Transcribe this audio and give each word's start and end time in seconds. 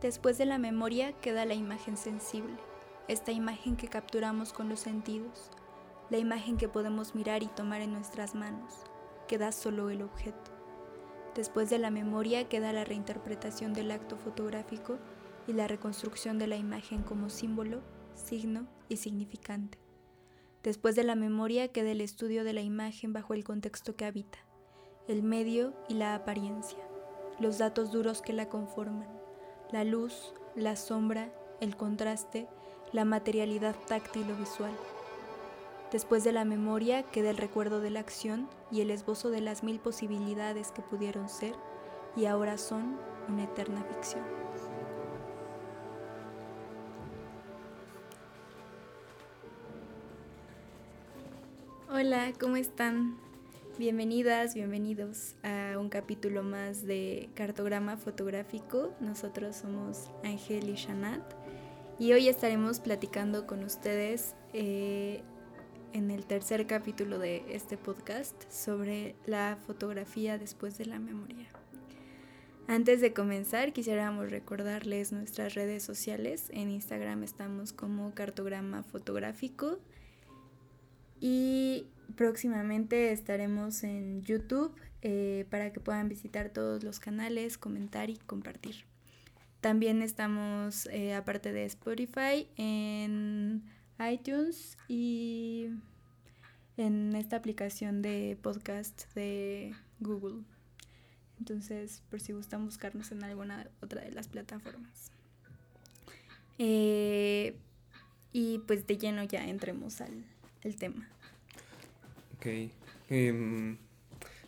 Después 0.00 0.36
de 0.38 0.46
la 0.46 0.58
memoria 0.58 1.12
queda 1.12 1.44
la 1.44 1.54
imagen 1.54 1.96
sensible, 1.96 2.56
esta 3.06 3.30
imagen 3.30 3.76
que 3.76 3.86
capturamos 3.86 4.52
con 4.52 4.68
los 4.68 4.80
sentidos, 4.80 5.52
la 6.10 6.18
imagen 6.18 6.56
que 6.56 6.68
podemos 6.68 7.14
mirar 7.14 7.44
y 7.44 7.46
tomar 7.46 7.82
en 7.82 7.92
nuestras 7.92 8.34
manos, 8.34 8.82
queda 9.28 9.52
solo 9.52 9.90
el 9.90 10.02
objeto. 10.02 10.57
Después 11.38 11.70
de 11.70 11.78
la 11.78 11.92
memoria 11.92 12.48
queda 12.48 12.72
la 12.72 12.84
reinterpretación 12.84 13.72
del 13.72 13.92
acto 13.92 14.16
fotográfico 14.16 14.98
y 15.46 15.52
la 15.52 15.68
reconstrucción 15.68 16.36
de 16.36 16.48
la 16.48 16.56
imagen 16.56 17.04
como 17.04 17.30
símbolo, 17.30 17.80
signo 18.16 18.66
y 18.88 18.96
significante. 18.96 19.78
Después 20.64 20.96
de 20.96 21.04
la 21.04 21.14
memoria 21.14 21.68
queda 21.68 21.92
el 21.92 22.00
estudio 22.00 22.42
de 22.42 22.54
la 22.54 22.62
imagen 22.62 23.12
bajo 23.12 23.34
el 23.34 23.44
contexto 23.44 23.94
que 23.94 24.04
habita, 24.04 24.38
el 25.06 25.22
medio 25.22 25.74
y 25.88 25.94
la 25.94 26.16
apariencia, 26.16 26.80
los 27.38 27.58
datos 27.58 27.92
duros 27.92 28.20
que 28.20 28.32
la 28.32 28.48
conforman 28.48 29.06
la 29.70 29.84
luz, 29.84 30.34
la 30.56 30.74
sombra, 30.74 31.32
el 31.60 31.76
contraste, 31.76 32.48
la 32.90 33.04
materialidad 33.04 33.76
táctil 33.86 34.28
o 34.32 34.34
visual. 34.34 34.72
Después 35.90 36.22
de 36.22 36.32
la 36.32 36.44
memoria 36.44 37.02
queda 37.02 37.30
el 37.30 37.38
recuerdo 37.38 37.80
de 37.80 37.88
la 37.88 38.00
acción 38.00 38.46
y 38.70 38.82
el 38.82 38.90
esbozo 38.90 39.30
de 39.30 39.40
las 39.40 39.62
mil 39.62 39.80
posibilidades 39.80 40.70
que 40.70 40.82
pudieron 40.82 41.30
ser 41.30 41.54
y 42.14 42.26
ahora 42.26 42.58
son 42.58 42.98
una 43.26 43.44
eterna 43.44 43.82
ficción. 43.84 44.22
Hola, 51.90 52.34
¿cómo 52.38 52.56
están? 52.56 53.16
Bienvenidas, 53.78 54.54
bienvenidos 54.54 55.36
a 55.42 55.78
un 55.78 55.88
capítulo 55.88 56.42
más 56.42 56.84
de 56.84 57.30
Cartograma 57.34 57.96
Fotográfico. 57.96 58.92
Nosotros 59.00 59.56
somos 59.56 60.10
Ángel 60.22 60.68
y 60.68 60.74
Shanat 60.74 61.22
y 61.98 62.12
hoy 62.12 62.28
estaremos 62.28 62.78
platicando 62.78 63.46
con 63.46 63.64
ustedes 63.64 64.34
eh, 64.52 65.22
en 65.92 66.10
el 66.10 66.26
tercer 66.26 66.66
capítulo 66.66 67.18
de 67.18 67.44
este 67.48 67.76
podcast 67.76 68.34
sobre 68.50 69.14
la 69.26 69.58
fotografía 69.66 70.38
después 70.38 70.78
de 70.78 70.86
la 70.86 70.98
memoria. 70.98 71.46
Antes 72.66 73.00
de 73.00 73.12
comenzar, 73.12 73.72
quisiéramos 73.72 74.30
recordarles 74.30 75.12
nuestras 75.12 75.54
redes 75.54 75.82
sociales. 75.82 76.50
En 76.52 76.70
Instagram 76.70 77.22
estamos 77.22 77.72
como 77.72 78.14
Cartograma 78.14 78.82
Fotográfico 78.82 79.78
y 81.20 81.86
próximamente 82.14 83.12
estaremos 83.12 83.82
en 83.84 84.22
YouTube 84.22 84.74
eh, 85.02 85.46
para 85.50 85.72
que 85.72 85.80
puedan 85.80 86.08
visitar 86.08 86.50
todos 86.50 86.84
los 86.84 87.00
canales, 87.00 87.56
comentar 87.56 88.10
y 88.10 88.16
compartir. 88.16 88.84
También 89.60 90.02
estamos, 90.02 90.86
eh, 90.92 91.14
aparte 91.14 91.52
de 91.52 91.64
Spotify, 91.64 92.48
en 92.56 93.64
iTunes 93.98 94.76
y 94.88 95.68
en 96.76 97.14
esta 97.16 97.36
aplicación 97.36 98.02
de 98.02 98.38
podcast 98.40 99.12
de 99.14 99.74
Google. 100.00 100.44
Entonces, 101.38 102.02
por 102.10 102.20
si 102.20 102.32
gustan 102.32 102.64
buscarnos 102.64 103.12
en 103.12 103.24
alguna 103.24 103.68
otra 103.80 104.02
de 104.02 104.10
las 104.10 104.28
plataformas. 104.28 105.12
Eh, 106.58 107.56
y 108.32 108.58
pues 108.60 108.86
de 108.86 108.98
lleno 108.98 109.22
ya 109.24 109.48
entremos 109.48 110.00
al 110.00 110.24
tema. 110.78 111.08
Ok. 112.36 112.46
Em, 113.08 113.78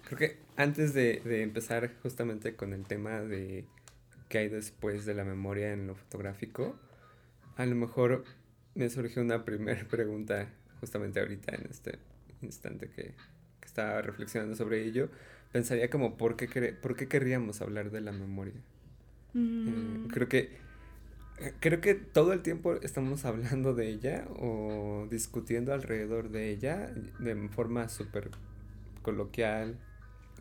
creo 0.05 0.19
que 0.19 0.37
antes 0.56 0.93
de, 0.93 1.22
empezar 1.43 1.93
justamente 2.03 2.55
con 2.55 2.72
el 2.72 2.84
tema 2.84 3.21
de 3.21 3.65
qué 4.28 4.39
hay 4.39 4.49
después 4.49 5.06
de 5.06 5.15
la 5.15 5.25
memoria 5.25 5.72
en 5.72 5.87
lo 5.87 5.94
fotográfico, 5.94 6.77
a 7.56 7.66
lo 7.66 7.75
mejor 7.75 8.25
me 8.81 8.89
surgió 8.89 9.21
una 9.21 9.45
primera 9.45 9.85
pregunta 9.91 10.49
justamente 10.81 11.21
ahorita 11.21 11.55
en 11.55 11.67
este 11.71 11.99
instante 12.41 12.89
que, 12.89 13.15
estaba 13.63 14.03
reflexionando 14.03 14.57
sobre 14.57 14.85
ello. 14.85 15.11
Pensaría 15.53 15.91
como, 15.91 16.17
¿por 16.17 16.35
qué, 16.35 16.73
por 16.73 16.97
qué 16.97 17.07
querríamos 17.07 17.61
hablar 17.61 17.93
de 17.93 18.01
la 18.01 18.11
memoria? 18.11 18.61
Mm. 19.33 19.69
Eh, 19.69 20.09
creo 20.11 20.29
que 20.29 20.59
creo 21.61 21.81
que 21.81 21.95
todo 21.95 22.33
el 22.33 22.43
tiempo 22.43 22.75
estamos 22.83 23.25
hablando 23.25 23.73
de 23.73 23.89
ella 23.89 24.27
o 24.41 25.07
discutiendo 25.09 25.73
alrededor 25.73 26.31
de 26.31 26.51
ella 26.51 26.93
de 27.21 27.49
forma 27.49 27.89
súper 27.89 28.31
coloquial 29.03 29.79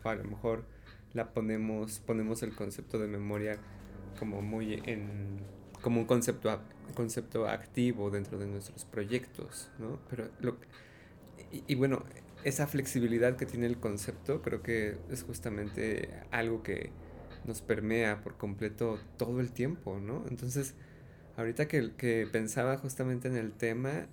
o 0.02 0.08
a 0.08 0.16
lo 0.16 0.24
mejor 0.24 0.64
la 1.12 1.32
ponemos 1.32 2.00
ponemos 2.00 2.42
el 2.42 2.54
concepto 2.56 2.98
de 2.98 3.06
memoria 3.06 3.58
como 4.18 4.42
muy 4.42 4.82
en 4.86 5.38
como 5.82 6.00
un 6.00 6.06
concepto 6.06 6.50
concepto 6.92 7.46
activo 7.46 8.10
dentro 8.10 8.38
de 8.38 8.46
nuestros 8.46 8.84
proyectos 8.84 9.70
no 9.78 9.98
pero 10.08 10.28
lo 10.40 10.56
y, 11.52 11.64
y 11.66 11.74
bueno 11.74 12.04
esa 12.44 12.66
flexibilidad 12.66 13.36
que 13.36 13.46
tiene 13.46 13.66
el 13.66 13.78
concepto 13.78 14.42
creo 14.42 14.62
que 14.62 14.96
es 15.10 15.22
justamente 15.22 16.10
algo 16.30 16.62
que 16.62 16.90
nos 17.44 17.62
permea 17.62 18.22
por 18.22 18.36
completo 18.36 18.98
todo 19.16 19.40
el 19.40 19.50
tiempo, 19.50 19.98
¿no? 19.98 20.24
Entonces, 20.28 20.74
Ahorita 21.40 21.68
que, 21.68 21.92
que 21.96 22.28
pensaba 22.30 22.76
justamente 22.76 23.26
en 23.26 23.34
el 23.34 23.52
tema, 23.52 24.06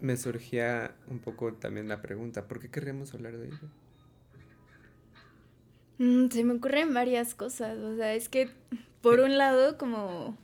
me 0.00 0.16
surgía 0.16 0.96
un 1.08 1.20
poco 1.20 1.52
también 1.54 1.88
la 1.88 2.02
pregunta, 2.02 2.48
¿por 2.48 2.58
qué 2.58 2.68
querríamos 2.68 3.14
hablar 3.14 3.36
de 3.36 3.46
ello? 3.46 3.68
Mm, 5.98 6.30
se 6.30 6.42
me 6.42 6.54
ocurren 6.54 6.94
varias 6.94 7.36
cosas, 7.36 7.78
o 7.78 7.94
sea, 7.94 8.14
es 8.14 8.28
que 8.28 8.50
por 9.02 9.20
un 9.20 9.38
lado 9.38 9.78
como, 9.78 10.36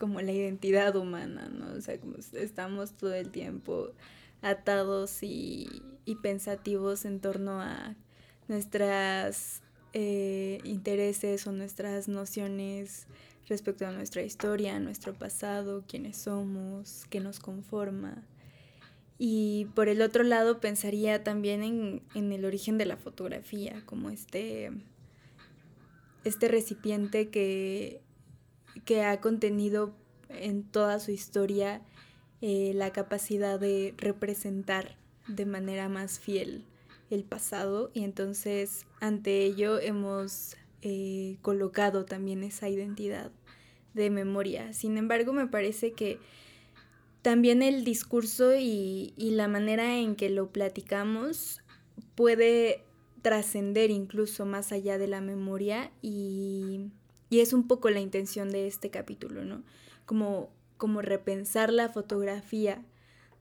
como 0.00 0.20
la 0.20 0.32
identidad 0.32 0.96
humana, 0.96 1.48
¿no? 1.48 1.74
O 1.74 1.80
sea, 1.80 2.00
como 2.00 2.16
estamos 2.16 2.94
todo 2.94 3.14
el 3.14 3.30
tiempo 3.30 3.92
atados 4.42 5.22
y, 5.22 5.68
pensativos 6.22 7.04
en 7.04 7.20
torno 7.20 7.60
a 7.60 7.94
nuestras 8.48 9.62
eh, 9.92 10.58
intereses 10.64 11.46
o 11.46 11.52
nuestras 11.52 12.08
nociones 12.08 13.06
respecto 13.48 13.86
a 13.86 13.92
nuestra 13.92 14.22
historia, 14.22 14.80
nuestro 14.80 15.14
pasado, 15.14 15.84
quiénes 15.86 16.16
somos, 16.16 17.04
qué 17.10 17.20
nos 17.20 17.38
conforma. 17.38 18.24
Y 19.18 19.66
por 19.76 19.88
el 19.88 20.02
otro 20.02 20.24
lado 20.24 20.58
pensaría 20.58 21.22
también 21.22 22.02
en, 22.14 22.32
el 22.32 22.44
origen 22.44 22.76
de 22.76 22.86
la 22.86 22.96
fotografía, 22.96 23.82
como 23.86 24.10
este, 24.10 24.72
este 26.24 26.48
recipiente 26.48 27.28
que, 27.28 28.00
que 28.84 29.02
ha 29.02 29.20
contenido 29.20 29.94
en 30.28 30.62
toda 30.62 31.00
su 31.00 31.10
historia 31.10 31.82
eh, 32.40 32.72
la 32.74 32.92
capacidad 32.92 33.58
de 33.58 33.94
representar 33.98 34.96
de 35.26 35.46
manera 35.46 35.88
más 35.88 36.18
fiel 36.18 36.64
el 37.10 37.24
pasado 37.24 37.90
y 37.92 38.04
entonces 38.04 38.86
ante 39.00 39.44
ello 39.44 39.78
hemos 39.78 40.56
eh, 40.82 41.36
colocado 41.42 42.04
también 42.04 42.42
esa 42.42 42.68
identidad 42.68 43.30
de 43.94 44.10
memoria. 44.10 44.72
Sin 44.72 44.96
embargo, 44.96 45.32
me 45.32 45.46
parece 45.46 45.92
que 45.92 46.18
también 47.22 47.62
el 47.62 47.84
discurso 47.84 48.54
y, 48.56 49.12
la 49.18 49.48
manera 49.48 49.98
en 49.98 50.16
que 50.16 50.30
lo 50.30 50.50
platicamos 50.50 51.60
puede 52.14 52.84
trascender 53.22 53.90
incluso 53.90 54.46
más 54.46 54.72
allá 54.72 54.96
de 54.96 55.06
la 55.06 55.20
memoria 55.20 55.90
y, 56.00 56.86
es 57.38 57.52
un 57.52 57.68
poco 57.68 57.88
la 57.90 58.00
intención 58.00 58.50
de 58.50 58.66
este 58.66 58.90
capítulo, 58.90 59.44
¿no? 59.44 59.62
Como, 60.04 60.50
como 60.76 61.00
repensar 61.00 61.72
la 61.72 61.88
fotografía 61.88 62.84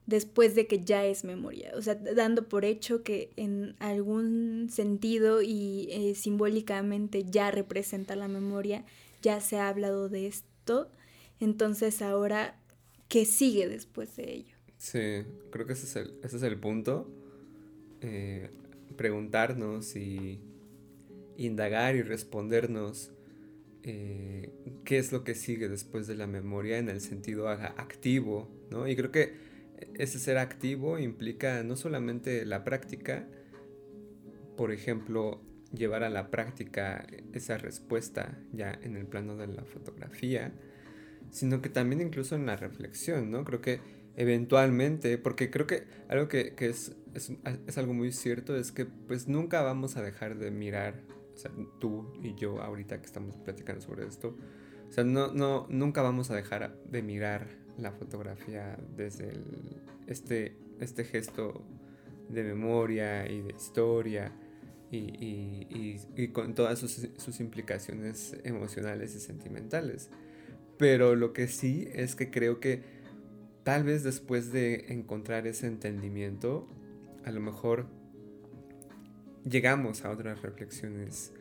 después 0.05 0.53
de 0.53 0.67
que 0.67 0.83
ya 0.83 1.05
es 1.05 1.23
memoria, 1.23 1.71
o 1.75 1.81
sea, 1.81 1.95
dando 1.95 2.47
por 2.47 2.65
hecho 2.65 3.03
que 3.03 3.31
en 3.35 3.75
algún 3.79 4.67
sentido 4.71 5.41
y 5.41 5.87
eh, 5.91 6.15
simbólicamente 6.15 7.25
ya 7.25 7.51
representa 7.51 8.15
la 8.15 8.27
memoria 8.27 8.85
ya 9.21 9.41
se 9.41 9.57
ha 9.57 9.69
hablado 9.69 10.09
de 10.09 10.27
esto, 10.27 10.89
entonces 11.39 12.01
ahora, 12.01 12.57
¿qué 13.07 13.25
sigue 13.25 13.67
después 13.67 14.15
de 14.15 14.33
ello? 14.33 14.55
Sí, 14.77 15.25
creo 15.51 15.65
que 15.65 15.73
ese 15.73 15.85
es 15.85 15.95
el, 15.95 16.19
ese 16.23 16.37
es 16.37 16.43
el 16.43 16.57
punto. 16.57 17.09
Eh, 18.01 18.49
preguntarnos 18.95 19.95
y 19.95 20.39
indagar 21.37 21.95
y 21.95 22.01
respondernos 22.01 23.11
eh, 23.83 24.51
qué 24.83 24.97
es 24.97 25.11
lo 25.11 25.23
que 25.23 25.35
sigue 25.35 25.69
después 25.69 26.07
de 26.07 26.15
la 26.15 26.27
memoria 26.27 26.77
en 26.77 26.89
el 26.89 27.01
sentido 27.01 27.49
activo, 27.49 28.49
¿no? 28.69 28.87
Y 28.87 28.95
creo 28.95 29.11
que 29.11 29.33
ese 29.95 30.19
ser 30.19 30.37
activo 30.37 30.99
implica 30.99 31.63
no 31.63 31.75
solamente 31.75 32.45
la 32.45 32.63
práctica, 32.63 33.27
por 34.57 34.71
ejemplo, 34.71 35.41
llevar 35.73 36.03
a 36.03 36.09
la 36.09 36.29
práctica 36.29 37.05
esa 37.33 37.57
respuesta 37.57 38.37
ya 38.51 38.77
en 38.81 38.95
el 38.95 39.05
plano 39.05 39.37
de 39.37 39.47
la 39.47 39.63
fotografía, 39.63 40.51
sino 41.31 41.61
que 41.61 41.69
también 41.69 42.01
incluso 42.01 42.35
en 42.35 42.45
la 42.45 42.55
reflexión, 42.55 43.31
¿no? 43.31 43.45
Creo 43.45 43.61
que 43.61 43.79
eventualmente, 44.15 45.17
porque 45.17 45.49
creo 45.49 45.67
que 45.67 45.83
algo 46.09 46.27
que, 46.27 46.53
es, 46.59 46.95
es, 47.13 47.77
algo 47.77 47.93
muy 47.93 48.11
cierto 48.11 48.57
es 48.57 48.71
que 48.71 48.85
pues 48.85 49.27
nunca 49.27 49.61
vamos 49.61 49.95
a 49.95 50.01
dejar 50.01 50.37
de 50.37 50.51
mirar, 50.51 50.95
o 51.39 51.41
sea, 51.41 51.51
tú 51.79 52.11
y 52.21 52.35
yo 52.35 52.61
ahorita 52.61 52.99
que 52.99 53.05
estamos 53.05 53.37
platicando 53.37 53.81
sobre 53.81 54.05
esto, 54.05 54.35
o 54.89 54.91
sea, 54.91 55.05
no, 55.05 55.31
no, 55.31 55.67
nunca 55.69 56.01
vamos 56.01 56.31
a 56.31 56.35
dejar 56.35 56.75
de 56.83 57.01
mirar 57.01 57.47
la 57.77 57.93
fotografía 57.93 58.77
desde 58.97 59.31
este, 60.07 60.57
este 60.81 61.05
gesto 61.05 61.63
de 62.27 62.43
memoria 62.43 63.25
y 63.31 63.41
de 63.41 63.53
historia 63.53 64.33
y, 64.91 66.27
con 66.33 66.55
todas 66.55 66.79
sus, 66.79 67.07
sus, 67.17 67.39
implicaciones 67.39 68.35
emocionales 68.43 69.15
y 69.15 69.19
sentimentales. 69.21 70.09
Pero 70.77 71.15
lo 71.15 71.31
que 71.31 71.47
sí 71.47 71.87
es 71.93 72.15
que 72.15 72.31
creo 72.31 72.59
que 72.59 72.81
tal 73.63 73.85
vez 73.85 74.03
después 74.03 74.51
de 74.51 74.87
encontrar 74.89 75.47
ese 75.47 75.67
entendimiento, 75.67 76.67
a 77.23 77.31
lo 77.31 77.39
mejor 77.39 77.85
llegamos 79.49 80.05
a 80.05 80.11
otras 80.11 80.41
reflexiones 80.41 81.33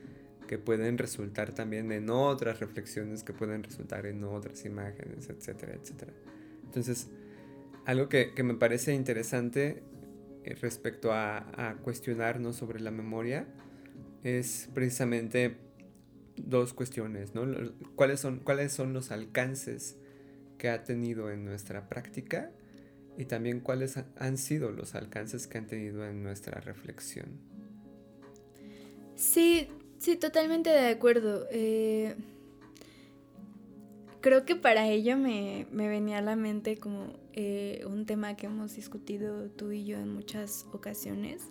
que 0.49 0.59
pueden 0.59 0.99
resultar 0.99 1.55
también 1.55 1.93
en 1.93 2.11
otras 2.11 2.59
reflexiones 2.59 3.23
que 3.23 3.33
pueden 3.33 3.63
resultar 3.63 4.07
en 4.07 4.25
otras 4.25 4.65
imágenes, 4.65 5.29
etcétera, 5.29 5.75
etcétera. 5.75 6.13
Entonces, 6.65 7.09
algo 7.85 8.09
que, 8.09 8.33
me 8.43 8.55
parece 8.55 8.95
interesante 8.95 9.83
eh, 10.45 10.55
respecto 10.61 11.13
a, 11.13 11.77
cuestionarnos 11.83 12.57
sobre 12.57 12.81
la 12.81 12.91
memoria 12.91 13.47
es 14.25 14.69
precisamente 14.75 15.57
dos 16.37 16.73
cuestiones, 16.73 17.35
¿no? 17.35 17.47
¿Cuáles 17.95 18.21
son, 18.21 18.41
¿Cuáles 18.41 18.73
son 18.73 18.93
los 18.93 19.11
alcances 19.11 19.97
que 20.57 20.69
ha 20.71 20.83
tenido 20.85 21.31
en 21.31 21.45
nuestra 21.45 21.89
práctica 21.89 22.51
y 23.17 23.27
también 23.27 23.61
cuáles 23.61 23.99
han 24.17 24.39
sido 24.39 24.71
los 24.71 24.95
alcances 24.95 25.47
que 25.47 25.59
han 25.59 25.67
tenido 25.67 26.07
en 26.07 26.23
nuestra 26.23 26.61
reflexión? 26.61 27.58
Sí, 29.19 29.67
sí, 29.99 30.17
totalmente 30.17 30.71
de 30.71 30.91
acuerdo. 30.91 31.45
Eh, 31.51 32.15
creo 34.21 34.45
que 34.45 34.55
para 34.55 34.87
ello 34.87 35.17
me, 35.17 35.67
venía 35.73 36.19
a 36.19 36.23
la 36.23 36.37
mente 36.37 36.77
como 36.77 37.15
eh, 37.33 37.85
un 37.85 38.07
tema 38.07 38.37
que 38.37 38.47
hemos 38.47 38.77
discutido 38.77 39.51
tú 39.51 39.73
y 39.73 39.85
yo 39.85 39.99
en 39.99 40.15
muchas 40.15 40.67
ocasiones. 40.73 41.43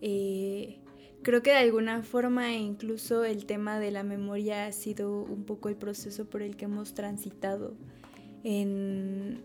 Eh, 0.00 0.78
creo 1.24 1.42
que 1.42 1.50
de 1.50 1.56
alguna 1.56 2.04
forma 2.04 2.52
incluso 2.54 3.24
el 3.24 3.46
tema 3.46 3.80
de 3.80 3.90
la 3.90 4.04
memoria 4.04 4.66
ha 4.66 4.72
sido 4.72 5.24
un 5.24 5.42
poco 5.42 5.68
el 5.68 5.74
proceso 5.74 6.30
por 6.30 6.40
el 6.40 6.56
que 6.56 6.66
hemos 6.66 6.94
transitado 6.94 7.74
en, 8.44 9.42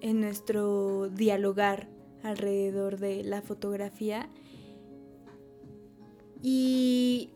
en 0.00 0.20
nuestro 0.22 1.10
dialogar 1.10 1.90
alrededor 2.22 2.98
de 2.98 3.22
la 3.22 3.42
fotografía. 3.42 4.30
Y 6.48 7.30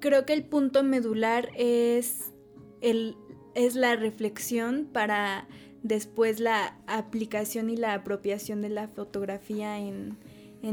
creo 0.00 0.26
que 0.26 0.32
el 0.32 0.42
punto 0.42 0.82
medular 0.82 1.50
es 1.56 2.32
es 2.80 3.76
la 3.76 3.94
reflexión 3.94 4.88
para 4.92 5.46
después 5.84 6.40
la 6.40 6.76
aplicación 6.88 7.70
y 7.70 7.76
la 7.76 7.94
apropiación 7.94 8.60
de 8.60 8.70
la 8.70 8.88
fotografía 8.88 9.78
en, 9.78 10.18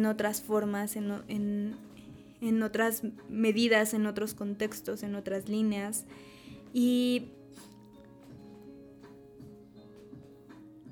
otras 0.08 0.42
formas, 0.42 0.96
en, 0.96 1.76
en, 2.42 2.64
otras 2.64 3.04
medidas, 3.30 3.94
en 3.94 4.08
otros 4.08 4.34
contextos, 4.34 5.04
en 5.04 5.14
otras 5.14 5.50
líneas. 5.50 6.06
Y 6.74 7.28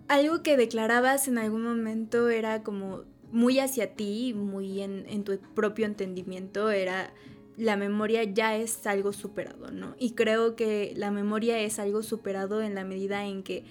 algo 0.07 0.43
que 0.43 0.55
declarabas 0.55 1.27
en 1.27 1.39
algún 1.39 1.63
momento 1.63 2.29
era 2.29 2.61
como 2.61 3.05
muy 3.31 3.59
hacia 3.59 3.95
ti, 3.95 4.33
muy 4.33 4.81
en, 4.81 5.05
en 5.07 5.23
tu 5.23 5.39
propio 5.55 5.85
entendimiento, 5.85 6.71
era 6.71 7.13
la 7.57 7.75
memoria 7.75 8.23
ya 8.23 8.55
es 8.55 8.87
algo 8.87 9.11
superado, 9.11 9.71
¿no? 9.71 9.95
Y 9.99 10.11
creo 10.11 10.55
que 10.55 10.93
la 10.95 11.11
memoria 11.11 11.59
es 11.59 11.77
algo 11.77 12.03
superado 12.03 12.61
en 12.61 12.73
la 12.73 12.85
medida 12.85 13.25
en 13.25 13.43
que 13.43 13.65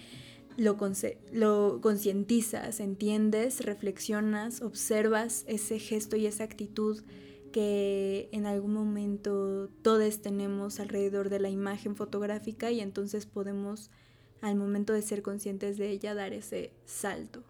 lo, 0.58 0.76
lo 1.32 1.78
concientizas, 1.80 2.80
entiendes, 2.80 3.64
reflexionas, 3.64 4.60
observas 4.60 5.44
ese 5.46 5.78
gesto 5.78 6.16
y 6.16 6.26
esa 6.26 6.44
actitud 6.44 7.00
que 7.52 8.28
en 8.32 8.44
algún 8.44 8.74
momento 8.74 9.70
todos 9.82 10.20
tenemos 10.20 10.80
alrededor 10.80 11.30
de 11.30 11.40
la 11.40 11.48
imagen 11.48 11.96
fotográfica 11.96 12.70
y 12.70 12.80
entonces 12.80 13.24
podemos 13.24 13.90
al 14.40 14.56
momento 14.56 14.92
de 14.92 15.02
ser 15.02 15.22
conscientes 15.22 15.78
de 15.78 15.90
ella 15.90 16.14
dar 16.14 16.32
ese 16.32 16.72
salto 16.84 17.42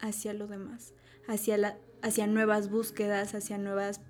hacia 0.00 0.32
lo 0.32 0.46
demás, 0.46 0.94
hacia, 1.28 1.78
hacia 2.02 2.26
nuevas 2.26 2.70
búsquedas, 2.70 3.34
hacia 3.34 3.58
nuevas 3.58 4.00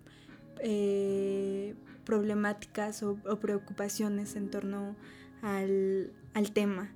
eh, 0.61 1.75
problemáticas 2.05 3.03
o, 3.03 3.17
preocupaciones 3.41 4.37
en 4.37 4.51
torno 4.51 4.97
al, 5.43 6.13
tema. 6.55 6.91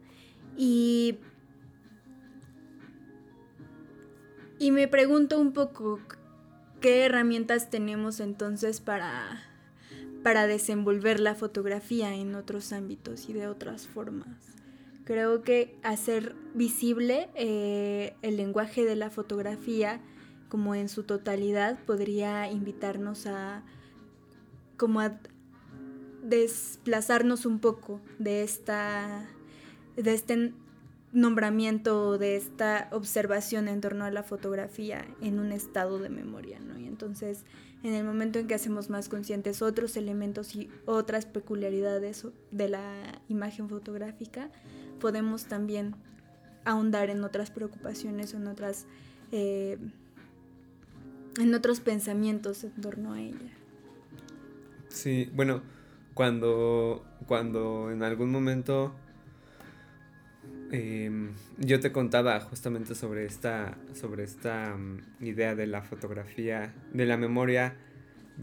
Y, 0.57 1.19
y 4.59 4.71
me 4.71 4.89
pregunto 4.89 5.39
un 5.41 5.53
poco 5.53 6.01
qué 6.81 7.05
herramientas 7.05 7.71
tenemos 7.71 8.21
entonces 8.21 8.81
para, 8.81 9.43
para 10.23 10.47
desenvolver 10.47 11.21
la 11.21 11.35
fotografía 11.35 12.15
en 12.15 12.35
otros 12.35 12.73
ámbitos 12.73 13.29
y 13.29 13.33
de 13.33 13.49
otras 13.49 13.87
formas. 13.87 14.57
Creo 15.05 15.43
que 15.43 15.77
hacer 15.83 16.37
visible 16.55 17.29
eh, 17.35 18.15
el 18.23 18.37
lenguaje 18.37 18.85
de 18.85 18.97
la 18.97 19.11
fotografía 19.11 20.01
como 20.51 20.75
en 20.75 20.91
su 20.91 21.05
totalidad 21.05 21.79
podría 21.87 22.51
invitarnos 22.51 23.27
a 23.27 23.63
como 24.77 25.01
a 25.01 25.19
desplazarnos 26.23 27.47
un 27.47 27.61
poco 27.61 28.01
de 28.19 28.43
esta 28.43 29.27
de 29.97 30.13
este 30.13 30.53
nombramiento 31.13 32.19
de 32.19 32.37
esta 32.37 32.89
observación 32.93 33.69
en 33.69 33.81
torno 33.81 34.05
a 34.05 34.11
la 34.11 34.23
fotografía 34.23 35.07
en 35.21 35.41
un 35.41 35.53
estado 35.53 35.99
de 35.99 36.09
memoria, 36.09 36.61
¿no? 36.61 36.79
Y 36.79 36.87
entonces, 36.87 37.45
en 37.83 37.95
el 37.95 38.05
momento 38.05 38.39
en 38.39 38.47
que 38.47 38.55
hacemos 38.55 38.91
más 38.91 39.09
conscientes 39.09 39.61
otros 39.61 39.97
elementos 39.97 40.55
y 40.55 40.71
otras 40.87 41.27
peculiaridades 41.27 42.27
de 42.53 42.69
la 42.69 43.23
imagen 43.29 43.69
fotográfica, 43.69 44.51
podemos 45.01 45.47
también 45.47 45.97
ahondar 46.65 47.11
en 47.11 47.25
otras 47.25 47.51
preocupaciones 47.51 48.33
o 48.35 48.37
en 48.37 48.47
otras 48.47 48.87
eh, 49.33 49.79
en 51.39 51.55
otros 51.55 51.81
pensamientos 51.81 52.65
en 52.65 52.73
torno 52.73 53.13
a 53.13 53.21
ella. 53.21 53.53
Sí, 54.89 55.31
bueno, 55.35 55.63
cuando, 56.15 57.05
cuando 57.27 57.91
en 57.91 58.03
algún 58.03 58.31
momento 58.31 58.93
em, 60.73 61.33
yo 61.59 61.81
te 61.81 61.93
contaba 61.93 62.41
justamente 62.41 62.95
sobre 62.95 63.25
esta, 63.25 63.79
sobre 63.95 64.25
esta 64.25 64.77
mm, 64.77 65.25
idea 65.25 65.55
de 65.55 65.67
la 65.67 65.83
fotografía, 65.83 66.75
de 66.93 67.07
la 67.07 67.17
memoria 67.17 67.77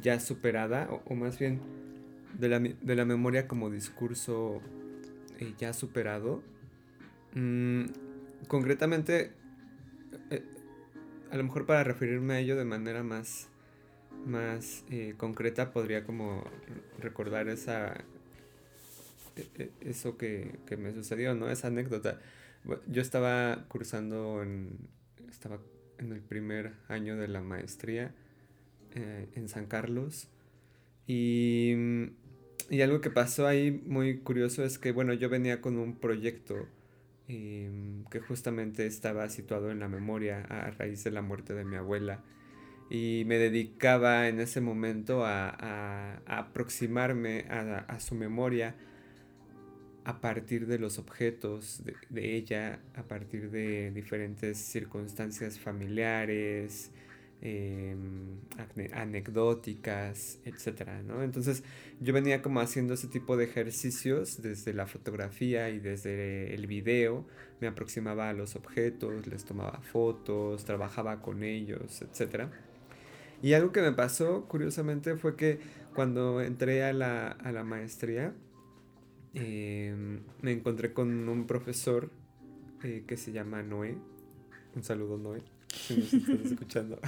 ya 0.02 0.20
superada, 0.20 0.90
o, 1.06 1.16
más 1.16 1.38
bien 1.40 1.60
de 2.38 2.96
la, 2.96 3.06
memoria 3.06 3.48
como 3.48 3.70
discurso 3.70 4.62
eh, 5.40 5.54
ya 5.58 5.74
superado, 5.74 6.44
mm, 7.34 7.86
concretamente 8.48 9.32
a 11.32 11.38
lo 11.38 11.44
mejor 11.44 11.66
para 11.66 11.84
referirme 11.84 12.36
a 12.36 12.40
ello 12.40 12.56
de 12.56 12.66
manera 12.66 13.04
más, 13.04 13.48
más 14.26 14.84
eh, 14.90 15.16
concreta 15.18 15.72
podría 15.72 16.06
como 16.06 16.44
recordar 17.00 17.48
esa 17.48 17.94
e, 19.36 19.48
e, 19.64 19.72
eso 19.82 20.18
que, 20.18 20.58
me 20.78 20.94
sucedió, 20.94 21.36
¿no? 21.36 21.50
Esa 21.50 21.68
anécdota. 21.68 22.20
Yo 22.88 23.02
estaba 23.02 23.66
cursando 23.68 24.42
en, 24.44 24.78
estaba 25.30 25.60
en 26.00 26.12
el 26.12 26.22
primer 26.22 26.74
año 26.88 27.16
de 27.16 27.28
la 27.28 27.42
maestría 27.42 28.14
eh, 28.94 29.28
en 29.36 29.48
San 29.48 29.68
Carlos 29.68 30.28
y, 31.06 31.74
y 32.70 32.82
algo 32.82 33.00
que 33.00 33.10
pasó 33.10 33.48
ahí 33.48 33.72
muy 33.86 34.20
curioso 34.20 34.64
es 34.64 34.78
que, 34.78 34.92
bueno, 34.92 35.14
yo 35.14 35.30
venía 35.30 35.62
con 35.62 35.78
un 35.78 35.96
proyecto 35.98 36.68
Em, 37.30 38.06
que 38.10 38.22
justamente 38.22 38.86
estaba 38.86 39.28
situado 39.28 39.70
en 39.70 39.82
la 39.82 39.90
memoria 39.90 40.46
a 40.48 40.72
raíz 40.72 41.04
de 41.04 41.12
la 41.12 41.22
muerte 41.22 41.54
de 41.54 41.66
mi 41.66 41.76
abuela. 41.76 42.24
Y 42.90 43.24
me 43.26 43.38
dedicaba 43.38 44.30
en 44.30 44.40
ese 44.40 44.62
momento 44.62 45.26
a, 45.26 46.22
aproximarme 46.26 47.46
a, 47.50 48.00
su 48.00 48.16
memoria 48.16 48.76
a 50.06 50.22
partir 50.22 50.68
de 50.68 50.80
los 50.80 51.00
objetos 51.00 51.84
de, 52.10 52.36
ella, 52.38 52.80
a 52.96 53.04
partir 53.04 53.52
de 53.52 53.92
diferentes 53.92 54.58
circunstancias 54.58 55.60
familiares, 55.60 56.92
em, 57.42 58.40
anecdóticas, 58.94 60.40
etcétera, 60.46 61.02
¿no? 61.04 61.24
Entonces 61.24 61.64
yo 62.00 62.14
venía 62.14 62.42
como 62.42 62.60
haciendo 62.60 62.94
ese 62.94 63.08
tipo 63.08 63.38
de 63.38 63.46
ejercicios 63.46 64.42
desde 64.42 64.74
la 64.74 64.88
fotografía 64.88 65.70
y 65.70 65.80
desde 65.80 66.54
el 66.54 66.68
video, 66.68 67.26
me 67.60 67.68
aproximaba 67.68 68.30
a 68.30 68.34
los 68.34 68.56
objetos, 68.56 69.28
les 69.28 69.46
tomaba 69.46 69.82
fotos, 69.82 70.66
trabajaba 70.66 71.22
con 71.22 71.44
ellos, 71.44 72.02
etcétera. 72.02 72.52
Y 73.42 73.54
algo 73.54 73.72
que 73.72 73.82
me 73.82 73.92
pasó, 73.92 74.46
curiosamente, 74.48 75.16
fue 75.16 75.36
que 75.36 75.60
cuando 75.94 76.42
entré 76.42 76.84
a 76.84 76.94
la, 76.94 77.28
a 77.28 77.52
la 77.52 77.64
maestría, 77.64 78.34
em, 79.34 80.22
me 80.42 80.52
encontré 80.52 80.94
con 80.94 81.30
un 81.30 81.46
profesor 81.46 82.10
eh, 82.84 83.04
que 83.08 83.18
se 83.18 83.32
llama 83.32 83.62
Noé. 83.64 83.98
Un 84.76 84.84
saludo, 84.84 85.18
Noé, 85.18 85.42
si 85.78 86.02
estás 86.02 86.52
escuchando. 86.52 87.00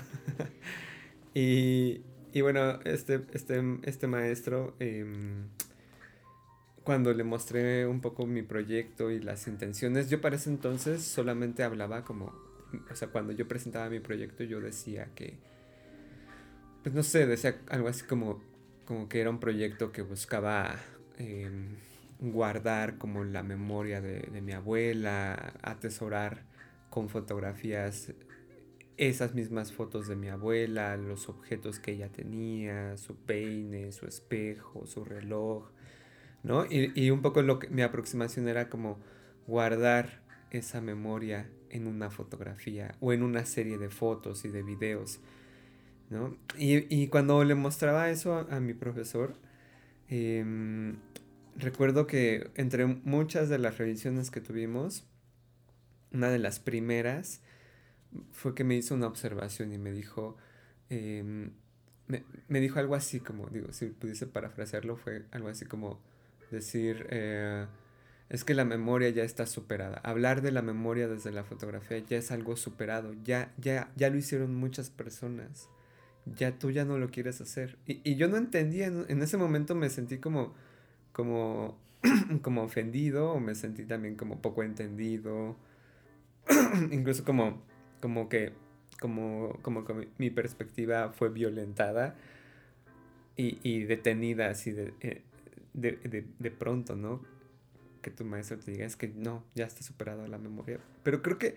y, 1.34 2.02
y, 2.34 2.42
bueno, 2.42 2.80
este, 2.86 3.22
este, 3.34 3.62
este 3.84 4.08
maestro, 4.08 4.76
em, 4.80 5.48
cuando 6.84 7.14
le 7.14 7.24
mostré 7.24 7.86
un 7.86 8.02
poco 8.02 8.26
mi 8.26 8.42
proyecto 8.42 9.12
y 9.12 9.20
las 9.20 9.48
intenciones, 9.48 10.10
yo 10.10 10.22
para 10.22 10.36
ese 10.36 10.50
entonces 10.50 11.04
solamente 11.04 11.64
hablaba 11.64 12.04
como, 12.04 12.34
o 12.90 12.96
sea, 12.96 13.10
cuando 13.10 13.34
yo 13.34 13.48
presentaba 13.48 13.90
mi 13.90 14.00
proyecto, 14.00 14.44
yo 14.44 14.60
decía 14.60 15.10
que 15.16 15.38
pues 16.84 16.96
no 16.96 17.04
sé, 17.04 17.28
decía 17.28 17.60
algo 17.70 17.88
así 17.88 18.04
como, 18.06 18.42
como 18.86 19.10
que 19.10 19.22
era 19.22 19.30
un 19.30 19.40
proyecto 19.40 19.92
que 19.92 20.02
buscaba 20.02 20.76
em, 21.18 21.76
guardar 22.20 22.98
como 22.98 23.24
la 23.24 23.44
memoria 23.44 24.02
de, 24.02 24.42
mi 24.42 24.54
abuela, 24.54 25.54
atesorar 25.62 26.44
con 26.90 27.10
fotografías 27.10 28.14
esas 29.08 29.34
mismas 29.34 29.72
fotos 29.72 30.08
de 30.08 30.16
mi 30.16 30.28
abuela, 30.28 30.96
los 30.98 31.30
objetos 31.30 31.80
que 31.80 31.94
ella 31.94 32.10
tenía, 32.10 32.98
su 32.98 33.16
peine, 33.16 33.92
su 33.92 34.06
espejo, 34.06 34.86
su 34.86 35.06
reloj, 35.06 35.70
¿no? 36.44 36.66
Y, 36.70 37.10
un 37.10 37.22
poco 37.22 37.42
mi 37.70 37.82
aproximación 37.82 38.48
era 38.48 38.70
como 38.70 39.00
guardar 39.48 40.22
esa 40.52 40.82
memoria 40.82 41.50
en 41.70 41.88
una 41.88 42.10
fotografía 42.10 42.96
o 43.00 43.14
en 43.14 43.24
una 43.24 43.46
serie 43.46 43.78
de 43.78 43.90
fotos 43.90 44.46
y 44.46 44.50
de 44.50 44.64
videos 44.64 45.20
¿no? 46.10 46.36
Y, 46.58 47.08
cuando 47.08 47.44
le 47.44 47.56
mostraba 47.56 48.10
eso 48.10 48.48
a, 48.50 48.60
mi 48.60 48.74
profesor, 48.74 49.36
em, 50.08 50.98
recuerdo 51.56 52.08
que 52.08 52.50
entre 52.56 52.86
muchas 52.86 53.50
de 53.50 53.60
las 53.60 53.78
revisiones 53.78 54.32
que 54.32 54.42
tuvimos, 54.42 55.06
una 56.12 56.30
de 56.30 56.40
las 56.40 56.60
primeras 56.60 57.42
fue 58.32 58.56
que 58.56 58.64
me 58.64 58.76
hizo 58.76 58.96
una 58.96 59.08
observación 59.08 59.72
y 59.74 59.78
me 59.78 59.92
dijo, 59.92 60.38
em, 60.90 61.52
me, 62.08 62.60
dijo 62.60 62.80
algo 62.80 62.96
así 62.96 63.20
como, 63.20 63.48
digo, 63.48 63.72
si 63.72 63.88
pudiese 63.88 64.26
parafrasearlo, 64.28 64.98
fue 64.98 65.26
algo 65.32 65.50
así 65.50 65.66
como 65.66 66.02
decir, 66.52 67.06
eh, 67.12 67.68
es 68.30 68.44
que 68.44 68.54
la 68.56 68.66
memoria 68.66 69.10
ya 69.10 69.24
está 69.24 69.46
superada. 69.46 70.00
Hablar 70.04 70.42
de 70.42 70.52
la 70.52 70.62
memoria 70.62 71.08
desde 71.08 71.32
la 71.32 71.44
fotografía 71.44 72.00
ya 72.00 72.18
es 72.18 72.32
algo 72.32 72.56
superado, 72.56 73.14
ya, 73.24 73.54
ya, 73.58 73.92
ya 73.96 74.10
lo 74.10 74.18
hicieron 74.18 74.56
muchas 74.56 74.90
personas 74.90 75.70
ya 76.36 76.58
tú 76.58 76.72
ya 76.72 76.86
no 76.86 76.98
lo 76.98 77.10
quieres 77.10 77.42
hacer. 77.42 77.78
Y, 77.86 78.16
yo 78.16 78.28
no 78.28 78.38
entendía, 78.38 78.88
en, 78.88 79.22
ese 79.22 79.38
momento 79.38 79.76
me 79.76 79.90
sentí 79.90 80.18
como, 80.18 80.54
como, 81.12 81.78
como 82.42 82.64
ofendido 82.64 83.32
o 83.32 83.40
me 83.40 83.56
sentí 83.56 83.86
también 83.86 84.16
como 84.16 84.42
poco 84.42 84.64
entendido, 84.64 85.58
incluso 86.92 87.24
como, 87.24 87.62
como 88.00 88.30
que, 88.30 88.54
como, 89.00 89.58
como 89.62 89.86
que 89.86 90.08
mi 90.18 90.30
perspectiva 90.30 91.12
fue 91.14 91.30
violentada 91.30 92.16
y, 93.36 93.84
detenida 93.84 94.50
así 94.50 94.76
eh, 95.00 95.22
de, 95.74 95.94
de, 95.94 96.26
de, 96.38 96.52
pronto, 96.52 96.98
¿no? 96.98 97.22
Que 98.02 98.12
tu 98.12 98.26
maestro 98.26 98.60
te 98.60 98.72
diga, 98.72 98.86
es 98.86 98.98
que 98.98 99.08
no, 99.08 99.46
ya 99.56 99.66
está 99.66 99.82
superado 99.82 100.28
la 100.28 100.38
memoria. 100.38 100.80
Pero 101.04 101.22
creo 101.22 101.38
que 101.38 101.56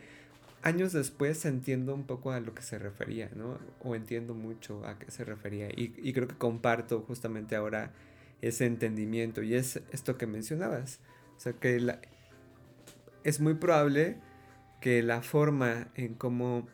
años 0.63 0.93
después 0.93 1.45
entiendo 1.45 1.95
un 1.95 2.05
poco 2.05 2.31
a 2.31 2.41
lo 2.41 2.55
que 2.55 2.63
se 2.63 2.79
refería, 2.79 3.31
¿no? 3.35 3.59
O 3.83 3.97
entiendo 3.97 4.35
mucho 4.35 4.87
a 4.87 4.99
qué 4.99 5.11
se 5.11 5.25
refería. 5.25 5.69
Y, 5.75 6.13
creo 6.13 6.29
que 6.29 6.37
comparto 6.37 7.01
justamente 7.01 7.57
ahora 7.57 7.93
ese 8.41 8.67
entendimiento. 8.67 9.43
Y 9.43 9.55
es 9.55 9.81
esto 9.91 10.17
que 10.17 10.27
mencionabas. 10.27 11.01
O 11.37 11.41
sea, 11.41 11.53
que 11.55 11.81
la, 11.81 12.01
es 13.25 13.41
muy 13.41 13.55
probable 13.55 14.19
que 14.83 15.03
la 15.03 15.23
forma 15.23 15.87
en 15.95 16.15
cómo 16.15 16.67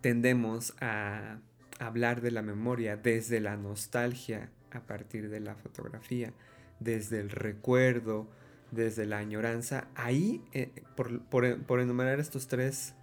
tendemos 0.00 0.74
a 0.80 1.38
hablar 1.78 2.22
de 2.22 2.30
la 2.30 2.40
memoria 2.40 2.96
desde 2.96 3.38
la 3.38 3.56
nostalgia 3.56 4.50
a 4.70 4.80
partir 4.80 5.28
de 5.28 5.40
la 5.40 5.54
fotografía, 5.56 6.32
desde 6.80 7.20
el 7.20 7.30
recuerdo, 7.30 8.26
desde 8.70 9.04
la 9.04 9.18
añoranza, 9.18 9.88
ahí, 9.94 10.42
eh, 10.54 10.70
por, 10.96 11.80
enumerar 11.80 12.18
estos 12.18 12.48
tres, 12.48 12.94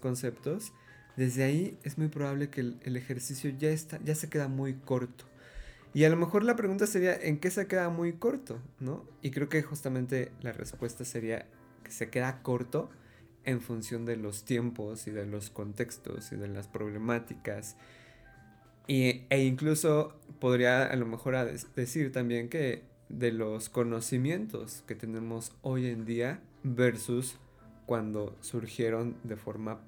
conceptos, 0.00 0.72
desde 1.16 1.44
ahí 1.44 1.78
es 1.84 1.96
muy 1.98 2.08
probable 2.08 2.50
que 2.50 2.60
el, 2.60 2.96
ejercicio 2.96 3.50
ya, 3.58 3.70
está, 3.70 3.98
ya 4.04 4.14
se 4.14 4.28
queda 4.28 4.48
muy 4.48 4.74
corto. 4.74 5.24
Y 5.94 6.04
a 6.04 6.10
lo 6.10 6.16
mejor 6.16 6.44
la 6.44 6.54
pregunta 6.54 6.86
sería, 6.86 7.14
¿en 7.14 7.38
qué 7.38 7.50
se 7.50 7.66
queda 7.66 7.88
muy 7.88 8.12
corto? 8.12 8.60
¿no? 8.78 9.06
Y 9.22 9.30
creo 9.30 9.48
que 9.48 9.62
justamente 9.62 10.32
la 10.42 10.52
respuesta 10.52 11.06
sería 11.06 11.46
se 11.88 12.10
queda 12.10 12.42
corto 12.42 12.90
en 13.44 13.60
función 13.60 14.04
de 14.04 14.16
los 14.16 14.44
tiempos 14.44 15.06
y 15.06 15.10
de 15.10 15.26
los 15.26 15.50
contextos 15.50 16.32
y 16.32 16.36
de 16.36 16.48
las 16.48 16.68
problemáticas. 16.68 17.76
Y, 18.86 19.24
e 19.30 19.44
incluso 19.44 20.18
podría 20.40 20.84
a 20.86 20.96
lo 20.96 21.06
mejor 21.06 21.36
decir 21.74 22.12
también 22.12 22.48
que 22.48 22.82
de 23.08 23.32
los 23.32 23.68
conocimientos 23.68 24.84
que 24.86 24.94
tenemos 24.94 25.52
hoy 25.62 25.86
en 25.86 26.04
día 26.04 26.40
versus 26.62 27.38
cuando 27.86 28.36
surgieron 28.40 29.16
de 29.24 29.36
forma 29.36 29.80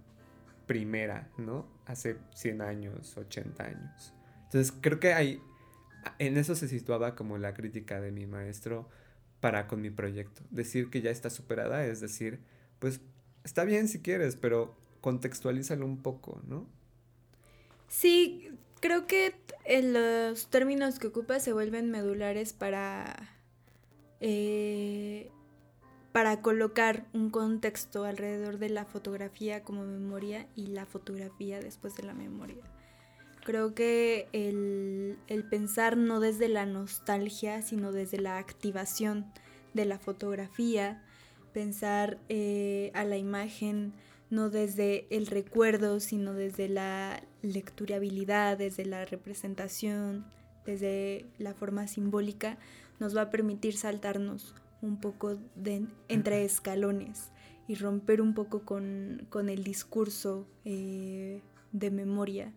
primera, 0.67 1.29
¿no? 1.37 1.67
Hace 1.87 2.17
100 2.35 2.63
años, 2.63 3.17
80 3.17 3.63
años. 3.63 4.15
Entonces 4.45 4.73
creo 4.81 5.01
que 5.01 5.13
hay, 5.13 5.43
en 6.19 6.39
eso 6.39 6.55
se 6.55 6.69
situaba 6.69 7.15
como 7.15 7.39
la 7.39 7.53
crítica 7.53 8.01
de 8.01 8.11
mi 8.11 8.27
maestro 8.27 8.89
para 9.41 9.67
con 9.67 9.81
mi 9.81 9.91
proyecto. 9.91 10.43
Decir 10.51 10.91
que 10.91 11.01
ya 11.01 11.11
está 11.11 11.31
superada 11.31 11.85
es 11.87 12.01
decir, 12.01 12.41
pues 12.79 13.01
está 13.45 13.65
bien 13.65 13.89
si 13.89 14.01
quieres, 14.01 14.37
pero 14.37 14.77
contextualízalo 15.01 15.87
un 15.87 16.03
poco, 16.03 16.41
¿no? 16.47 16.67
Sí, 17.89 18.51
creo 18.81 19.07
que 19.07 19.35
los 19.83 20.49
términos 20.49 20.99
que 20.99 21.09
ocupa 21.09 21.41
se 21.41 21.53
vuelven 21.53 21.91
medulares 21.91 22.53
para, 22.53 23.31
eh, 24.21 25.31
para 26.13 26.41
colocar 26.43 27.07
un 27.13 27.31
contexto 27.31 28.05
alrededor 28.05 28.59
de 28.59 28.69
la 28.69 28.85
fotografía 28.85 29.63
como 29.65 29.85
memoria 29.85 30.47
y 30.55 30.69
la 30.69 30.87
fotografía 30.87 31.61
después 31.61 31.97
de 31.97 32.05
la 32.05 32.15
memoria. 32.15 32.63
Creo 33.51 33.75
que 33.75 34.29
el, 34.33 35.19
pensar 35.51 35.97
no 35.97 36.21
desde 36.21 36.47
la 36.47 36.67
nostalgia, 36.67 37.63
sino 37.63 37.91
desde 37.91 38.21
la 38.21 38.39
activación 38.39 39.27
de 39.75 39.87
la 39.87 39.99
fotografía, 39.99 41.03
pensar 41.53 42.21
eh, 42.29 42.93
a 42.95 43.03
la 43.03 43.17
imagen 43.17 43.93
no 44.31 44.51
desde 44.51 45.09
el 45.11 45.27
recuerdo, 45.27 45.99
sino 45.99 46.33
desde 46.33 46.69
la 46.69 47.25
lecturabilidad, 47.43 48.57
desde 48.57 48.87
la 48.87 49.05
representación, 49.05 50.27
desde 50.65 51.27
la 51.39 51.53
forma 51.53 51.89
simbólica, 51.89 52.57
nos 53.01 53.17
va 53.17 53.23
a 53.23 53.31
permitir 53.31 53.77
saltarnos 53.77 54.55
un 54.81 55.01
poco 55.01 55.39
de, 55.57 55.87
entre 56.07 56.45
escalones 56.45 57.33
y 57.67 57.75
romper 57.75 58.21
un 58.21 58.33
poco 58.33 58.61
con, 58.61 59.27
el 59.49 59.65
discurso 59.65 60.47
eh, 60.65 61.43
de 61.73 61.91
memoria. 61.91 62.53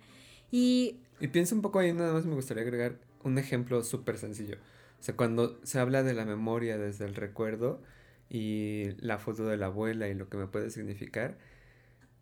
Y, 0.53 0.99
piensa 1.31 1.55
un 1.55 1.63
poco 1.63 1.79
ahí, 1.79 1.93
nada 1.93 2.13
más 2.13 2.27
me 2.27 2.35
gustaría 2.35 2.61
agregar 2.61 2.99
un 3.23 3.39
ejemplo 3.39 3.83
súper 3.83 4.19
sencillo. 4.19 4.57
O 4.99 5.03
sea, 5.03 5.15
cuando 5.15 5.59
se 5.63 5.79
habla 5.79 6.03
de 6.03 6.13
la 6.13 6.25
memoria 6.25 6.77
desde 6.77 7.05
el 7.05 7.15
recuerdo 7.15 7.81
y 8.29 8.91
la 8.99 9.17
foto 9.17 9.47
de 9.47 9.57
la 9.57 9.65
abuela 9.65 10.09
y 10.09 10.13
lo 10.13 10.29
que 10.29 10.37
me 10.37 10.45
puede 10.45 10.69
significar, 10.69 11.39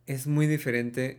es 0.05 0.27
muy 0.27 0.47
diferente 0.47 1.17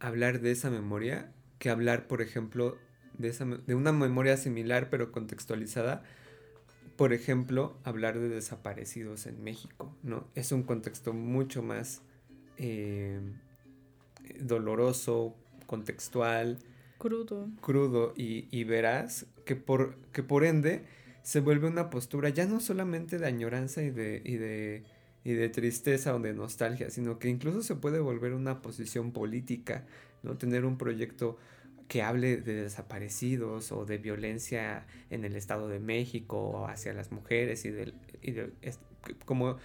hablar 0.00 0.42
de 0.42 0.50
esa 0.50 0.68
memoria 0.68 1.32
que 1.58 1.70
hablar, 1.70 2.06
por 2.06 2.20
ejemplo, 2.20 2.76
de, 3.16 3.28
esa, 3.28 3.46
de 3.46 3.74
una 3.74 3.92
memoria 3.92 4.36
similar 4.36 4.90
pero 4.90 5.12
contextualizada. 5.12 6.02
Por 6.96 7.14
ejemplo, 7.14 7.78
hablar 7.84 8.18
de 8.18 8.28
desaparecidos 8.28 9.24
en 9.24 9.42
México, 9.42 9.96
¿no? 10.02 10.28
Es 10.34 10.52
un 10.52 10.64
contexto 10.64 11.14
mucho 11.14 11.62
más 11.62 12.02
eh, 12.58 13.18
doloroso, 14.38 15.39
contextual. 15.70 16.58
Crudo. 16.98 17.48
Crudo 17.60 18.12
y, 18.16 18.48
y 18.50 18.64
verás 18.64 19.26
que 19.44 19.54
por, 19.54 19.94
que 20.12 20.24
por 20.24 20.44
ende 20.44 20.82
se 21.22 21.38
vuelve 21.38 21.68
una 21.68 21.90
postura 21.90 22.28
ya 22.30 22.46
no 22.46 22.58
solamente 22.58 23.18
de 23.18 23.26
añoranza 23.26 23.82
y 23.82 23.90
de, 23.90 24.20
y 24.24 24.34
de 24.36 24.82
y 25.22 25.34
de 25.34 25.48
tristeza 25.48 26.14
o 26.14 26.18
de 26.18 26.32
nostalgia, 26.32 26.90
sino 26.90 27.18
que 27.18 27.28
incluso 27.28 27.62
se 27.62 27.76
puede 27.76 28.00
volver 28.00 28.32
una 28.32 28.62
posición 28.62 29.12
política, 29.12 29.84
¿no? 30.22 30.36
Tener 30.36 30.64
un 30.64 30.78
proyecto 30.78 31.36
que 31.88 32.02
hable 32.02 32.38
de 32.38 32.54
desaparecidos 32.54 33.72
o 33.72 33.84
de 33.84 33.98
violencia 33.98 34.86
en 35.10 35.24
el 35.24 35.36
Estado 35.36 35.68
de 35.68 35.80
México 35.80 36.38
o 36.38 36.66
hacia 36.66 36.94
las 36.94 37.12
mujeres 37.12 37.64
y, 37.64 37.70
de, 37.70 37.92
como 39.24 39.58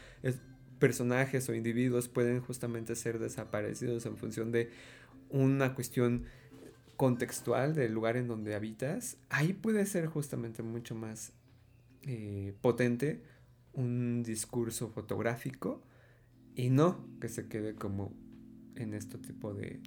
personajes 0.80 1.48
o 1.48 1.54
individuos 1.54 2.10
pueden 2.10 2.42
justamente 2.42 2.96
ser 2.96 3.20
desaparecidos 3.20 4.06
en 4.06 4.18
función 4.18 4.52
de 4.52 4.70
una 5.36 5.76
cuestión 5.76 6.26
contextual 6.96 7.76
del 7.76 7.94
lugar 7.94 8.18
en 8.18 8.28
donde 8.28 8.56
habitas, 8.56 9.18
ahí 9.30 9.54
puede 9.54 9.86
ser 9.86 10.08
justamente 10.08 10.64
mucho 10.64 10.96
más 10.96 11.34
eh, 12.04 12.56
potente 12.62 13.22
un 13.74 14.24
discurso 14.24 14.90
fotográfico 14.90 15.84
y 16.56 16.70
no 16.70 17.06
que 17.20 17.28
se 17.28 17.48
quede 17.48 17.76
como 17.76 18.14
en 18.76 18.94
este 18.94 19.18
tipo 19.18 19.54
de, 19.54 19.82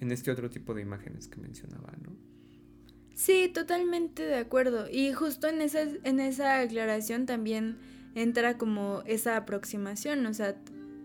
en 0.00 0.12
este 0.12 0.30
otro 0.30 0.50
tipo 0.50 0.74
de 0.74 0.82
imágenes 0.82 1.28
que 1.28 1.40
mencionaba, 1.40 1.92
¿no? 2.02 2.16
Sí, 3.14 3.50
totalmente 3.52 4.22
de 4.22 4.36
acuerdo. 4.36 4.88
Y 4.90 5.12
justo 5.12 5.48
en 5.48 5.60
esa, 5.60 5.82
en 5.82 6.18
esa 6.18 6.60
aclaración 6.60 7.26
también 7.26 7.78
entra 8.14 8.56
como 8.58 9.02
esa 9.06 9.36
aproximación, 9.36 10.24
o 10.26 10.34
sea, 10.34 10.56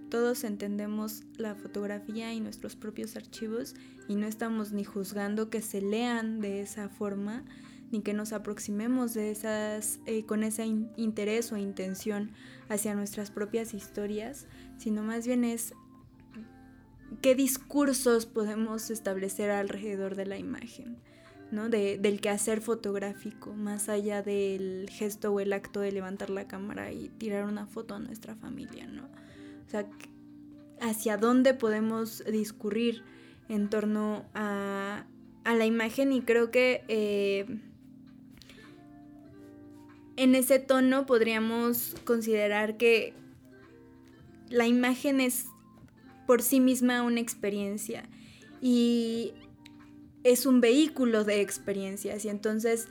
todos 0.10 0.44
entendemos 0.44 1.24
la 1.38 1.56
fotografía 1.56 2.34
y 2.34 2.40
nuestros 2.40 2.76
propios 2.76 3.16
archivos 3.16 3.76
y 4.08 4.16
no 4.16 4.28
estamos 4.28 4.72
ni 4.72 4.84
juzgando 4.84 5.50
que 5.50 5.62
se 5.62 5.82
lean 5.82 6.40
de 6.40 6.62
esa 6.62 6.90
forma, 6.90 7.44
ni 7.92 8.02
que 8.02 8.14
nos 8.14 8.34
aproximemos 8.34 9.14
de 9.14 9.32
esas, 9.32 10.00
eh, 10.06 10.26
con 10.26 10.44
ese 10.44 10.66
interés 10.66 11.52
o 11.52 11.58
intención 11.58 12.32
hacia 12.70 12.96
nuestras 12.96 13.32
propias 13.32 13.74
historias, 13.74 14.48
sino 14.78 15.04
más 15.04 15.26
bien 15.26 15.44
es 15.44 15.74
qué 17.22 17.36
discursos 17.36 18.26
podemos 18.26 18.90
establecer 18.90 19.52
alrededor 19.52 20.16
de 20.16 20.26
la 20.26 20.38
imagen, 20.38 20.98
¿no? 21.52 21.70
De, 21.70 21.98
del 21.98 22.20
quehacer 22.20 22.62
fotográfico, 22.62 23.54
más 23.54 23.88
allá 23.90 24.22
del 24.22 24.90
gesto 24.90 25.32
o 25.32 25.40
el 25.40 25.54
acto 25.54 25.80
de 25.80 25.92
levantar 25.92 26.30
la 26.30 26.48
cámara 26.48 26.92
y 26.92 27.10
tirar 27.10 27.46
una 27.46 27.66
foto 27.66 27.96
a 27.96 28.00
nuestra 28.00 28.36
familia, 28.36 28.88
¿no? 28.88 29.10
O 29.68 29.70
sea, 29.70 29.86
hacia 30.80 31.18
dónde 31.18 31.54
podemos 31.54 32.24
discurrir 32.26 33.04
en 33.50 33.70
torno 33.70 34.26
a, 34.34 35.06
a 35.44 35.56
la 35.56 35.66
imagen 35.66 36.12
y 36.12 36.22
creo 36.22 36.52
que 36.52 36.84
eh, 36.88 37.46
en 40.18 40.36
ese 40.36 40.60
tono 40.60 41.06
podríamos 41.06 41.96
considerar 42.04 42.78
que 42.78 43.14
la 44.50 44.68
imagen 44.68 45.22
es 45.22 45.46
por 46.26 46.42
sí 46.42 46.60
misma 46.60 47.04
una 47.04 47.20
experiencia 47.20 48.10
y 48.62 49.34
es 50.24 50.46
un 50.46 50.60
vehículo 50.60 51.24
de 51.24 51.42
experiencias 51.42 52.26
y 52.26 52.30
entonces 52.30 52.88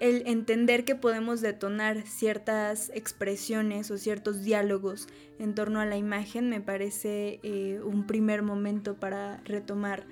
el 0.00 0.26
entender 0.26 0.84
que 0.84 0.94
podemos 0.94 1.40
detonar 1.40 2.02
ciertas 2.02 2.90
expresiones 2.94 3.90
o 3.90 3.98
ciertos 3.98 4.42
diálogos 4.42 5.08
en 5.38 5.54
torno 5.54 5.80
a 5.80 5.86
la 5.86 5.96
imagen 5.96 6.48
me 6.48 6.60
parece 6.60 7.40
eh, 7.42 7.80
un 7.84 8.06
primer 8.06 8.42
momento 8.42 8.94
para 8.94 9.38
retomar 9.44 10.06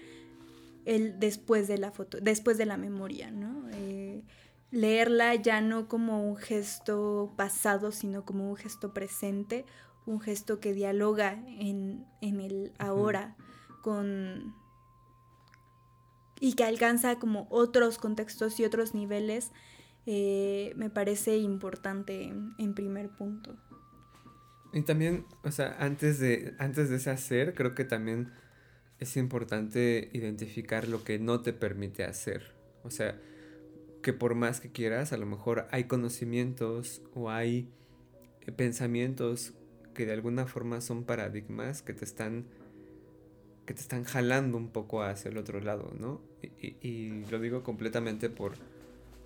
el 0.84 1.18
después 1.18 1.68
de 1.68 1.78
la 1.78 1.92
foto, 1.92 2.18
después 2.20 2.58
de 2.58 2.66
la 2.66 2.76
memoria, 2.76 3.30
¿no? 3.30 3.68
Eh, 3.72 4.22
leerla 4.70 5.34
ya 5.34 5.60
no 5.60 5.88
como 5.88 6.28
un 6.28 6.36
gesto 6.36 7.34
pasado, 7.36 7.92
sino 7.92 8.24
como 8.24 8.50
un 8.50 8.56
gesto 8.56 8.92
presente 8.94 9.64
un 10.06 10.20
gesto 10.20 10.60
que 10.60 10.72
dialoga 10.72 11.32
en, 11.46 12.06
el 12.20 12.72
ahora 12.78 13.36
con 13.82 14.54
y 16.40 16.54
que 16.54 16.64
alcanza 16.64 17.18
como 17.18 17.46
otros 17.50 17.98
contextos 17.98 18.58
y 18.58 18.64
otros 18.64 18.94
niveles, 18.94 19.52
eh, 20.06 20.72
me 20.76 20.90
parece 20.90 21.36
importante 21.36 22.24
en, 22.58 22.74
primer 22.74 23.08
punto. 23.10 23.56
Y 24.72 24.82
también, 24.82 25.26
o 25.44 25.50
sea, 25.50 25.76
antes 25.78 26.18
de, 26.18 26.54
antes 26.58 26.88
de 26.88 26.96
ese 26.96 27.10
hacer, 27.10 27.54
creo 27.54 27.74
que 27.74 27.84
también 27.84 28.32
es 28.98 29.16
importante 29.16 30.10
identificar 30.12 30.88
lo 30.88 31.04
que 31.04 31.18
no 31.18 31.40
te 31.40 31.52
permite 31.52 32.04
hacer. 32.04 32.54
O 32.82 32.90
sea, 32.90 33.20
que 34.02 34.12
por 34.12 34.34
más 34.34 34.60
que 34.60 34.70
quieras, 34.70 35.12
a 35.12 35.16
lo 35.16 35.26
mejor 35.26 35.66
hay 35.70 35.84
conocimientos 35.84 37.02
o 37.14 37.30
hay 37.30 37.70
eh, 38.40 38.52
pensamientos 38.52 39.54
que 39.94 40.06
de 40.06 40.12
alguna 40.12 40.46
forma 40.46 40.80
son 40.80 41.04
paradigmas 41.04 41.82
que 41.82 41.92
te 41.92 42.04
están 42.04 42.46
que 43.66 43.74
te 43.74 43.80
están 43.80 44.04
jalando 44.04 44.56
un 44.56 44.70
poco 44.70 45.02
hacia 45.02 45.30
el 45.30 45.38
otro 45.38 45.60
lado, 45.60 45.92
¿no? 45.98 46.20
Y, 46.60 47.24
lo 47.30 47.38
digo 47.38 47.62
completamente 47.62 48.28
por, 48.28 48.54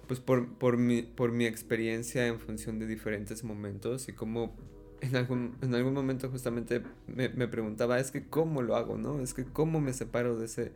pues 0.07 0.21
por, 0.21 0.49
por, 0.55 0.77
mi, 0.77 1.03
por 1.03 1.33
mi 1.33 1.47
experiencia 1.47 2.27
en 2.27 2.39
función 2.39 2.79
de 2.79 2.87
diferentes 2.87 3.45
momentos 3.45 4.09
y 4.09 4.13
cómo 4.13 4.55
en 5.01 5.17
algún, 5.17 5.57
en 5.63 5.75
algún 5.75 5.95
momento 5.95 6.31
justamente 6.31 6.83
me, 7.07 7.29
preguntaba, 7.49 7.99
es 7.99 8.11
que 8.11 8.25
cómo 8.25 8.63
lo 8.63 8.77
hago, 8.77 8.97
¿no? 8.97 9.21
Es 9.21 9.35
que 9.35 9.45
cómo 9.45 9.81
me 9.81 9.93
separo 9.93 10.39
de 10.39 10.47
ese, 10.47 10.73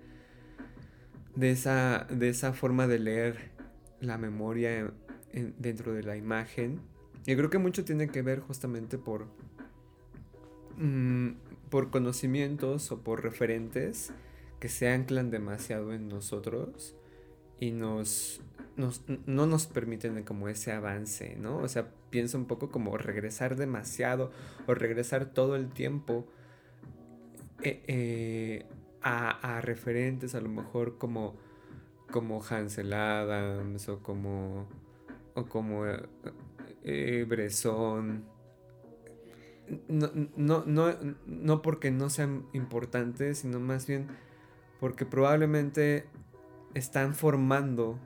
de 1.37 1.51
esa, 1.51 2.07
de 2.11 2.29
esa 2.29 2.53
forma 2.53 2.87
de 2.87 2.99
leer 2.99 3.51
la 4.01 4.19
memoria 4.19 4.93
dentro 5.59 5.93
de 5.93 6.03
la 6.03 6.17
imagen. 6.17 6.81
Y 7.27 7.37
creo 7.37 7.51
que 7.51 7.59
mucho 7.59 7.85
tiene 7.85 8.09
que 8.09 8.23
ver 8.23 8.41
justamente 8.41 8.99
por, 8.99 9.27
Mm, 10.81 11.33
por 11.69 11.91
conocimientos 11.91 12.91
o 12.91 13.01
por 13.01 13.23
referentes 13.23 14.13
que 14.61 14.71
se 14.71 14.89
anclan 14.89 15.31
demasiado 15.31 15.93
en 15.93 16.09
nosotros 16.09 16.97
y 17.61 17.73
nos, 17.73 18.41
no 19.27 19.47
nos 19.47 19.67
permiten 19.67 20.23
como 20.25 20.49
ese 20.49 20.73
avance, 20.73 21.37
¿no? 21.37 21.59
O 21.59 21.69
sea, 21.69 21.89
pienso 22.11 22.39
un 22.39 22.47
poco 22.47 22.71
como 22.71 22.97
regresar 22.97 23.57
demasiado 23.57 24.31
o 24.67 24.75
regresar 24.75 25.33
todo 25.33 25.57
el 25.57 25.69
tiempo 25.71 26.27
eh, 27.63 27.83
eh, 27.87 28.67
a, 29.03 29.61
referentes 29.63 30.35
a 30.35 30.41
lo 30.41 30.49
mejor 30.49 30.99
como, 30.99 31.37
como 32.11 32.43
Hansel 32.43 32.93
Adams 32.93 33.89
o 33.89 34.03
como, 34.03 34.67
o 35.35 35.47
como 35.47 35.85
eh, 36.85 37.25
Bresson 37.29 38.25
no, 39.89 40.11
no, 40.37 40.65
no, 40.67 40.95
no 41.27 41.63
porque 41.63 41.91
no 41.91 42.11
sean 42.11 42.47
importantes, 42.53 43.39
sino 43.39 43.61
más 43.61 43.87
bien 43.87 44.09
porque 44.79 45.05
probablemente 45.07 46.07
están 46.75 47.15
formando, 47.15 47.99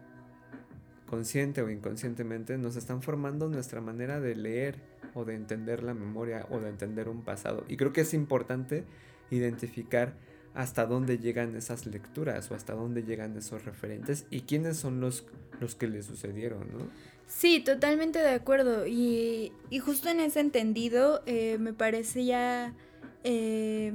consciente 1.15 1.63
o 1.63 1.71
inconscientemente, 1.71 2.59
nos 2.59 2.75
están 2.75 3.01
formando 3.01 3.49
nuestra 3.49 3.81
manera 3.81 4.19
de 4.19 4.35
leer 4.35 4.81
o 5.15 5.25
de 5.25 5.37
entender 5.37 5.85
la 5.85 5.95
memoria 5.95 6.45
o 6.51 6.59
de 6.59 6.69
entender 6.69 7.09
un 7.09 7.23
pasado. 7.23 7.65
Y 7.69 7.77
creo 7.77 7.93
que 7.93 8.01
es 8.01 8.15
importante 8.15 8.83
identificar 9.31 10.15
hasta 10.55 10.87
dónde 10.87 11.19
llegan 11.19 11.55
esas 11.55 11.87
lecturas 11.87 12.51
o 12.51 12.57
hasta 12.57 12.73
dónde 12.73 13.05
llegan 13.05 13.37
esos 13.37 13.65
referentes 13.65 14.27
y 14.29 14.41
quiénes 14.41 14.77
son 14.77 15.01
los, 15.01 15.25
los 15.61 15.77
que 15.77 15.87
le 15.87 16.03
sucedieron, 16.03 16.67
¿no? 16.73 16.89
Sí, 17.29 17.61
totalmente 17.61 18.19
de 18.19 18.31
acuerdo. 18.31 18.85
Y, 18.85 19.53
justo 19.85 20.09
en 20.09 20.19
ese 20.19 20.41
entendido 20.41 21.23
eh, 21.27 21.59
me 21.61 21.73
parece 21.73 22.25
ya... 22.25 22.75
Eh, 23.23 23.93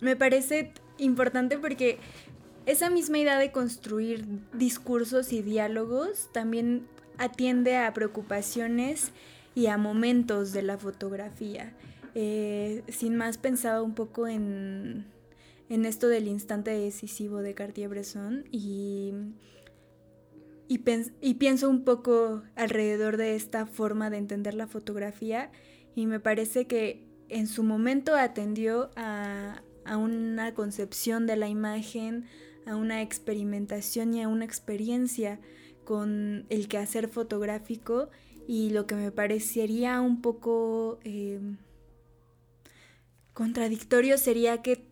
me 0.00 0.16
parece 0.16 0.72
importante 0.96 1.58
porque 1.58 1.98
esa 2.66 2.90
misma 2.90 3.18
idea 3.18 3.38
de 3.38 3.52
construir 3.52 4.24
discursos 4.52 5.32
y 5.32 5.42
diálogos 5.42 6.30
también 6.32 6.86
atiende 7.18 7.76
a 7.76 7.92
preocupaciones 7.92 9.12
y 9.54 9.66
a 9.66 9.76
momentos 9.76 10.52
de 10.52 10.62
la 10.62 10.78
fotografía. 10.78 11.72
Eh, 12.14 12.82
sin 12.88 13.16
más 13.16 13.38
pensaba 13.38 13.82
un 13.82 13.94
poco 13.94 14.28
en, 14.28 15.06
en 15.68 15.84
esto 15.84 16.08
del 16.08 16.28
instante 16.28 16.70
decisivo 16.70 17.38
de 17.38 17.54
Cartier-Bresson 17.54 18.44
y 18.50 19.12
y, 20.68 21.34
pienso 21.34 21.68
un 21.68 21.84
poco 21.84 22.42
alrededor 22.56 23.16
de 23.16 23.34
esta 23.34 23.66
forma 23.66 24.08
de 24.10 24.16
entender 24.16 24.54
la 24.54 24.66
fotografía 24.66 25.50
y 25.94 26.06
me 26.06 26.20
parece 26.20 26.66
que 26.66 27.06
en 27.28 27.46
su 27.46 27.62
momento 27.62 28.16
atendió 28.16 28.90
a, 28.96 29.62
una 29.86 30.54
concepción 30.54 31.26
de 31.26 31.36
la 31.36 31.48
imagen, 31.48 32.24
a 32.66 32.76
una 32.76 33.02
experimentación 33.02 34.14
y 34.14 34.22
a 34.22 34.28
una 34.28 34.44
experiencia 34.44 35.40
con 35.84 36.46
el 36.48 36.68
quehacer 36.68 37.08
fotográfico 37.08 38.08
y 38.46 38.70
lo 38.70 38.86
que 38.86 38.94
me 38.94 39.10
parecería 39.10 40.00
un 40.00 40.20
poco 40.20 40.98
eh, 41.04 41.40
contradictorio 43.32 44.18
sería 44.18 44.62
que 44.62 44.86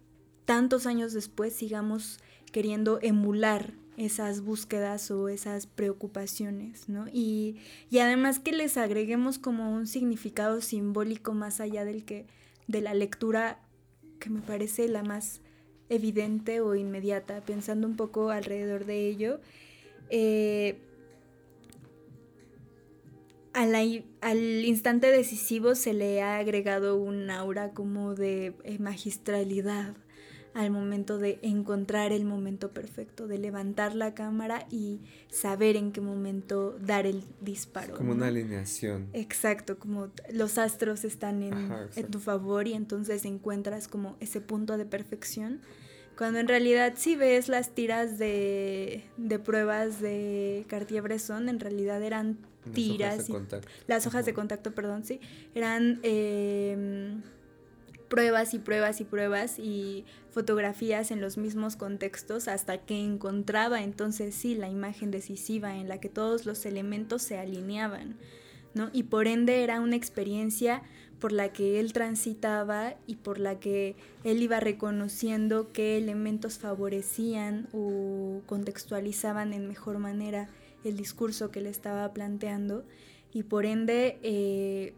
tantos 0.44 0.86
años 0.86 1.12
después 1.12 1.54
sigamos 1.54 2.18
queriendo 2.50 2.98
emular 3.00 3.74
esas 3.96 4.40
búsquedas 4.40 5.10
o 5.10 5.28
esas 5.28 5.66
preocupaciones, 5.66 6.88
¿no? 6.88 7.06
Y, 7.12 7.58
además 7.92 8.38
que 8.38 8.52
les 8.52 8.76
agreguemos 8.76 9.38
como 9.38 9.72
un 9.72 9.86
significado 9.86 10.60
simbólico 10.60 11.34
más 11.34 11.60
allá 11.60 11.84
del 11.84 12.04
que 12.04 12.26
de 12.68 12.80
la 12.80 12.94
lectura 12.94 13.60
que 14.18 14.30
me 14.30 14.40
parece 14.40 14.88
la 14.88 15.02
más 15.02 15.41
evidente 15.94 16.60
o 16.60 16.74
inmediata, 16.74 17.40
pensando 17.40 17.86
un 17.86 17.96
poco 17.96 18.30
alrededor 18.30 18.84
de 18.84 19.08
ello. 19.08 19.40
Eh, 20.10 20.78
al 23.54 24.64
instante 24.64 25.08
decisivo 25.08 25.74
se 25.74 25.92
le 25.92 26.22
ha 26.22 26.38
agregado 26.38 26.96
un 26.96 27.30
aura 27.30 27.72
como 27.72 28.14
de 28.14 28.54
eh, 28.64 28.78
magistralidad 28.78 29.94
al 30.54 30.70
momento 30.70 31.18
de 31.18 31.38
encontrar 31.42 32.12
el 32.12 32.24
momento 32.24 32.72
perfecto, 32.72 33.26
de 33.26 33.38
levantar 33.38 33.94
la 33.94 34.14
cámara 34.14 34.66
y 34.70 35.00
saber 35.30 35.76
en 35.76 35.92
qué 35.92 36.00
momento 36.00 36.76
dar 36.78 37.06
el 37.06 37.24
disparo. 37.40 37.96
Como 37.96 38.12
una 38.12 38.26
alineación. 38.26 39.08
Exacto, 39.14 39.78
como 39.78 40.10
los 40.30 40.58
astros 40.58 41.04
están 41.04 41.42
en, 41.42 41.72
en, 41.96 42.06
tu 42.10 42.20
favor 42.20 42.66
y 42.68 42.74
entonces 42.74 43.24
encuentras 43.24 43.88
como 43.88 44.16
ese 44.20 44.40
punto 44.40 44.76
de 44.76 44.84
perfección. 44.84 45.60
Cuando 46.22 46.38
en 46.38 46.46
realidad 46.46 46.92
si 46.94 47.16
ves 47.16 47.48
las 47.48 47.74
tiras 47.74 48.16
de, 48.16 49.02
de 49.16 49.38
pruebas 49.40 50.00
de 50.00 50.64
Cartier-Bresson, 50.68 51.48
en 51.48 51.58
realidad 51.58 52.00
eran 52.00 52.38
tiras. 52.72 53.28
Las 53.88 54.06
hojas 54.06 54.24
de 54.24 54.32
contacto, 54.32 54.72
perdón, 54.72 55.04
sí. 55.04 55.18
Eran 55.56 55.98
em, 56.04 57.22
pruebas 58.08 58.54
y 58.54 58.60
pruebas 58.60 59.00
y 59.00 59.04
pruebas 59.04 59.58
y 59.58 60.04
fotografías 60.30 61.10
en 61.10 61.20
los 61.20 61.38
mismos 61.38 61.74
contextos 61.74 62.46
hasta 62.46 62.78
que 62.78 63.02
encontraba 63.02 63.82
entonces 63.82 64.32
sí 64.32 64.54
la 64.54 64.68
imagen 64.68 65.10
decisiva 65.10 65.74
en 65.76 65.88
la 65.88 65.98
que 65.98 66.08
todos 66.08 66.46
los 66.46 66.64
elementos 66.66 67.22
se 67.22 67.36
alineaban, 67.36 68.16
¿no? 68.74 68.90
Y 68.92 69.02
por 69.02 69.26
ende 69.26 69.64
era 69.64 69.80
una 69.80 69.96
experiencia 69.96 70.84
por 71.22 71.30
la 71.30 71.52
que 71.52 71.78
él 71.78 71.92
transitaba 71.92 72.96
y 73.06 73.14
por 73.14 73.38
la 73.38 73.60
que 73.60 73.94
él 74.24 74.42
iba 74.42 74.58
reconociendo 74.58 75.70
qué 75.72 75.96
elementos 75.96 76.58
favorecían 76.58 77.68
o 77.72 78.40
contextualizaban 78.46 79.52
en 79.52 79.68
mejor 79.68 80.00
manera 80.00 80.48
el 80.82 80.96
discurso 80.96 81.52
que 81.52 81.60
le 81.60 81.70
estaba 81.70 82.12
planteando 82.12 82.84
y 83.32 83.44
por 83.44 83.66
ende 83.66 84.18
eh, 84.24 84.94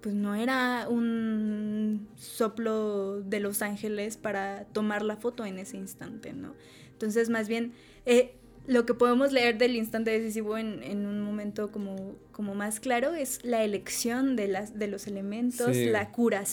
pues 0.00 0.16
no 0.16 0.34
era 0.34 0.88
un 0.88 2.08
soplo 2.16 3.20
de 3.20 3.38
Los 3.38 3.62
Ángeles 3.62 4.16
para 4.16 4.64
tomar 4.64 5.02
la 5.02 5.14
foto 5.14 5.44
en 5.44 5.60
ese 5.60 5.76
instante, 5.76 6.32
¿no? 6.32 6.56
Entonces 6.90 7.30
más 7.30 7.46
bien 7.46 7.72
eh, 8.04 8.34
lo 8.68 8.84
que 8.84 8.92
podemos 8.92 9.32
leer 9.32 9.56
del 9.56 9.74
instante 9.76 10.10
decisivo 10.10 10.58
en, 10.58 10.82
en 10.82 11.06
un 11.06 11.22
momento 11.22 11.72
como, 11.72 12.14
como, 12.32 12.54
más 12.54 12.80
claro 12.80 13.14
es 13.14 13.42
la 13.42 13.64
elección 13.64 14.36
de, 14.36 14.46
las, 14.46 14.78
de 14.78 14.88
los 14.88 15.06
elementos, 15.06 15.74
la 15.74 16.12
cura, 16.12 16.44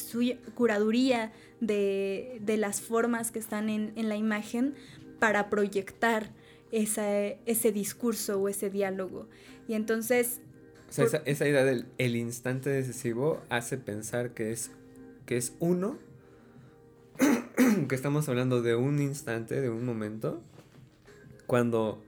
curaduría 0.55 1.33
de, 1.59 2.39
de, 2.41 2.55
las 2.55 2.79
formas 2.79 3.31
que 3.31 3.39
están 3.39 3.69
en, 3.69 3.91
en 3.97 4.07
la 4.07 4.15
imagen 4.15 4.75
para 5.19 5.49
proyectar 5.49 6.31
ese 6.71 7.71
discurso 7.73 8.39
o 8.39 8.47
ese 8.47 8.69
diálogo. 8.69 9.27
Y 9.67 9.73
entonces... 9.73 10.39
O 10.87 10.93
sea, 10.93 11.05
esa, 11.05 11.17
esa, 11.25 11.47
idea 11.49 11.65
del 11.65 11.85
el 11.97 12.15
instante 12.15 12.69
decisivo 12.69 13.41
hace 13.49 13.77
pensar 13.77 14.33
que 14.33 14.53
es, 14.53 14.71
que 15.25 15.35
es 15.35 15.53
uno, 15.59 15.99
que 17.89 17.95
estamos 17.95 18.29
hablando 18.29 18.61
de 18.61 18.75
un 18.75 19.01
instante, 19.01 19.59
de 19.59 19.69
un 19.69 19.85
momento, 19.85 20.41
cuando 21.45 22.04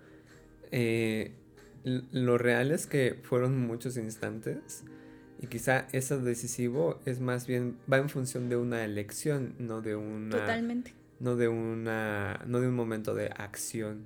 eh, 0.71 1.33
lo 1.83 2.37
real 2.37 2.71
es 2.71 2.85
que 2.87 3.17
fueron 3.23 3.65
muchos 3.65 3.97
instantes 3.97 4.83
y 5.41 5.47
quizá 5.47 5.87
eso 5.91 6.19
decisivo 6.19 6.99
es 7.05 7.19
más 7.19 7.47
bien, 7.47 7.77
va 7.91 7.97
en 7.97 8.09
función 8.09 8.49
de 8.49 8.57
una 8.57 8.83
elección, 8.83 9.53
no 9.59 9.81
de 9.81 9.95
una... 9.95 10.37
Totalmente. 10.37 10.93
no 11.19 11.35
de 11.35 11.47
una 11.47 12.43
no 12.45 12.59
de 12.59 12.67
un 12.67 12.75
momento 12.75 13.15
de 13.15 13.27
acción 13.27 14.03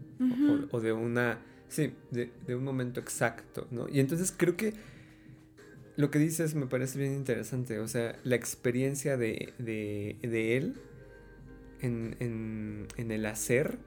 o, 0.71 0.79
de 0.79 0.93
una 0.93 1.39
sí 1.67 1.93
de, 2.11 2.31
un 2.55 2.63
momento 2.63 2.99
exacto 2.99 3.67
no 3.71 3.87
y 3.89 3.99
entonces 3.99 4.33
creo 4.35 4.55
que 4.55 4.73
lo 5.97 6.09
que 6.09 6.19
dices 6.19 6.55
me 6.55 6.67
parece 6.67 6.99
bien 6.99 7.13
interesante 7.13 7.79
o 7.79 7.87
sea 7.87 8.17
la 8.23 8.35
experiencia 8.35 9.17
de, 9.17 9.53
de, 9.57 10.57
él 10.57 10.75
en, 11.81 12.15
en, 12.19 12.87
en, 12.97 13.11
el 13.11 13.25
hacer 13.25 13.77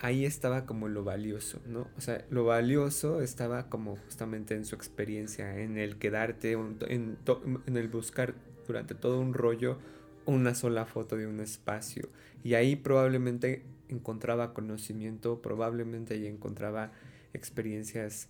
ahí 0.00 0.24
estaba 0.24 0.66
como 0.66 0.88
lo 0.88 1.04
valioso 1.04 1.60
no 1.66 1.88
o 1.96 2.00
sea 2.00 2.24
lo 2.30 2.44
valioso 2.44 3.20
estaba 3.20 3.68
como 3.68 3.96
justamente 3.96 4.54
en 4.54 4.64
su 4.64 4.74
experiencia 4.74 5.58
en 5.58 5.78
el 5.78 5.96
quedarte 5.98 6.52
en, 6.52 7.18
el 7.66 7.88
buscar 7.88 8.34
durante 8.66 8.94
todo 8.94 9.20
un 9.20 9.34
rollo 9.34 9.78
una 10.26 10.54
sola 10.54 10.84
foto 10.84 11.16
de 11.16 11.26
un 11.26 11.40
espacio 11.40 12.08
y 12.44 12.54
ahí 12.54 12.76
probablemente 12.76 13.64
encontraba 13.88 14.54
conocimiento, 14.54 15.40
probablemente 15.42 16.14
ahí 16.14 16.26
encontraba 16.26 16.92
experiencias, 17.32 18.28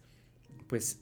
pues 0.67 1.01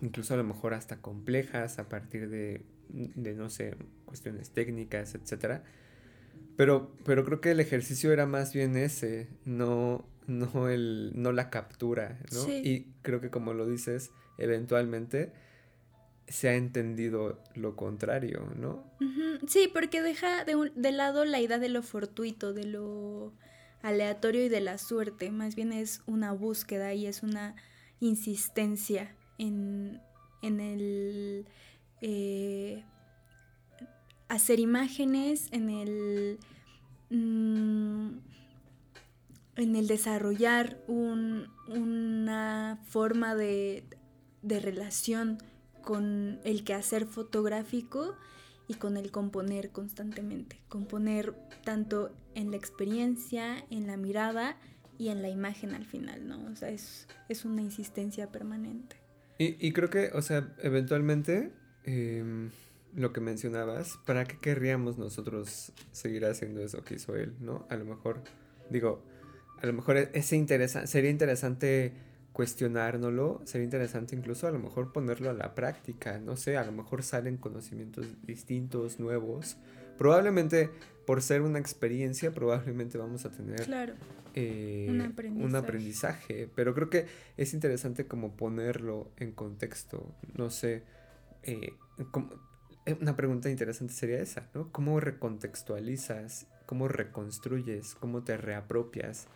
incluso 0.00 0.34
a 0.34 0.36
lo 0.36 0.44
mejor 0.44 0.74
hasta 0.74 0.98
complejas 0.98 1.78
a 1.78 1.88
partir 1.88 2.28
de, 2.28 2.62
no 2.90 3.50
sé, 3.50 3.76
cuestiones 4.04 4.50
técnicas, 4.50 5.14
etc. 5.14 5.62
Pero, 6.58 6.90
pero 7.04 7.24
creo 7.24 7.40
que 7.40 7.52
el 7.52 7.60
ejercicio 7.60 8.12
era 8.12 8.26
más 8.26 8.52
bien 8.52 8.76
ese, 8.76 9.28
no, 9.44 10.04
no, 10.26 10.68
el, 10.68 11.12
no 11.14 11.30
la 11.30 11.50
captura, 11.50 12.18
¿no? 12.32 12.52
Y 12.52 12.88
creo 13.02 13.20
que 13.20 13.30
como 13.30 13.54
lo 13.54 13.64
dices, 13.64 14.10
eventualmente 14.38 15.32
se 16.26 16.48
ha 16.48 16.56
entendido 16.56 17.40
lo 17.54 17.76
contrario, 17.76 18.52
¿no? 18.56 18.84
Sí, 19.46 19.70
porque 19.72 20.02
deja 20.02 20.44
de, 20.44 20.72
de 20.74 20.90
lado 20.90 21.24
la 21.24 21.40
idea 21.40 21.60
de 21.60 21.68
lo 21.68 21.82
fortuito, 21.82 22.52
de 22.52 22.64
lo 22.64 23.32
aleatorio 23.80 24.44
y 24.44 24.48
de 24.48 24.60
la 24.60 24.78
suerte. 24.78 25.30
Más 25.30 25.54
bien 25.54 25.72
es 25.72 26.02
una 26.06 26.32
búsqueda 26.32 26.92
y 26.92 27.06
es 27.06 27.22
una 27.22 27.54
insistencia 28.00 29.14
en, 29.38 30.00
en 30.42 30.58
el 30.58 31.46
eh, 32.00 32.84
hacer 34.28 34.60
imágenes, 34.60 35.48
en 35.52 35.70
el, 35.70 36.38
mm, 37.10 38.18
en 39.56 39.76
el 39.76 39.86
desarrollar 39.86 40.78
un, 40.86 41.48
una 41.68 42.78
forma 42.88 43.34
de, 43.34 43.84
de 44.42 44.60
relación 44.60 45.38
con 45.82 46.38
el 46.44 46.64
quehacer 46.64 47.06
fotográfico 47.06 48.14
y 48.68 48.74
con 48.74 48.96
el 48.96 49.10
componer 49.10 49.70
constantemente. 49.70 50.60
Componer 50.68 51.34
tanto 51.64 52.14
en 52.34 52.50
la 52.50 52.56
experiencia, 52.56 53.64
en 53.70 53.86
la 53.86 53.96
mirada 53.96 54.56
y 54.98 55.08
en 55.08 55.22
la 55.22 55.28
imagen 55.28 55.74
al 55.74 55.86
final, 55.86 56.28
¿no? 56.28 56.44
O 56.52 56.56
sea, 56.56 56.68
es, 56.68 57.08
es 57.28 57.44
una 57.44 57.62
insistencia 57.62 58.30
permanente. 58.30 58.96
Y, 59.38 59.56
y, 59.66 59.72
creo 59.72 59.88
que, 59.88 60.10
o 60.12 60.20
sea, 60.20 60.52
eventualmente, 60.62 61.52
em, 61.84 62.50
lo 62.94 63.12
que 63.12 63.20
mencionabas, 63.20 63.98
¿para 64.06 64.24
qué 64.24 64.38
querríamos 64.38 64.98
nosotros 64.98 65.72
seguir 65.92 66.24
haciendo 66.26 66.62
eso 66.62 66.82
que 66.82 66.94
hizo 66.94 67.16
él, 67.16 67.34
¿no? 67.40 67.66
A 67.70 67.76
lo 67.76 67.84
mejor, 67.84 68.22
digo, 68.70 69.02
a 69.60 69.66
lo 69.66 69.72
mejor 69.72 69.96
e-, 69.96 70.10
ese 70.14 70.36
interesa 70.36 70.86
sería 70.86 71.10
interesante 71.10 71.92
cuestionárnoslo, 72.32 73.40
sería 73.44 73.64
interesante 73.64 74.14
incluso 74.14 74.46
a 74.46 74.52
lo 74.52 74.58
mejor 74.58 74.92
ponerlo 74.92 75.28
a 75.30 75.32
la 75.32 75.54
práctica, 75.54 76.18
no 76.18 76.36
sé, 76.36 76.56
a 76.56 76.64
lo 76.64 76.72
mejor 76.72 77.02
salen 77.02 77.36
conocimientos 77.36 78.06
distintos, 78.24 79.00
nuevos. 79.00 79.56
Probablemente 79.96 80.70
por 81.04 81.22
ser 81.22 81.42
una 81.42 81.58
experiencia, 81.58 82.32
probablemente 82.32 82.96
vamos 82.98 83.24
a 83.24 83.32
tener 83.32 83.66
eh, 84.34 84.86
un, 84.88 85.56
aprendizaje. 85.56 86.48
pero 86.54 86.74
creo 86.74 86.88
que 86.88 87.06
es 87.36 87.54
interesante 87.54 88.06
como 88.06 88.36
ponerlo 88.36 89.10
en 89.16 89.32
contexto, 89.32 90.14
no 90.36 90.50
sé, 90.50 90.84
eh, 91.42 91.72
eh, 91.98 92.04
una 93.00 93.16
pregunta 93.16 93.50
interesante 93.50 93.92
sería 93.92 94.20
esa, 94.20 94.48
¿no? 94.54 94.70
¿Cómo 94.72 95.00
recontextualizas? 95.00 96.46
¿Cómo 96.66 96.88
reconstruyes? 96.88 97.94
¿Cómo 97.94 98.22
te 98.22 98.36
reapropias? 98.36 99.26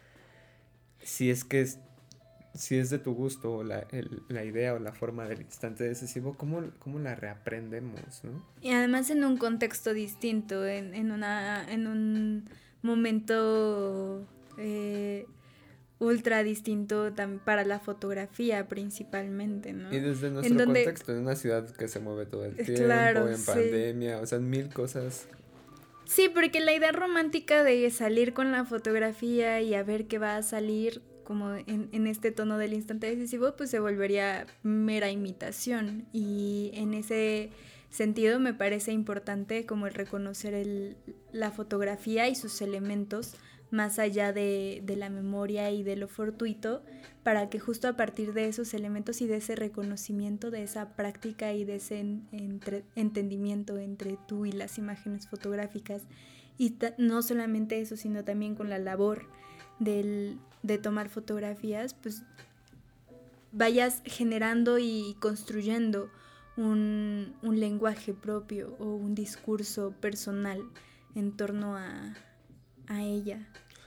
Si 1.02 1.30
es 1.30 1.44
que 1.44 1.62
es 1.62 1.78
si 2.54 2.76
es 2.76 2.90
de 2.90 2.98
tu 2.98 3.14
gusto 3.14 3.64
la, 3.64 3.86
la 4.28 4.44
idea 4.44 4.74
o 4.74 4.78
la 4.78 4.92
forma 4.92 5.26
del 5.26 5.40
instante 5.40 5.84
decisivo, 5.84 6.34
¿cómo, 6.34 6.62
¿cómo, 6.78 6.98
la 6.98 7.14
reaprendemos? 7.14 8.22
¿no? 8.24 8.44
Y 8.60 8.72
además 8.72 9.10
en 9.10 9.24
un 9.24 9.38
contexto 9.38 9.94
distinto, 9.94 10.66
en, 10.66 10.94
en, 10.94 11.12
una, 11.12 11.70
en 11.72 11.86
un 11.86 12.44
momento 12.82 14.26
eh, 14.58 15.26
ultra 16.02 16.42
distinto 16.42 17.12
para 17.44 17.64
la 17.64 17.78
fotografía 17.78 18.68
principalmente, 18.68 19.72
¿no? 19.72 19.92
Y 19.94 20.00
desde 20.00 20.30
nuestro 20.30 20.64
contexto, 20.64 21.12
en 21.12 21.18
una 21.18 21.36
ciudad 21.36 21.70
que 21.70 21.88
se 21.88 22.00
mueve 22.00 22.26
todo 22.26 22.44
el 22.44 22.56
tiempo, 22.56 22.82
en 22.82 23.44
pandemia, 23.44 24.20
o 24.20 24.26
sea, 24.26 24.38
en 24.38 24.50
mil 24.50 24.68
cosas. 24.68 25.28
Sí, 26.04 26.28
porque 26.28 26.60
la 26.60 26.74
idea 26.74 26.92
romántica 26.92 27.62
de 27.62 27.88
salir 27.90 28.34
con 28.34 28.52
la 28.52 28.64
fotografía 28.64 29.60
y 29.60 29.74
a 29.74 29.82
ver 29.82 30.06
qué 30.06 30.18
va 30.18 30.36
a 30.36 30.42
salir 30.42 31.00
como 31.24 31.54
en, 31.54 32.06
este 32.06 32.32
tono 32.32 32.58
del 32.58 32.72
instante 32.74 33.06
decisivo, 33.06 33.54
pues 33.56 33.70
se 33.70 33.78
volvería 33.78 34.46
mera 34.62 35.10
imitación. 35.10 36.04
Y 36.12 36.72
en 36.74 36.94
ese 36.94 37.50
sentido 37.90 38.40
me 38.40 38.52
parece 38.52 38.92
importante 38.92 39.64
como 39.64 39.86
el 39.86 39.94
reconocer 39.94 40.52
el, 40.52 40.96
la 41.30 41.52
fotografía 41.52 42.28
y 42.28 42.34
sus 42.34 42.60
elementos 42.60 43.36
más 43.72 43.98
allá 43.98 44.34
de, 44.34 44.84
la 44.96 45.08
memoria 45.08 45.70
y 45.70 45.82
de 45.82 45.96
lo 45.96 46.06
fortuito, 46.06 46.82
para 47.22 47.48
que 47.48 47.58
justo 47.58 47.88
a 47.88 47.96
partir 47.96 48.34
de 48.34 48.46
esos 48.46 48.74
elementos 48.74 49.22
y 49.22 49.26
de 49.26 49.36
ese 49.36 49.56
reconocimiento, 49.56 50.50
de 50.50 50.62
esa 50.62 50.94
práctica 50.94 51.54
y 51.54 51.64
de 51.64 51.76
ese 51.76 52.04
entendimiento 52.94 53.78
entre 53.78 54.18
tú 54.28 54.44
y 54.44 54.52
las 54.52 54.76
imágenes 54.76 55.26
fotográficas, 55.26 56.02
y 56.58 56.76
no 56.98 57.22
solamente 57.22 57.80
eso, 57.80 57.96
sino 57.96 58.24
también 58.24 58.54
con 58.54 58.68
la 58.68 58.78
labor 58.78 59.26
de 59.78 60.78
tomar 60.82 61.08
fotografías, 61.08 61.94
pues 61.94 62.24
vayas 63.52 64.02
generando 64.04 64.78
y 64.78 65.16
construyendo 65.18 66.10
un, 66.58 67.34
un 67.40 67.58
lenguaje 67.58 68.12
propio 68.12 68.76
o 68.78 68.94
un 68.94 69.14
discurso 69.14 69.94
personal 69.98 70.62
en 71.14 71.32
torno 71.32 71.76
a, 71.76 72.14
a 72.86 73.02
ella. 73.02 73.46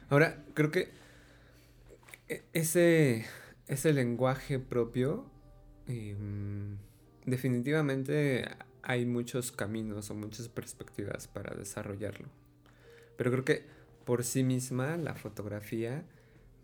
Ahora, 0.10 0.43
creo 0.53 0.71
que 0.71 0.89
e, 2.27 2.43
ese, 2.53 3.25
ese 3.67 3.93
lenguaje 3.93 4.60
propio, 4.60 5.25
em, 5.88 6.77
definitivamente 7.25 8.45
hay 8.84 9.05
muchos 9.05 9.51
caminos 9.51 10.10
o 10.10 10.15
muchas 10.15 10.47
perspectivas 10.49 11.27
para 11.27 11.55
desarrollarlo. 11.55 12.29
Pero 13.17 13.31
creo 13.31 13.45
que 13.45 13.65
por 14.05 14.23
sí 14.23 14.43
misma 14.43 14.97
la 14.97 15.15
fotografía 15.15 16.05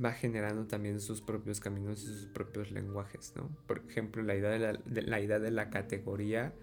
va 0.04 0.14
generando 0.14 0.66
también 0.68 1.00
sus 1.00 1.22
propios 1.22 1.60
caminos 1.60 2.04
y 2.04 2.08
sus 2.08 2.26
propios 2.28 2.72
lenguajes, 2.72 3.34
¿no? 3.36 3.50
Por 3.68 3.80
ejemplo, 3.88 4.24
la 4.24 4.36
idea 4.36 4.50
de 4.50 4.60
la, 4.60 4.80
la 4.86 5.20
idea 5.20 5.40
de 5.40 5.52
la 5.52 5.70
categoría 5.70 6.54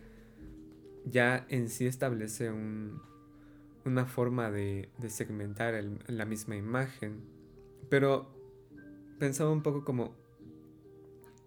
ya 1.05 1.47
en 1.49 1.69
sí 1.69 1.87
establece 1.87 2.51
un, 2.51 3.01
una 3.89 4.07
forma 4.07 4.51
de, 4.51 4.91
segmentar 5.09 5.83
la 6.07 6.25
misma 6.25 6.57
imagen. 6.57 7.23
Pero 7.89 8.31
pensaba 9.19 9.51
un 9.51 9.63
poco 9.63 9.85
como 9.85 10.15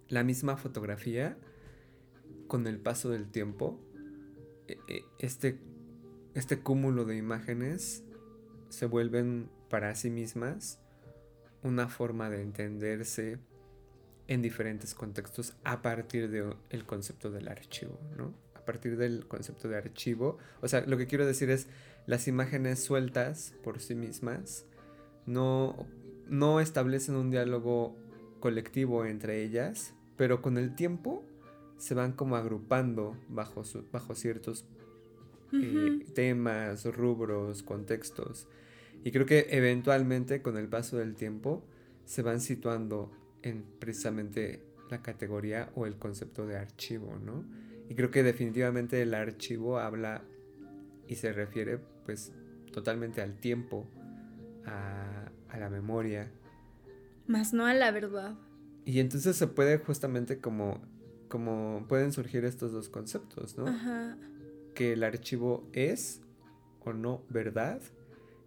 la 0.09 0.23
misma 0.23 0.57
fotografía 0.57 1.37
con 2.47 2.67
el 2.67 2.79
paso 2.79 3.09
del 3.09 3.31
tiempo. 3.31 3.79
E, 4.67 4.77
e, 4.87 5.05
este, 5.19 5.59
este 6.33 6.59
cúmulo 6.59 7.05
de 7.05 7.15
imágenes 7.15 8.03
se 8.69 8.85
vuelven 8.85 9.49
para 9.69 9.95
sí 9.95 10.09
mismas 10.09 10.79
una 11.63 11.87
forma 11.87 12.29
de 12.29 12.41
entenderse 12.41 13.39
en 14.27 14.41
diferentes 14.41 14.93
contextos 14.93 15.53
a 15.63 15.81
partir 15.81 16.29
del 16.29 16.85
concepto 16.85 17.31
del 17.31 17.47
archivo, 17.47 17.99
¿no? 18.17 18.33
A 18.55 18.63
partir 18.63 18.97
del 18.97 19.27
concepto 19.27 19.67
de 19.67 19.77
archivo. 19.77 20.37
O 20.61 20.67
sea, 20.67 20.85
lo 20.85 20.97
que 20.97 21.07
quiero 21.07 21.25
decir 21.25 21.49
es, 21.49 21.67
las 22.07 22.27
imágenes 22.27 22.83
sueltas 22.83 23.53
por 23.63 23.79
sí 23.79 23.95
mismas 23.95 24.65
no, 25.25 25.87
no 26.27 26.59
establecen 26.59 27.15
un 27.15 27.31
diálogo 27.31 27.95
colectivo 28.39 29.05
entre 29.05 29.43
ellas, 29.43 29.93
pero 30.17 30.41
con 30.41 30.57
el 30.57 30.75
tiempo 30.75 31.23
se 31.77 31.93
van 31.93 32.13
como 32.13 32.35
agrupando 32.35 33.17
bajo, 33.29 33.63
bajo 33.91 34.15
ciertos 34.15 34.65
eh, 35.53 36.05
temas, 36.13 36.85
rubros, 36.85 37.63
contextos. 37.63 38.47
Y 39.03 39.11
creo 39.11 39.25
que 39.25 39.47
eventualmente 39.49 40.41
con 40.41 40.57
el 40.57 40.67
paso 40.67 40.97
del 40.97 41.15
tiempo 41.15 41.63
se 42.05 42.21
van 42.21 42.39
situando 42.39 43.11
en 43.41 43.63
precisamente 43.79 44.63
la 44.89 45.01
categoría 45.01 45.71
o 45.75 45.85
el 45.85 45.95
concepto 45.95 46.45
de 46.45 46.57
archivo, 46.57 47.17
¿no? 47.17 47.45
Y 47.89 47.95
creo 47.95 48.11
que 48.11 48.23
definitivamente 48.23 49.01
el 49.01 49.13
archivo 49.13 49.79
habla 49.79 50.23
y 51.11 51.15
se 51.15 51.33
refiere 51.33 51.77
pues 52.05 52.31
totalmente 52.71 53.21
al 53.21 53.35
tiempo, 53.35 53.85
a, 54.65 55.29
la 55.59 55.69
memoria. 55.69 56.31
Más 57.27 57.51
no 57.51 57.65
a 57.65 57.73
la 57.73 57.91
verdad. 57.91 58.35
Y 58.85 59.01
entonces 59.01 59.35
se 59.35 59.47
puede 59.47 59.77
justamente 59.79 60.39
como, 60.39 60.79
como 61.27 61.85
pueden 61.89 62.13
surgir 62.13 62.45
estos 62.45 62.71
dos 62.71 62.87
conceptos, 62.87 63.57
¿no? 63.57 63.65
Que 64.73 64.93
el 64.93 65.03
archivo 65.03 65.67
es 65.73 66.21
o 66.85 66.93
no 66.93 67.23
verdad 67.27 67.81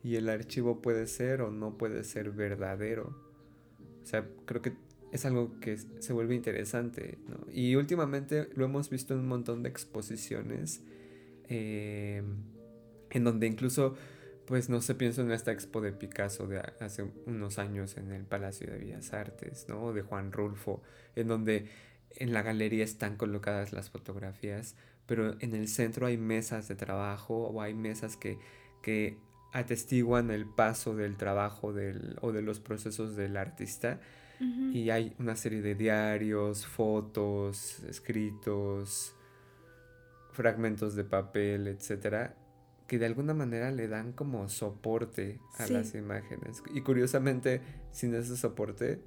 y 0.02 0.16
el 0.16 0.30
archivo 0.30 0.80
puede 0.80 1.06
ser 1.06 1.42
o 1.42 1.50
no 1.50 1.76
puede 1.76 2.02
ser 2.02 2.30
verdadero. 2.30 3.14
O 4.02 4.06
sea, 4.06 4.26
creo 4.46 4.62
que 4.62 4.72
es 5.12 5.26
algo 5.26 5.60
que 5.60 5.76
se 5.76 6.12
vuelve 6.14 6.34
interesante, 6.34 7.18
¿no? 7.28 7.44
Y 7.52 7.74
últimamente 7.76 8.48
lo 8.54 8.64
hemos 8.64 8.88
visto 8.88 9.12
en 9.12 9.20
un 9.20 9.28
montón 9.28 9.62
de 9.62 9.68
exposiciones. 9.68 10.82
Eh, 11.50 12.22
en 13.14 13.24
donde 13.24 13.46
incluso, 13.46 13.96
pues 14.44 14.68
no 14.68 14.82
sé, 14.82 14.94
pienso 14.94 15.22
en 15.22 15.32
esta 15.32 15.52
expo 15.52 15.80
de 15.80 15.92
Picasso 15.92 16.46
de 16.46 16.58
hace 16.80 17.10
unos 17.26 17.58
años 17.58 17.96
en 17.96 18.12
el 18.12 18.24
Palacio 18.24 18.70
de 18.70 18.78
Bellas 18.78 19.14
Artes, 19.14 19.66
¿no? 19.68 19.92
De 19.94 20.02
Juan 20.02 20.32
Rulfo, 20.32 20.82
en 21.16 21.28
donde 21.28 21.70
en 22.16 22.32
la 22.32 22.42
galería 22.42 22.84
están 22.84 23.16
colocadas 23.16 23.72
las 23.72 23.88
fotografías, 23.88 24.76
pero 25.06 25.36
en 25.40 25.54
el 25.54 25.68
centro 25.68 26.06
hay 26.06 26.18
mesas 26.18 26.68
de 26.68 26.74
trabajo 26.74 27.48
o 27.48 27.62
hay 27.62 27.74
mesas 27.74 28.16
que, 28.16 28.38
que 28.82 29.16
atestiguan 29.52 30.30
el 30.30 30.46
paso 30.46 30.96
del 30.96 31.16
trabajo 31.16 31.72
del, 31.72 32.18
o 32.20 32.32
de 32.32 32.42
los 32.42 32.60
procesos 32.60 33.16
del 33.16 33.36
artista. 33.36 34.00
Y 34.72 34.90
hay 34.90 35.14
una 35.18 35.36
serie 35.36 35.62
de 35.62 35.74
diarios, 35.74 36.66
fotos, 36.66 37.82
escritos, 37.84 39.14
fragmentos 40.32 40.96
de 40.96 41.04
papel, 41.04 41.68
etcétera, 41.68 42.34
que 42.86 42.98
de 42.98 43.06
alguna 43.06 43.34
manera 43.34 43.70
le 43.70 43.88
dan 43.88 44.12
como 44.12 44.48
soporte 44.48 45.40
a 45.58 45.66
las 45.66 45.94
imágenes. 45.94 46.62
Y 46.74 46.82
curiosamente, 46.82 47.62
sin 47.92 48.14
ese 48.14 48.36
soporte, 48.36 49.00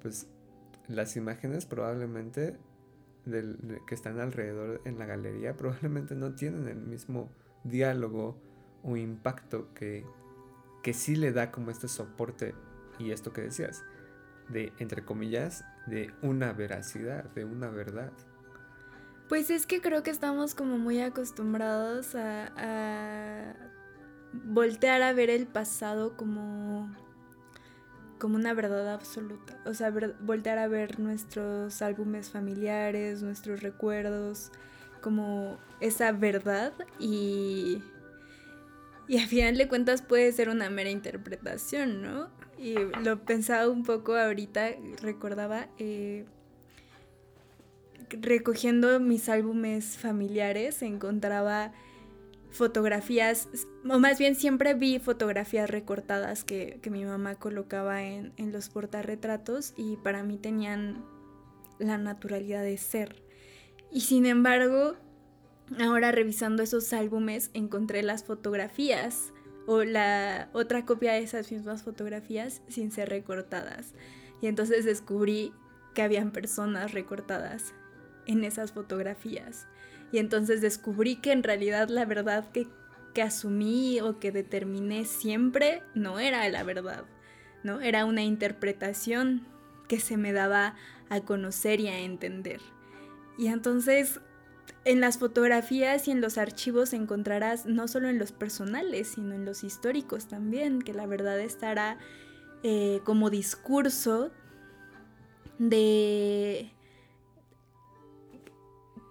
pues 0.00 0.28
las 0.86 1.16
imágenes 1.16 1.66
probablemente 1.66 2.56
del, 3.24 3.58
que 3.86 3.94
están 3.94 4.20
alrededor 4.20 4.80
en 4.84 4.98
la 4.98 5.06
galería 5.06 5.56
probablemente 5.56 6.14
no 6.14 6.34
tienen 6.34 6.68
el 6.68 6.80
mismo 6.80 7.30
diálogo 7.64 8.40
o 8.82 8.96
impacto 8.96 9.74
que, 9.74 10.04
que 10.82 10.94
sí 10.94 11.16
le 11.16 11.32
da 11.32 11.50
como 11.50 11.70
este 11.70 11.88
soporte 11.88 12.54
y 12.98 13.10
esto 13.10 13.32
que 13.32 13.42
decías, 13.42 13.84
de, 14.48 14.72
entre 14.78 15.04
comillas, 15.04 15.64
de 15.86 16.10
una 16.22 16.52
veracidad, 16.52 17.24
de 17.34 17.44
una 17.44 17.68
verdad. 17.68 18.12
Pues 19.28 19.50
es 19.50 19.66
que 19.66 19.82
creo 19.82 20.02
que 20.02 20.10
estamos 20.10 20.54
como 20.54 20.78
muy 20.78 21.00
acostumbrados 21.00 22.14
a, 22.14 23.54
voltear 24.32 25.02
a 25.02 25.12
ver 25.12 25.28
el 25.28 25.46
pasado 25.46 26.16
como, 26.16 26.90
como 28.18 28.36
una 28.36 28.54
verdad 28.54 28.92
absoluta. 28.92 29.58
O 29.66 29.74
sea, 29.74 29.92
voltear 30.20 30.58
a 30.58 30.66
ver 30.66 30.98
nuestros 30.98 31.82
álbumes 31.82 32.30
familiares, 32.30 33.22
nuestros 33.22 33.62
recuerdos, 33.62 34.50
como 35.02 35.58
esa 35.80 36.12
verdad 36.12 36.72
y, 36.98 37.82
y 39.08 39.18
a 39.18 39.26
final 39.26 39.58
de 39.58 39.68
cuentas 39.68 40.00
puede 40.00 40.32
ser 40.32 40.48
una 40.48 40.70
mera 40.70 40.90
interpretación, 40.90 42.02
¿no? 42.02 42.30
Y 42.58 42.74
lo 43.04 43.24
pensaba 43.24 43.68
un 43.68 43.82
poco 43.82 44.16
ahorita, 44.16 44.70
recordaba... 45.02 45.68
Eh, 45.78 46.24
recogiendo 48.10 49.00
mis 49.00 49.28
álbumes 49.28 49.98
familiares 49.98 50.82
encontraba 50.82 51.72
fotografías, 52.50 53.48
o 53.88 53.98
más 53.98 54.18
bien 54.18 54.34
siempre 54.34 54.74
vi 54.74 54.98
fotografías 54.98 55.68
recortadas 55.68 56.44
que, 56.44 56.80
mi 56.90 57.04
mamá 57.04 57.34
colocaba 57.34 58.02
en, 58.02 58.32
en 58.36 58.52
los 58.52 58.68
portarretratos 58.68 59.74
y 59.76 59.96
para 59.96 60.22
mí 60.22 60.38
tenían 60.38 61.04
la 61.78 61.98
naturalidad 61.98 62.62
de 62.62 62.78
ser. 62.78 63.22
Y 63.92 64.02
sin 64.02 64.26
embargo, 64.26 64.94
ahora 65.78 66.12
revisando 66.12 66.62
esos 66.62 66.92
álbumes 66.92 67.50
encontré 67.54 68.02
las 68.02 68.24
fotografías 68.24 69.32
o 69.66 69.84
la 69.84 70.48
otra 70.54 70.86
copia 70.86 71.12
de 71.12 71.20
esas 71.20 71.52
mismas 71.52 71.82
fotografías 71.82 72.62
sin 72.68 72.90
ser 72.90 73.10
recortadas. 73.10 73.92
Y 74.40 74.46
entonces 74.46 74.84
descubrí 74.84 75.52
que 75.94 76.02
habían 76.02 76.30
personas 76.30 76.92
recortadas 76.92 77.74
en 78.28 78.44
esas 78.44 78.70
fotografías. 78.70 79.66
Y 80.12 80.18
entonces 80.18 80.60
descubrí 80.60 81.16
que 81.16 81.32
en 81.32 81.42
realidad 81.42 81.88
la 81.88 82.04
verdad 82.04 82.50
que, 82.52 82.68
que 83.14 83.22
asumí 83.22 84.00
o 84.00 84.20
que 84.20 84.30
determiné 84.30 85.04
siempre 85.04 85.82
no 85.94 86.20
era 86.20 86.48
la 86.48 86.62
verdad, 86.62 87.04
¿no? 87.64 87.80
Era 87.80 88.04
una 88.04 88.22
interpretación 88.22 89.46
que 89.88 89.98
se 89.98 90.16
me 90.16 90.32
daba 90.32 90.76
a 91.08 91.20
conocer 91.22 91.80
y 91.80 91.88
a 91.88 91.98
entender. 91.98 92.60
Y 93.36 93.48
entonces 93.48 94.20
en 94.84 95.00
las 95.00 95.18
fotografías 95.18 96.08
y 96.08 96.10
en 96.12 96.20
los 96.20 96.38
archivos 96.38 96.92
encontrarás 96.92 97.66
no 97.66 97.88
solo 97.88 98.08
en 98.08 98.18
los 98.18 98.32
personales, 98.32 99.08
sino 99.08 99.34
en 99.34 99.44
los 99.44 99.64
históricos 99.64 100.28
también, 100.28 100.80
que 100.80 100.94
la 100.94 101.06
verdad 101.06 101.38
estará 101.40 101.98
eh, 102.62 103.00
como 103.04 103.30
discurso 103.30 104.30
de 105.58 106.72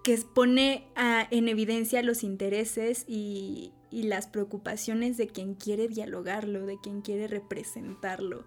que 0.04 0.16
pone 0.34 0.86
en 1.30 1.48
evidencia 1.48 2.02
los 2.02 2.22
intereses 2.22 3.04
y, 3.06 3.72
y 3.90 4.04
las 4.04 4.26
preocupaciones 4.26 5.16
de 5.16 5.28
quien 5.28 5.54
quiere 5.54 5.88
dialogarlo, 5.88 6.66
de 6.66 6.78
quien 6.80 7.00
quiere 7.02 7.26
representarlo. 7.26 8.44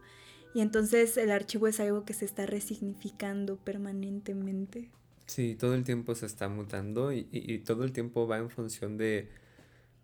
Y 0.53 0.61
entonces 0.61 1.17
el 1.17 1.31
archivo 1.31 1.67
es 1.67 1.79
algo 1.79 2.03
que 2.03 2.13
se 2.13 2.25
está 2.25 2.45
resignificando 2.45 3.57
permanentemente. 3.57 4.89
Sí, 5.25 5.55
todo 5.55 5.75
el 5.75 5.83
tiempo 5.83 6.13
se 6.13 6.25
está 6.25 6.49
mutando 6.49 7.13
y, 7.13 7.27
y, 7.31 7.59
todo 7.59 7.85
el 7.85 7.93
tiempo 7.93 8.27
va 8.27 8.37
en 8.37 8.49
función 8.49 8.97
de, 8.97 9.29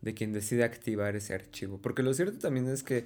de, 0.01 0.13
quien 0.13 0.31
decide 0.31 0.63
activar 0.63 1.17
ese 1.17 1.33
archivo. 1.33 1.79
Porque 1.81 2.01
lo 2.01 2.13
cierto 2.13 2.37
también 2.39 2.67
es 2.69 2.81
que 2.81 3.05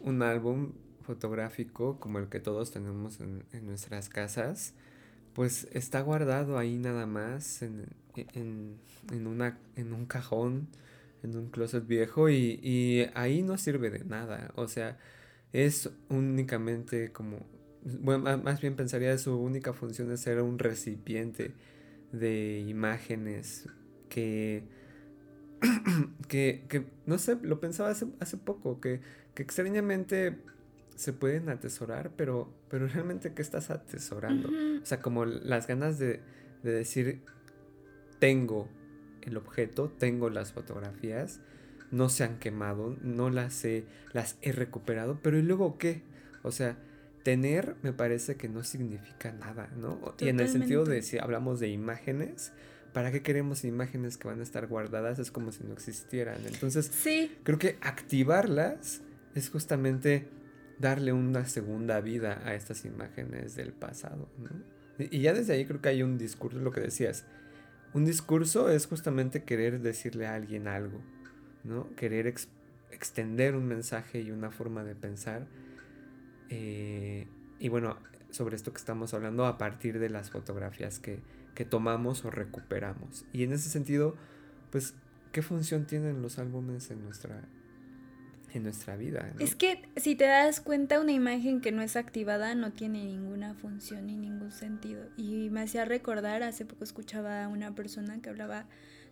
un 0.00 0.22
álbum 0.22 0.72
fotográfico 1.02 1.98
como 2.00 2.18
el 2.18 2.28
que 2.28 2.40
todos 2.40 2.70
tenemos 2.70 3.20
en, 3.20 3.44
en 3.52 3.66
nuestras 3.66 4.10
casas, 4.10 4.74
pues 5.34 5.68
está 5.72 6.00
guardado 6.00 6.58
ahí 6.58 6.78
nada 6.78 7.06
más 7.06 7.62
en, 7.62 7.86
en, 8.16 8.78
en, 9.12 9.26
una, 9.26 9.58
en 9.76 9.92
un 9.92 10.06
cajón 10.06 10.68
en 11.24 11.36
un 11.36 11.48
closet 11.48 11.86
viejo 11.86 12.28
y, 12.28 12.60
y 12.62 13.10
ahí 13.14 13.42
no 13.42 13.56
sirve 13.58 13.90
de 13.90 14.04
nada. 14.04 14.52
O 14.56 14.68
sea, 14.68 14.98
es 15.52 15.90
únicamente 16.10 17.12
como, 17.12 17.38
bueno, 17.82 18.38
más 18.38 18.60
bien 18.60 18.76
pensaría 18.76 19.16
su 19.18 19.36
única 19.36 19.72
función 19.72 20.12
es 20.12 20.20
ser 20.20 20.40
un 20.42 20.58
recipiente 20.58 21.52
de 22.12 22.60
imágenes 22.60 23.68
que, 24.08 24.64
que, 26.28 26.64
que 26.68 26.84
no 27.06 27.18
sé, 27.18 27.38
lo 27.42 27.58
pensaba 27.58 27.90
hace, 27.90 28.06
hace 28.20 28.36
poco, 28.36 28.80
que, 28.80 29.00
que 29.34 29.42
extrañamente 29.42 30.36
se 30.96 31.12
pueden 31.12 31.48
atesorar, 31.48 32.12
pero, 32.16 32.52
pero 32.68 32.86
realmente 32.86 33.32
¿qué 33.32 33.42
estás 33.42 33.70
atesorando? 33.70 34.48
O 34.82 34.86
sea, 34.86 35.00
como 35.00 35.24
las 35.24 35.66
ganas 35.66 35.98
de, 35.98 36.20
de 36.62 36.72
decir, 36.72 37.22
tengo 38.18 38.68
el 39.22 39.36
objeto, 39.36 39.88
tengo 39.90 40.30
las 40.30 40.52
fotografías, 40.52 41.40
no 41.90 42.08
se 42.08 42.24
han 42.24 42.38
quemado, 42.38 42.96
no 43.02 43.30
las 43.30 43.64
he, 43.64 43.84
las 44.12 44.36
he 44.42 44.52
recuperado, 44.52 45.20
pero 45.22 45.38
¿y 45.38 45.42
luego 45.42 45.78
qué? 45.78 46.02
O 46.42 46.52
sea, 46.52 46.76
tener 47.22 47.76
me 47.82 47.92
parece 47.92 48.36
que 48.36 48.48
no 48.48 48.62
significa 48.64 49.32
nada, 49.32 49.70
¿no? 49.76 50.14
Y 50.20 50.28
en 50.28 50.40
el 50.40 50.48
sentido 50.48 50.84
de 50.84 51.02
si 51.02 51.18
hablamos 51.18 51.60
de 51.60 51.68
imágenes, 51.68 52.52
¿para 52.92 53.10
qué 53.10 53.22
queremos 53.22 53.64
imágenes 53.64 54.16
que 54.16 54.28
van 54.28 54.40
a 54.40 54.42
estar 54.42 54.66
guardadas? 54.66 55.18
Es 55.18 55.30
como 55.30 55.50
si 55.50 55.64
no 55.64 55.72
existieran. 55.72 56.38
Entonces, 56.46 56.86
sí. 56.86 57.32
creo 57.42 57.58
que 57.58 57.78
activarlas 57.80 59.00
es 59.34 59.50
justamente 59.50 60.28
darle 60.78 61.12
una 61.12 61.46
segunda 61.46 62.00
vida 62.00 62.42
a 62.44 62.54
estas 62.54 62.84
imágenes 62.84 63.54
del 63.54 63.72
pasado, 63.72 64.28
¿no? 64.38 64.50
Y 64.98 65.20
ya 65.20 65.32
desde 65.32 65.54
ahí 65.54 65.64
creo 65.64 65.80
que 65.80 65.88
hay 65.88 66.02
un 66.02 66.18
discurso, 66.18 66.58
lo 66.58 66.70
que 66.70 66.80
decías, 66.80 67.24
un 67.94 68.04
discurso 68.04 68.70
es 68.70 68.86
justamente 68.86 69.42
querer 69.44 69.80
decirle 69.80 70.26
a 70.26 70.34
alguien 70.34 70.68
algo, 70.68 71.00
¿no? 71.64 71.94
Querer 71.96 72.32
extender 72.90 73.56
un 73.56 73.66
mensaje 73.66 74.20
y 74.20 74.30
una 74.30 74.50
forma 74.50 74.84
de 74.84 74.94
pensar. 74.94 75.46
Eh, 76.48 77.26
y 77.58 77.68
bueno, 77.68 77.98
sobre 78.30 78.56
esto 78.56 78.72
que 78.72 78.78
estamos 78.78 79.14
hablando 79.14 79.46
a 79.46 79.58
partir 79.58 79.98
de 79.98 80.10
las 80.10 80.30
fotografías 80.30 80.98
que, 80.98 81.20
que 81.54 81.64
tomamos 81.64 82.24
o 82.24 82.30
recuperamos. 82.30 83.24
Y 83.32 83.44
en 83.44 83.52
ese 83.52 83.68
sentido, 83.68 84.16
pues, 84.70 84.94
¿qué 85.32 85.42
función 85.42 85.86
tienen 85.86 86.20
los 86.20 86.38
álbumes 86.38 86.90
en 86.90 87.02
nuestra, 87.04 87.42
en 88.54 88.62
nuestra 88.62 88.96
vida. 88.96 89.32
Es 89.40 89.56
que 89.56 89.82
si 89.96 90.14
te 90.14 90.24
das 90.24 90.60
cuenta, 90.60 91.00
una 91.00 91.12
imagen 91.12 91.60
que 91.60 91.72
no 91.72 91.82
es 91.82 91.96
activada 91.96 92.54
no 92.54 92.72
tiene 92.72 93.04
ninguna 93.04 93.54
función 93.54 94.06
ni 94.06 94.16
ningún 94.16 94.52
sentido. 94.52 95.04
Y 95.16 95.50
me 95.50 95.62
hacía 95.62 95.84
recordar, 95.84 96.42
hace 96.42 96.64
poco 96.64 96.84
escuchaba 96.84 97.44
a 97.44 97.48
una 97.48 97.74
persona 97.74 98.22
que 98.22 98.30
hablaba 98.30 98.66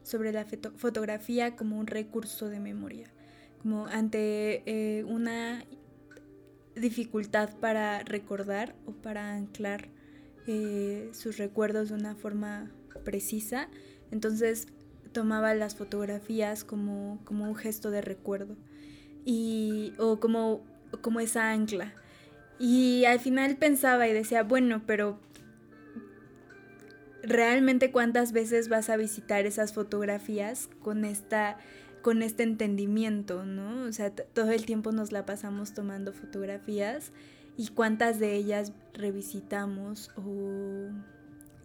sobre 0.05 0.33
la 0.33 0.47
fotografía 0.77 1.57
como 1.57 1.79
un 1.79 1.89
recurso 1.89 2.49
de 2.49 2.61
memoria, 2.61 3.09
como 3.63 3.87
ante 3.87 4.63
eh, 4.67 5.05
una 5.05 5.65
dificultad 6.77 7.51
para 7.59 8.01
recordar 8.05 8.75
o 8.87 8.93
para 8.93 9.35
anclar 9.35 9.89
eh, 10.47 11.11
sus 11.13 11.37
recuerdos 11.39 11.91
de 11.91 11.97
una 11.97 12.15
forma 12.15 12.71
precisa, 13.05 13.69
entonces 14.11 14.69
tomaba 15.13 15.55
las 15.55 15.75
fotografías 15.75 16.65
como, 16.65 17.21
como 17.25 17.45
un 17.45 17.55
gesto 17.55 17.91
de 17.91 18.01
recuerdo 18.01 18.57
y, 19.25 19.93
o 19.99 20.21
como, 20.21 20.63
como 21.01 21.21
esa 21.21 21.51
ancla. 21.53 21.93
Y 22.59 23.05
al 23.07 23.21
final 23.21 23.57
pensaba 23.57 24.07
y 24.09 24.13
decía, 24.13 24.43
bueno, 24.43 24.83
pero 24.87 25.19
realmente 27.23 27.91
cuántas 27.93 28.33
veces 28.33 28.69
vas 28.69 28.91
a 28.91 28.97
visitar 28.97 29.47
esas 29.47 29.73
fotografías 29.73 30.69
con 30.81 31.05
esta 31.05 31.59
con 32.03 32.23
este 32.23 32.43
entendimiento, 32.43 33.45
¿no? 33.45 33.85
O 33.85 33.93
sea, 33.93 34.11
todo 34.11 34.51
el 34.51 34.67
tiempo 34.67 34.91
nos 34.91 35.13
la 35.13 35.25
pasamos 35.25 35.73
tomando 35.73 36.13
fotografías 36.13 37.13
y 37.57 37.69
cuántas 37.69 38.19
de 38.19 38.35
ellas 38.35 38.73
revisitamos 38.93 40.11
o 40.17 40.91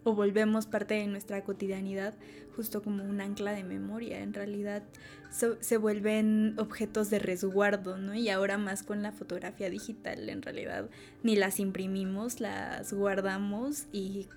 o 0.08 0.14
volvemos 0.14 0.66
parte 0.66 0.94
de 0.94 1.06
nuestra 1.06 1.44
cotidianidad 1.44 2.14
justo 2.56 2.82
como 2.82 3.04
un 3.04 3.20
ancla 3.20 3.52
de 3.52 3.62
memoria. 3.62 4.20
En 4.20 4.32
realidad 4.32 4.82
se 5.30 5.76
vuelven 5.76 6.54
objetos 6.58 7.10
de 7.10 7.18
resguardo, 7.18 7.98
¿no? 7.98 8.14
Y 8.14 8.30
ahora 8.30 8.58
más 8.58 8.82
con 8.82 9.02
la 9.02 9.12
fotografía 9.12 9.68
digital, 9.68 10.28
en 10.28 10.42
realidad 10.42 10.88
ni 11.22 11.36
las 11.36 11.60
imprimimos, 11.60 12.40
las 12.40 12.92
guardamos 12.92 13.86
y 13.92 14.28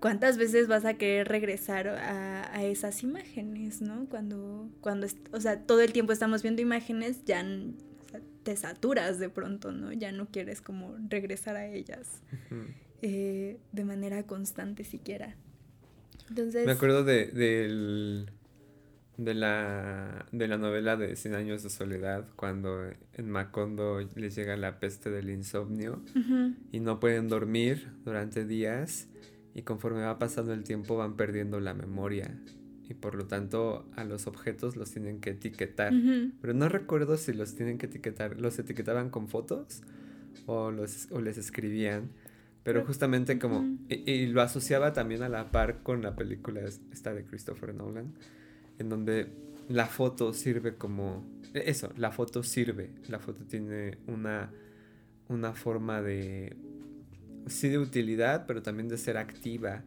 cuántas 0.00 0.36
veces 0.36 0.68
vas 0.68 0.84
a 0.84 0.94
querer 0.94 1.28
regresar 1.28 1.88
a, 1.88 2.62
esas 2.62 3.02
imágenes, 3.02 3.80
¿no? 3.80 4.06
Cuando, 4.10 4.68
cuando, 4.80 5.06
o 5.32 5.40
sea, 5.40 5.60
todo 5.60 5.80
el 5.80 5.92
tiempo 5.92 6.12
estamos 6.12 6.42
viendo 6.42 6.60
imágenes, 6.60 7.24
ya 7.24 7.44
te 8.42 8.56
saturas 8.56 9.18
de 9.18 9.28
pronto, 9.28 9.72
¿no? 9.72 9.92
Ya 9.92 10.12
no 10.12 10.26
quieres 10.26 10.60
como 10.60 10.94
regresar 11.08 11.56
a 11.56 11.66
ellas. 11.66 12.22
Eh, 13.02 13.58
de 13.72 13.84
manera 13.84 14.22
constante 14.24 14.84
siquiera. 14.84 15.34
Entonces... 16.28 16.66
Me 16.66 16.72
acuerdo 16.72 17.02
de, 17.02 17.26
de, 17.28 18.26
de, 19.16 19.34
la, 19.34 20.26
de 20.32 20.48
la 20.48 20.58
novela 20.58 20.96
de 20.96 21.16
Cien 21.16 21.34
años 21.34 21.62
de 21.62 21.70
soledad, 21.70 22.28
cuando 22.36 22.90
en 23.14 23.30
Macondo 23.30 24.00
les 24.16 24.34
llega 24.34 24.56
la 24.56 24.78
peste 24.80 25.10
del 25.10 25.30
insomnio 25.30 26.02
y 26.72 26.80
no 26.80 27.00
pueden 27.00 27.28
dormir 27.28 27.88
durante 28.04 28.44
días 28.44 29.08
y 29.54 29.62
conforme 29.62 30.02
va 30.02 30.18
pasando 30.18 30.52
el 30.52 30.62
tiempo 30.62 30.96
van 30.96 31.16
perdiendo 31.16 31.58
la 31.58 31.74
memoria 31.74 32.38
y 32.88 32.94
por 32.94 33.14
lo 33.14 33.26
tanto 33.26 33.88
a 33.96 34.04
los 34.04 34.26
objetos 34.26 34.76
los 34.76 34.90
tienen 34.90 35.20
que 35.20 35.30
etiquetar. 35.30 35.92
Pero 36.40 36.54
no 36.54 36.68
recuerdo 36.68 37.16
si 37.16 37.32
los 37.32 37.54
tienen 37.54 37.78
que 37.78 37.86
etiquetar, 37.86 38.40
los 38.40 38.58
etiquetaban 38.58 39.10
con 39.10 39.28
fotos 39.28 39.82
o, 40.46 40.70
los, 40.70 41.08
o 41.10 41.20
les 41.20 41.38
escribían. 41.38 42.10
Pero 42.62 42.84
justamente 42.84 43.38
como, 43.38 43.78
y, 43.88 44.26
lo 44.26 44.42
asociaba 44.42 44.92
también 44.92 45.22
a 45.22 45.28
la 45.28 45.50
par 45.50 45.82
con 45.82 46.02
la 46.02 46.14
película 46.14 46.60
esta 46.92 47.14
de 47.14 47.24
Christopher 47.24 47.74
Nolan, 47.74 48.12
en 48.78 48.88
donde 48.88 49.28
la 49.68 49.86
foto 49.86 50.34
sirve 50.34 50.76
como, 50.76 51.26
e, 51.54 51.70
eso, 51.70 51.90
la 51.96 52.10
foto 52.10 52.42
sirve, 52.42 52.90
la 53.08 53.18
foto 53.18 53.44
tiene 53.46 53.98
una, 54.06 54.52
una 55.28 55.54
forma 55.54 56.02
de, 56.02 56.56
sí 57.46 57.68
de 57.68 57.78
utilidad, 57.78 58.44
pero 58.46 58.62
también 58.62 58.88
de 58.88 58.98
ser 58.98 59.16
activa 59.16 59.82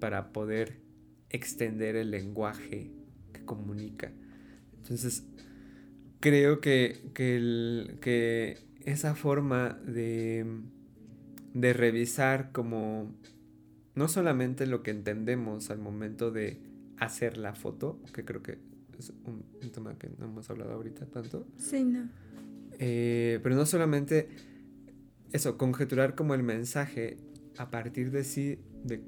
para 0.00 0.32
poder 0.32 0.80
extender 1.30 1.94
el 1.94 2.10
lenguaje 2.10 2.90
que 3.32 3.44
comunica. 3.44 4.12
Entonces, 4.78 5.24
creo 6.18 6.60
que, 6.60 7.10
que, 7.14 7.98
que 8.00 8.58
esa 8.84 9.14
forma 9.14 9.78
de 9.86 10.44
de 11.56 11.72
revisar 11.72 12.52
como 12.52 13.14
no 13.94 14.08
solamente 14.08 14.66
lo 14.66 14.82
que 14.82 14.90
entendemos 14.90 15.70
al 15.70 15.78
momento 15.78 16.30
de 16.30 16.60
hacer 16.98 17.38
la 17.38 17.54
foto, 17.54 17.98
que 18.12 18.26
creo 18.26 18.42
que 18.42 18.58
es 18.98 19.10
un, 19.24 19.42
tema 19.72 19.98
que 19.98 20.10
no 20.18 20.26
hemos 20.26 20.50
hablado 20.50 20.74
ahorita 20.74 21.06
tanto. 21.06 21.46
Sí, 21.56 21.82
no. 21.82 22.10
Eh, 22.78 23.40
pero 23.42 23.54
no 23.54 23.64
solamente 23.64 24.28
eso, 25.32 25.56
conjeturar 25.56 26.14
como 26.14 26.34
el 26.34 26.42
mensaje 26.42 27.16
a 27.56 27.70
partir 27.70 28.10
de 28.10 28.24
sí, 28.24 28.58
de, 28.84 29.02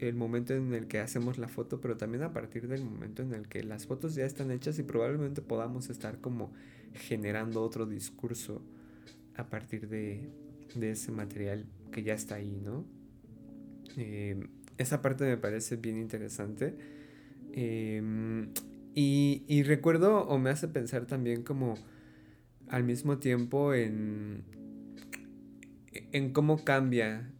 el 0.00 0.16
momento 0.16 0.54
en 0.54 0.74
el 0.74 0.88
que 0.88 0.98
hacemos 0.98 1.38
la 1.38 1.46
foto, 1.46 1.80
pero 1.80 1.96
también 1.96 2.24
a 2.24 2.32
partir 2.32 2.66
del 2.66 2.82
momento 2.84 3.22
en 3.22 3.32
el 3.32 3.46
que 3.46 3.62
las 3.62 3.86
fotos 3.86 4.16
ya 4.16 4.26
están 4.26 4.50
hechas 4.50 4.76
y 4.80 4.82
probablemente 4.82 5.40
podamos 5.40 5.88
estar 5.88 6.20
como 6.20 6.52
generando 6.94 7.62
otro 7.62 7.86
discurso 7.86 8.60
a 9.36 9.48
partir 9.48 9.88
de, 9.88 10.32
de 10.74 10.90
ese 10.90 11.12
material 11.12 11.64
que 11.92 12.02
ya 12.02 12.14
está 12.14 12.36
ahí, 12.36 12.60
¿no? 12.64 12.84
Eh, 13.96 14.48
esa 14.78 15.00
parte 15.02 15.24
me 15.24 15.36
parece 15.36 15.76
bien 15.76 15.98
interesante. 15.98 16.74
Em, 17.52 18.48
y, 18.94 19.62
recuerdo 19.62 20.22
o 20.26 20.38
me 20.38 20.50
hace 20.50 20.68
pensar 20.68 21.06
también 21.06 21.42
como 21.42 21.74
al 22.68 22.84
mismo 22.84 23.18
tiempo 23.18 23.74
en, 23.74 24.44
en 25.92 26.32
cómo 26.32 26.64
cambia, 26.64 27.30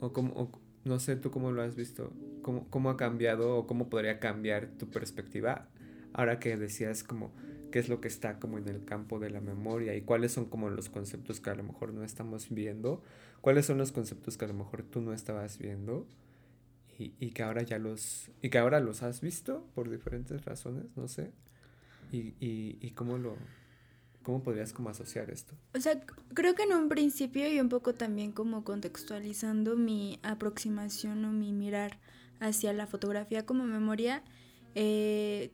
o, 0.00 0.12
como, 0.12 0.52
no 0.84 1.00
sé 1.00 1.16
tú 1.16 1.30
cómo 1.30 1.50
lo 1.50 1.62
has 1.62 1.74
visto, 1.74 2.12
cómo, 2.42 2.68
cómo 2.70 2.90
ha 2.90 2.96
cambiado 2.96 3.56
o 3.56 3.66
cómo 3.66 3.88
podría 3.88 4.20
cambiar 4.20 4.68
tu 4.78 4.88
perspectiva 4.88 5.68
ahora 6.12 6.38
que 6.38 6.56
decías 6.56 7.04
como 7.04 7.32
qué 7.70 7.78
es 7.78 7.88
lo 7.88 8.00
que 8.00 8.08
está 8.08 8.38
como 8.38 8.58
en 8.58 8.68
el 8.68 8.84
campo 8.84 9.18
de 9.18 9.30
la 9.30 9.40
memoria 9.40 9.94
y 9.94 10.02
cuáles 10.02 10.32
son 10.32 10.46
como 10.46 10.70
los 10.70 10.88
conceptos 10.88 11.40
que 11.40 11.50
a 11.50 11.54
lo 11.54 11.62
mejor 11.62 11.92
no 11.92 12.04
estamos 12.04 12.48
viendo, 12.50 13.02
cuáles 13.40 13.66
son 13.66 13.78
los 13.78 13.92
conceptos 13.92 14.36
que 14.36 14.44
a 14.44 14.48
lo 14.48 14.54
mejor 14.54 14.82
tú 14.82 15.00
no 15.00 15.12
estabas 15.12 15.58
viendo 15.58 16.06
y, 16.98 17.14
y 17.20 17.30
que 17.30 17.42
ahora 17.42 17.62
ya 17.62 17.78
los 17.78 18.30
y 18.42 18.50
que 18.50 18.58
ahora 18.58 18.80
los 18.80 19.02
has 19.02 19.20
visto 19.20 19.66
por 19.74 19.90
diferentes 19.90 20.44
razones, 20.44 20.84
no 20.96 21.08
sé. 21.08 21.32
Y, 22.12 22.34
y, 22.40 22.78
y 22.80 22.90
cómo 22.92 23.18
lo 23.18 23.36
cómo 24.22 24.42
podrías 24.42 24.72
como 24.72 24.88
asociar 24.88 25.30
esto. 25.30 25.54
O 25.72 25.80
sea, 25.80 26.00
creo 26.34 26.56
que 26.56 26.64
en 26.64 26.72
un 26.72 26.88
principio 26.88 27.46
y 27.52 27.60
un 27.60 27.68
poco 27.68 27.94
también 27.94 28.32
como 28.32 28.64
contextualizando 28.64 29.76
mi 29.76 30.18
aproximación 30.24 31.24
o 31.24 31.30
mi 31.30 31.52
mirar 31.52 32.00
hacia 32.40 32.72
la 32.72 32.88
fotografía 32.88 33.46
como 33.46 33.64
memoria, 33.64 34.24
eh, 34.74 35.52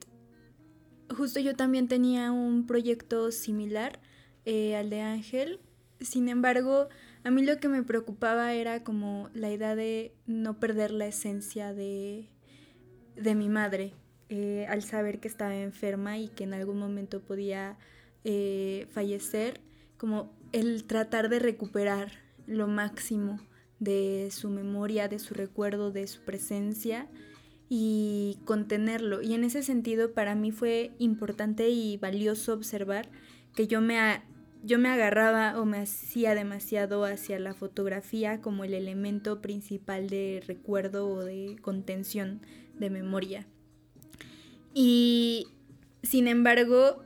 justo 1.13 1.39
yo 1.39 1.55
también 1.55 1.87
tenía 1.87 2.31
un 2.31 2.65
proyecto 2.65 3.31
similar 3.31 3.99
eh, 4.45 4.75
al 4.75 4.89
de 4.89 5.01
Ángel. 5.01 5.59
Sin 5.99 6.29
embargo, 6.29 6.89
a 7.23 7.31
mí 7.31 7.45
lo 7.45 7.57
que 7.57 7.69
me 7.69 7.83
preocupaba 7.83 8.53
era 8.53 8.83
como 8.83 9.29
la 9.33 9.51
idea 9.51 9.75
de 9.75 10.13
no 10.25 10.59
perder 10.59 10.91
la 10.91 11.07
esencia 11.07 11.73
de, 11.73 12.27
de 13.15 13.35
mi 13.35 13.49
madre, 13.49 13.93
eh, 14.29 14.65
al 14.69 14.83
saber 14.83 15.19
que 15.19 15.27
estaba 15.27 15.55
enferma 15.55 16.17
y 16.17 16.27
que 16.29 16.43
en 16.43 16.53
algún 16.53 16.79
momento 16.79 17.21
podía 17.21 17.77
eh, 18.23 18.87
fallecer, 18.91 19.61
como 19.97 20.33
el 20.51 20.83
tratar 20.85 21.29
de 21.29 21.39
recuperar 21.39 22.11
lo 22.45 22.67
máximo 22.67 23.39
de 23.79 24.29
su 24.31 24.49
memoria, 24.49 25.07
de 25.07 25.19
su 25.19 25.33
recuerdo, 25.33 25.91
de 25.91 26.07
su 26.07 26.21
presencia 26.21 27.07
y 27.75 28.37
contenerlo. 28.45 29.23
Y 29.23 29.33
en 29.33 29.43
ese 29.43 29.63
sentido 29.63 30.13
para 30.13 30.35
mí 30.35 30.51
fue 30.51 30.91
importante 30.99 31.69
y 31.69 31.97
valioso 31.97 32.53
observar 32.53 33.09
que 33.55 33.65
yo 33.65 33.81
me, 33.81 34.21
yo 34.63 34.77
me 34.77 34.89
agarraba 34.89 35.59
o 35.59 35.65
me 35.65 35.79
hacía 35.79 36.35
demasiado 36.35 37.03
hacia 37.03 37.39
la 37.39 37.55
fotografía 37.55 38.41
como 38.41 38.63
el 38.63 38.75
elemento 38.75 39.41
principal 39.41 40.07
de 40.07 40.43
recuerdo 40.45 41.09
o 41.09 41.25
de 41.25 41.55
contención 41.63 42.41
de 42.75 42.91
memoria. 42.91 43.47
Y 44.75 45.47
sin 46.03 46.27
embargo, 46.27 47.01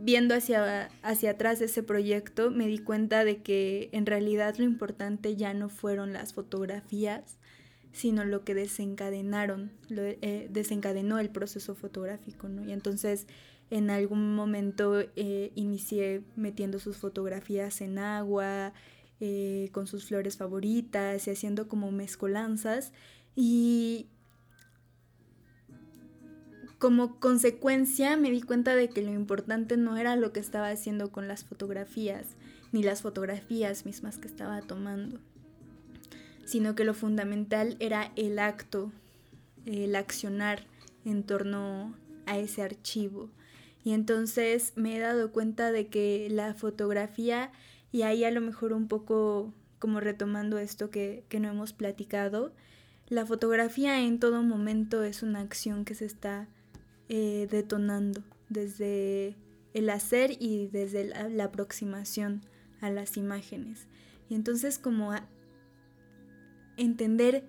viendo 0.00 0.34
hacia, 0.34 0.90
hacia 1.02 1.30
atrás 1.30 1.60
ese 1.60 1.84
proyecto, 1.84 2.50
me 2.50 2.66
di 2.66 2.78
cuenta 2.78 3.24
de 3.24 3.42
que 3.42 3.90
en 3.92 4.06
realidad 4.06 4.56
lo 4.58 4.64
importante 4.64 5.36
ya 5.36 5.54
no 5.54 5.68
fueron 5.68 6.12
las 6.12 6.34
fotografías, 6.34 7.38
sino 7.96 8.26
lo 8.26 8.44
que 8.44 8.54
desencadenaron, 8.54 9.72
lo, 9.88 10.02
eh, 10.02 10.48
desencadenó 10.50 11.18
el 11.18 11.30
proceso 11.30 11.74
fotográfico. 11.74 12.46
Y 12.66 12.72
entonces 12.72 13.26
en 13.70 13.88
algún 13.88 14.34
momento 14.34 15.00
eh, 15.00 15.50
inicié 15.54 16.22
metiendo 16.36 16.78
sus 16.78 16.98
fotografías 16.98 17.80
en 17.80 17.98
agua, 17.98 18.74
eh, 19.18 19.70
con 19.72 19.86
sus 19.86 20.04
flores 20.04 20.36
favoritas 20.36 21.26
y 21.26 21.30
haciendo 21.30 21.68
como 21.68 21.90
mezcolanzas 21.90 22.92
y 23.34 24.08
como 26.76 27.18
consecuencia 27.18 28.18
me 28.18 28.30
di 28.30 28.42
cuenta 28.42 28.76
de 28.76 28.90
que 28.90 29.00
lo 29.00 29.14
importante 29.14 29.78
no 29.78 29.96
era 29.96 30.16
lo 30.16 30.34
que 30.34 30.40
estaba 30.40 30.68
haciendo 30.68 31.10
con 31.10 31.28
las 31.28 31.44
fotografías, 31.44 32.26
ni 32.72 32.82
las 32.82 33.00
fotografías 33.00 33.86
mismas 33.86 34.18
que 34.18 34.28
estaba 34.28 34.60
tomando 34.60 35.18
sino 36.46 36.74
que 36.74 36.84
lo 36.84 36.94
fundamental 36.94 37.76
era 37.80 38.12
el 38.16 38.38
acto, 38.38 38.92
el 39.66 39.94
accionar 39.94 40.64
en 41.04 41.24
torno 41.24 41.94
a 42.24 42.38
ese 42.38 42.62
archivo. 42.62 43.28
Y 43.84 43.92
entonces 43.92 44.72
me 44.76 44.96
he 44.96 45.00
dado 45.00 45.30
cuenta 45.32 45.70
de 45.72 45.88
que 45.88 46.28
la 46.30 46.54
fotografía, 46.54 47.52
y 47.92 48.02
ahí 48.02 48.24
a 48.24 48.30
lo 48.30 48.40
mejor 48.40 48.72
un 48.72 48.88
poco 48.88 49.52
como 49.78 50.00
retomando 50.00 50.58
esto 50.58 50.90
que, 50.90 51.24
no 51.38 51.48
hemos 51.48 51.72
platicado, 51.72 52.52
la 53.08 53.26
fotografía 53.26 54.00
en 54.00 54.18
todo 54.18 54.42
momento 54.42 55.02
es 55.02 55.22
una 55.22 55.40
acción 55.40 55.84
que 55.84 55.94
se 55.94 56.06
está 56.06 56.48
eh, 57.08 57.46
detonando 57.50 58.22
desde 58.48 59.36
el 59.74 59.90
hacer 59.90 60.32
y 60.40 60.68
desde 60.68 61.04
la, 61.04 61.44
aproximación 61.44 62.42
a 62.80 62.90
las 62.90 63.16
imágenes. 63.16 63.86
Y 64.28 64.34
entonces 64.34 64.78
como 64.78 65.12
entender 66.76 67.44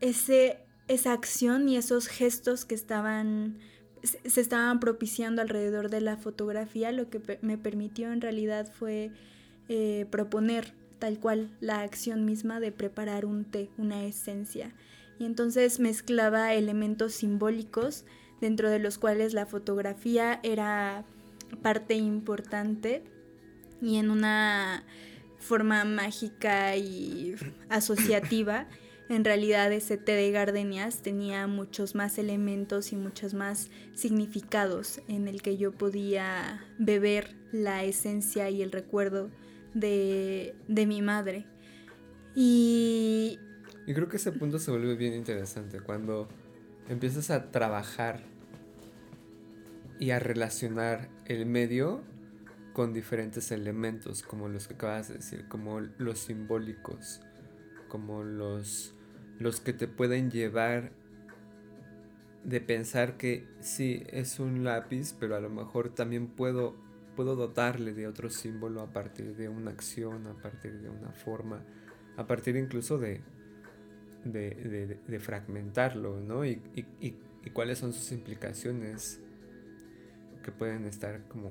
ese, 0.00 0.58
esa 0.88 1.12
acción 1.12 1.68
y 1.68 1.76
esos 1.76 2.08
gestos 2.08 2.64
que 2.64 2.74
estaban 2.74 3.58
se 4.06 4.40
estaban 4.40 4.80
propiciando 4.80 5.42
alrededor 5.42 5.90
de 5.90 6.00
la 6.00 6.16
fotografía, 6.16 6.92
lo 6.92 7.10
que 7.10 7.38
me 7.42 7.58
permitió 7.58 8.12
en 8.12 8.20
realidad 8.20 8.70
fue 8.72 9.10
eh, 9.68 10.06
proponer 10.10 10.74
tal 10.98 11.18
cual 11.18 11.50
la 11.60 11.80
acción 11.80 12.24
misma 12.24 12.60
de 12.60 12.72
preparar 12.72 13.24
un 13.24 13.44
té, 13.44 13.70
una 13.76 14.04
esencia. 14.04 14.72
Y 15.18 15.24
entonces 15.24 15.80
mezclaba 15.80 16.54
elementos 16.54 17.14
simbólicos 17.14 18.04
dentro 18.40 18.70
de 18.70 18.78
los 18.78 18.98
cuales 18.98 19.34
la 19.34 19.46
fotografía 19.46 20.40
era 20.42 21.04
parte 21.62 21.94
importante 21.94 23.02
y 23.80 23.96
en 23.96 24.10
una 24.10 24.84
forma 25.46 25.84
mágica 25.84 26.76
y 26.76 27.34
asociativa, 27.68 28.66
en 29.08 29.24
realidad 29.24 29.72
ese 29.72 29.96
té 29.96 30.12
de 30.12 30.32
gardenias 30.32 31.00
tenía 31.02 31.46
muchos 31.46 31.94
más 31.94 32.18
elementos 32.18 32.92
y 32.92 32.96
muchos 32.96 33.34
más 33.34 33.70
significados 33.94 35.00
en 35.06 35.28
el 35.28 35.42
que 35.42 35.56
yo 35.56 35.70
podía 35.70 36.64
beber 36.78 37.36
la 37.52 37.84
esencia 37.84 38.50
y 38.50 38.62
el 38.62 38.72
recuerdo 38.72 39.30
de, 39.74 40.54
de 40.66 40.86
mi 40.86 41.02
madre. 41.02 41.46
Y... 42.34 43.38
Y 43.86 43.94
creo 43.94 44.08
que 44.08 44.16
ese 44.16 44.32
punto 44.32 44.58
se 44.58 44.72
vuelve 44.72 44.96
bien 44.96 45.14
interesante 45.14 45.80
cuando 45.80 46.26
empiezas 46.88 47.30
a 47.30 47.52
trabajar 47.52 48.20
y 50.00 50.10
a 50.10 50.18
relacionar 50.18 51.08
el 51.26 51.46
medio 51.46 52.02
con 52.76 52.92
diferentes 52.92 53.52
elementos, 53.52 54.22
como 54.22 54.50
los 54.50 54.68
que 54.68 54.74
acabas 54.74 55.08
de 55.08 55.14
decir, 55.14 55.48
como 55.48 55.80
los 55.80 56.18
simbólicos, 56.18 57.22
como 57.88 58.22
los, 58.22 58.94
los 59.38 59.60
que 59.60 59.72
te 59.72 59.88
pueden 59.88 60.30
llevar 60.30 60.92
de 62.44 62.60
pensar 62.60 63.16
que 63.16 63.48
sí, 63.60 64.02
es 64.08 64.40
un 64.40 64.62
lápiz, 64.62 65.14
pero 65.18 65.36
a 65.36 65.40
lo 65.40 65.48
mejor 65.48 65.94
también 65.94 66.26
puedo, 66.26 66.76
puedo 67.16 67.34
dotarle 67.34 67.94
de 67.94 68.06
otro 68.06 68.28
símbolo 68.28 68.82
a 68.82 68.92
partir 68.92 69.34
de 69.36 69.48
una 69.48 69.70
acción, 69.70 70.26
a 70.26 70.34
partir 70.34 70.78
de 70.82 70.90
una 70.90 71.12
forma, 71.12 71.64
a 72.18 72.26
partir 72.26 72.56
incluso 72.56 72.98
de, 72.98 73.22
de, 74.22 75.18
fragmentarlo, 75.18 76.20
¿no? 76.20 76.44
y 76.44 76.60
cuáles 77.54 77.78
son 77.78 77.94
sus 77.94 78.12
implicaciones 78.12 79.18
que 80.42 80.52
pueden 80.52 80.84
estar 80.84 81.26
como 81.28 81.48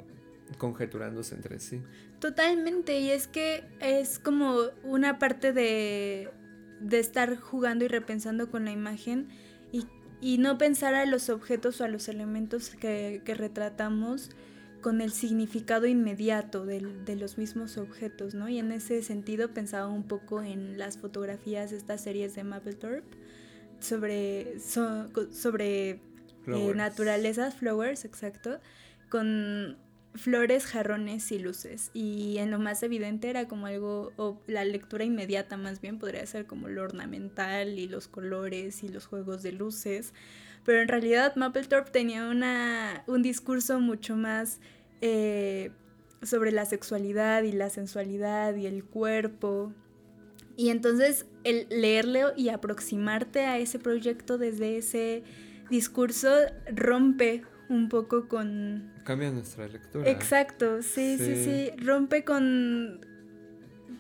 conjeturándose 0.57 1.35
entre 1.35 1.59
sí. 1.59 1.81
Totalmente, 2.19 2.99
y 2.99 3.11
es 3.11 3.27
que 3.27 3.63
es 3.79 4.19
como 4.19 4.55
una 4.83 5.19
parte 5.19 5.53
de, 5.53 6.29
de 6.79 6.99
estar 6.99 7.35
jugando 7.37 7.85
y 7.85 7.87
repensando 7.87 8.49
con 8.49 8.65
la 8.65 8.71
imagen 8.71 9.27
y, 9.71 9.85
y, 10.21 10.37
no 10.37 10.57
pensar 10.57 10.93
a 10.93 11.05
los 11.05 11.29
objetos 11.29 11.81
o 11.81 11.83
a 11.83 11.87
los 11.87 12.07
elementos 12.07 12.69
que, 12.69 13.21
que 13.25 13.35
retratamos 13.35 14.31
con 14.81 15.01
el 15.01 15.11
significado 15.11 15.87
inmediato 15.87 16.65
de, 16.65 16.79
de, 17.05 17.15
los 17.15 17.39
mismos 17.39 17.77
objetos, 17.77 18.35
¿no? 18.35 18.47
Y 18.49 18.59
en 18.59 18.71
ese 18.71 19.01
sentido 19.01 19.49
pensaba 19.49 19.87
un 19.87 20.03
poco 20.03 20.43
en 20.43 20.77
las 20.77 20.99
fotografías 20.99 21.71
de 21.71 21.77
estas 21.77 22.01
series 22.01 22.35
de 22.35 22.43
Mapplethorpe 22.43 23.17
sobre, 23.79 24.59
sobre 24.59 25.89
eh, 26.47 26.73
naturalezas, 26.75 27.55
flowers, 27.55 28.05
exacto, 28.05 28.59
con 29.09 29.77
flores, 30.15 30.65
jarrones 30.65 31.31
y 31.31 31.39
luces. 31.39 31.91
Y 31.93 32.37
en 32.37 32.51
lo 32.51 32.59
más 32.59 32.83
evidente 32.83 33.29
era 33.29 33.47
como 33.47 33.67
algo, 33.67 34.11
o 34.17 34.41
la 34.47 34.65
lectura 34.65 35.03
inmediata 35.03 35.57
más 35.57 35.81
bien 35.81 35.99
podría 35.99 36.25
ser 36.25 36.45
como 36.45 36.67
lo 36.67 36.83
ornamental 36.83 37.77
y 37.79 37.87
los 37.87 38.07
colores 38.07 38.83
y 38.83 38.89
los 38.89 39.05
juegos 39.05 39.43
de 39.43 39.51
luces. 39.51 40.13
Pero 40.63 40.81
en 40.81 40.87
realidad 40.87 41.35
Mapplethorpe 41.35 41.91
tenía 41.91 42.27
una, 42.27 43.03
un 43.07 43.21
discurso 43.21 43.79
mucho 43.79 44.15
más 44.15 44.59
eh, 45.01 45.71
sobre 46.23 46.51
la 46.51 46.65
sexualidad 46.65 47.43
y 47.43 47.51
la 47.51 47.69
sensualidad 47.69 48.55
y 48.55 48.65
el 48.65 48.83
cuerpo. 48.83 49.73
Y 50.57 50.69
entonces 50.69 51.25
el 51.43 51.67
leerlo 51.69 52.33
y 52.35 52.49
aproximarte 52.49 53.41
a 53.41 53.59
ese 53.59 53.77
proyecto 53.77 54.37
desde 54.37 54.77
ese 54.77 55.23
discurso 55.69 56.29
rompe 56.73 57.43
un 57.69 57.89
poco 57.89 58.27
con... 58.27 58.91
Cambia 59.03 59.31
nuestra 59.31 59.67
lectura. 59.67 60.09
Exacto, 60.09 60.81
sí, 60.81 61.17
sí, 61.17 61.43
sí, 61.43 61.71
rompe 61.77 62.23
con, 62.23 63.05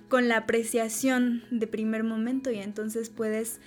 con 0.09 0.27
la 0.27 0.37
apreciación 0.37 1.43
de 1.51 1.67
primer 1.67 2.03
momento 2.03 2.51
y 2.51 2.59
entonces 2.59 3.09
puedes 3.09 3.59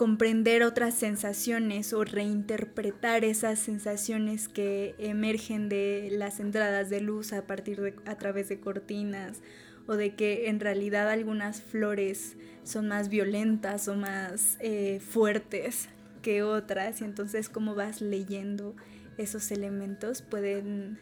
comprender 0.00 0.62
otras 0.62 0.94
sensaciones 0.94 1.92
o 1.92 2.04
reinterpretar 2.04 3.22
esas 3.22 3.58
sensaciones 3.58 4.48
que 4.48 4.94
emergen 4.98 5.68
de 5.68 6.08
las 6.12 6.40
entradas 6.40 6.88
de 6.88 7.02
luz 7.02 7.34
a 7.34 7.46
partir 7.46 7.82
de 7.82 7.94
a 8.06 8.14
través 8.16 8.48
de 8.48 8.60
cortinas 8.60 9.42
o 9.86 9.96
de 9.96 10.14
que 10.14 10.48
en 10.48 10.58
realidad 10.58 11.10
algunas 11.10 11.60
flores 11.60 12.38
son 12.64 12.88
más 12.88 13.10
violentas 13.10 13.88
o 13.88 13.96
más 13.96 14.56
eh, 14.60 15.00
fuertes 15.06 15.90
que 16.22 16.42
otras 16.42 17.00
y 17.00 17.04
entonces 17.04 17.48
como 17.48 17.74
vas 17.74 18.00
leyendo 18.00 18.74
esos 19.18 19.50
elementos 19.50 20.22
pueden 20.22 20.98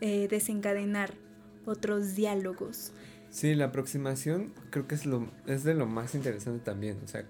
eh, 0.00 0.28
desencadenar 0.28 1.14
otros 1.64 2.14
diálogos. 2.14 2.92
Sí, 3.30 3.54
la 3.54 3.66
aproximación 3.66 4.52
creo 4.70 4.86
que 4.86 4.94
es, 4.94 5.04
lo, 5.04 5.30
es 5.46 5.64
de 5.64 5.74
lo 5.74 5.86
más 5.86 6.14
interesante 6.14 6.64
también, 6.64 6.98
o 7.04 7.08
sea, 7.08 7.24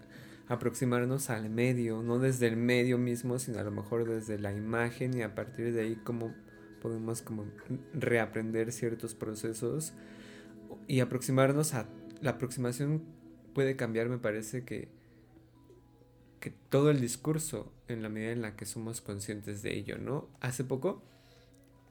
aproximarnos 0.49 1.31
al 1.31 1.51
medio, 1.51 2.03
no 2.03 2.19
desde 2.19 2.47
el 2.47 2.57
medio 2.57 2.99
mismo, 2.99 3.39
sino 3.39 3.59
a 3.59 3.65
lo 3.65 3.71
mejor 3.71 4.09
desde 4.09 4.39
la 4.39 4.53
imagen 4.53 5.17
y 5.17 5.23
a 5.23 5.35
partir 5.35 5.73
de 5.73 5.81
ahí 5.81 5.97
cómo 6.05 6.35
podemos 6.81 7.23
como 7.23 7.47
reaprender 7.95 8.71
ciertos 8.73 9.15
procesos 9.15 9.95
y 10.87 11.01
aproximarnos 11.01 11.75
a 11.75 11.87
la 12.21 12.33
aproximación 12.33 13.03
puede 13.55 13.75
cambiar, 13.75 14.09
me 14.09 14.19
parece 14.19 14.65
que 14.65 14.89
todo 16.51 16.91
el 16.91 17.01
discurso 17.01 17.73
en 17.89 18.03
la 18.03 18.09
medida 18.09 18.33
en 18.33 18.43
la 18.43 18.57
que 18.57 18.67
somos 18.67 19.01
conscientes 19.01 19.63
de 19.63 19.75
ello, 19.77 19.99
¿no? 19.99 20.29
Hace 20.41 20.65
poco 20.65 21.03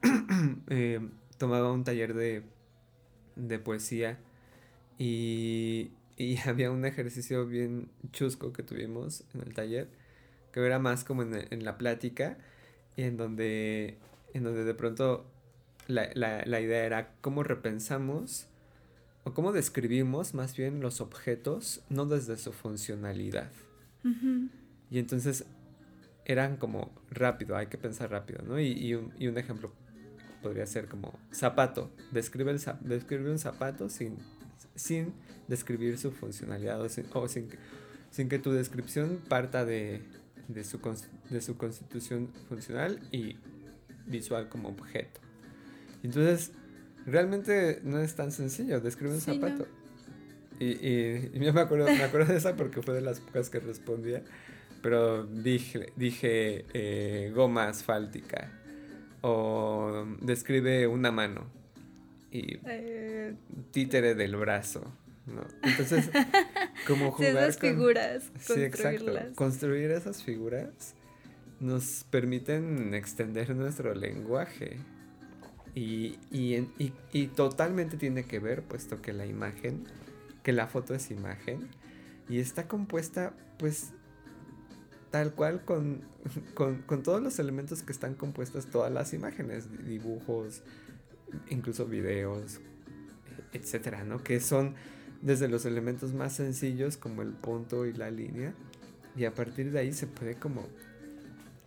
eh, 0.68 1.00
tomaba 1.38 1.72
un 1.72 1.84
taller 1.84 2.14
de, 2.14 2.42
de 3.36 3.58
poesía 3.58 4.18
y 4.98 5.90
y 6.16 6.38
había 6.48 6.70
un 6.70 6.84
ejercicio 6.84 7.46
bien 7.46 7.90
chusco 8.12 8.52
que 8.52 8.62
tuvimos 8.62 9.24
en 9.34 9.42
el 9.42 9.54
taller, 9.54 9.88
que 10.52 10.64
era 10.64 10.78
más 10.78 11.04
como 11.04 11.22
en, 11.22 11.64
la 11.64 11.78
plática, 11.78 12.38
y 12.96 13.02
en 13.02 13.16
donde, 13.16 13.98
en 14.32 14.44
donde 14.44 14.64
de 14.64 14.74
pronto 14.74 15.26
la, 15.86 16.10
idea 16.60 16.84
era 16.84 17.12
cómo 17.20 17.42
repensamos 17.42 18.46
o 19.24 19.34
cómo 19.34 19.52
describimos 19.52 20.34
más 20.34 20.56
bien 20.56 20.80
los 20.80 21.00
objetos, 21.00 21.82
no 21.90 22.06
desde 22.06 22.38
su 22.38 22.52
funcionalidad. 22.52 23.50
Y 24.90 24.98
entonces 24.98 25.44
eran 26.24 26.56
como 26.56 26.92
rápido, 27.10 27.56
hay 27.56 27.68
que 27.68 27.78
pensar 27.78 28.10
rápido, 28.10 28.42
¿no? 28.42 28.60
Y, 28.60 28.94
un, 28.94 29.12
y 29.18 29.28
un, 29.28 29.38
ejemplo 29.38 29.72
podría 30.42 30.66
ser 30.66 30.86
como 30.88 31.18
zapato, 31.32 31.90
describe, 32.12 32.50
el, 32.50 32.60
describe 32.80 33.30
un 33.30 33.38
zapato 33.38 33.88
sin, 33.88 34.18
sin 34.74 35.12
describir 35.48 35.98
su 35.98 36.10
funcionalidad 36.10 36.80
o 36.80 36.88
sin, 36.88 37.48
sin, 38.10 38.28
que 38.28 38.38
tu 38.38 38.52
descripción 38.52 39.20
parta 39.28 39.64
de, 39.64 40.02
de, 40.48 40.64
su, 40.64 40.80
de 41.30 41.40
su 41.40 41.56
constitución 41.56 42.28
funcional 42.48 43.00
y 43.12 43.36
visual 44.06 44.48
como 44.48 44.68
objeto. 44.68 45.20
Entonces, 46.02 46.52
realmente 47.06 47.80
no 47.84 48.00
es 48.00 48.14
tan 48.14 48.32
sencillo, 48.32 48.80
describe 48.80 49.14
un 49.14 49.20
zapato. 49.20 49.66
Y, 50.58 50.64
y, 50.64 51.30
yo 51.38 51.52
me 51.52 51.60
acuerdo, 51.60 51.86
me 51.86 52.02
acuerdo 52.02 52.32
de 52.32 52.38
esa 52.38 52.56
porque 52.56 52.82
fue 52.82 52.94
de 52.94 53.00
las 53.00 53.20
pocas 53.20 53.50
que 53.50 53.60
respondía, 53.60 54.22
pero 54.82 55.24
dije, 55.24 55.92
dije 55.96 56.64
eh, 56.72 57.32
goma 57.34 57.68
asfáltica 57.68 58.50
o 59.20 60.06
describe 60.20 60.86
una 60.86 61.10
mano 61.12 61.50
y 62.30 62.58
eh. 62.66 63.34
títere 63.72 64.14
del 64.14 64.36
brazo 64.36 64.92
¿no? 65.26 65.44
Entonces, 65.62 66.08
como 66.86 67.10
jugar 67.10 67.36
esas 67.36 67.58
figuras, 67.58 68.30
sí, 68.38 68.62
exacto. 68.62 69.12
Construir 69.34 69.90
esas 69.90 70.22
figuras 70.22 70.94
nos 71.60 72.04
permiten 72.10 72.94
extender 72.94 73.54
nuestro 73.54 73.94
lenguaje. 73.94 74.78
Y, 75.74 76.18
y, 76.30 76.66
y, 77.12 77.26
totalmente 77.26 77.98
tiene 77.98 78.24
que 78.24 78.38
ver, 78.38 78.62
puesto 78.62 79.02
que 79.02 79.12
la 79.12 79.26
imagen, 79.26 79.84
que 80.46 80.52
la 80.52 80.68
foto 80.68 80.94
es 80.94 81.10
imagen, 81.10 81.66
y 82.28 82.38
está 82.38 82.68
compuesta, 82.68 83.34
pues, 83.58 83.90
tal 85.10 85.34
cual 85.34 85.64
con, 85.64 86.02
con, 86.54 86.82
con 86.82 87.02
todos 87.02 87.20
los 87.20 87.40
elementos 87.40 87.82
que 87.82 87.90
están 87.90 88.14
compuestas 88.14 88.66
todas 88.66 88.92
las 88.92 89.12
imágenes, 89.12 89.66
dibujos, 89.84 90.62
incluso 91.48 91.86
videos, 91.86 92.60
etcétera, 93.52 94.04
¿no? 94.04 94.22
Que 94.22 94.38
son 94.38 94.76
desde 95.20 95.48
los 95.48 95.64
elementos 95.64 96.14
más 96.14 96.34
sencillos 96.34 96.96
como 96.96 97.22
el 97.22 97.32
punto 97.32 97.84
y 97.84 97.92
la 97.92 98.12
línea 98.12 98.54
y 99.16 99.24
a 99.24 99.34
partir 99.34 99.72
de 99.72 99.80
ahí 99.80 99.92
se 99.92 100.06
puede 100.06 100.36
como 100.36 100.64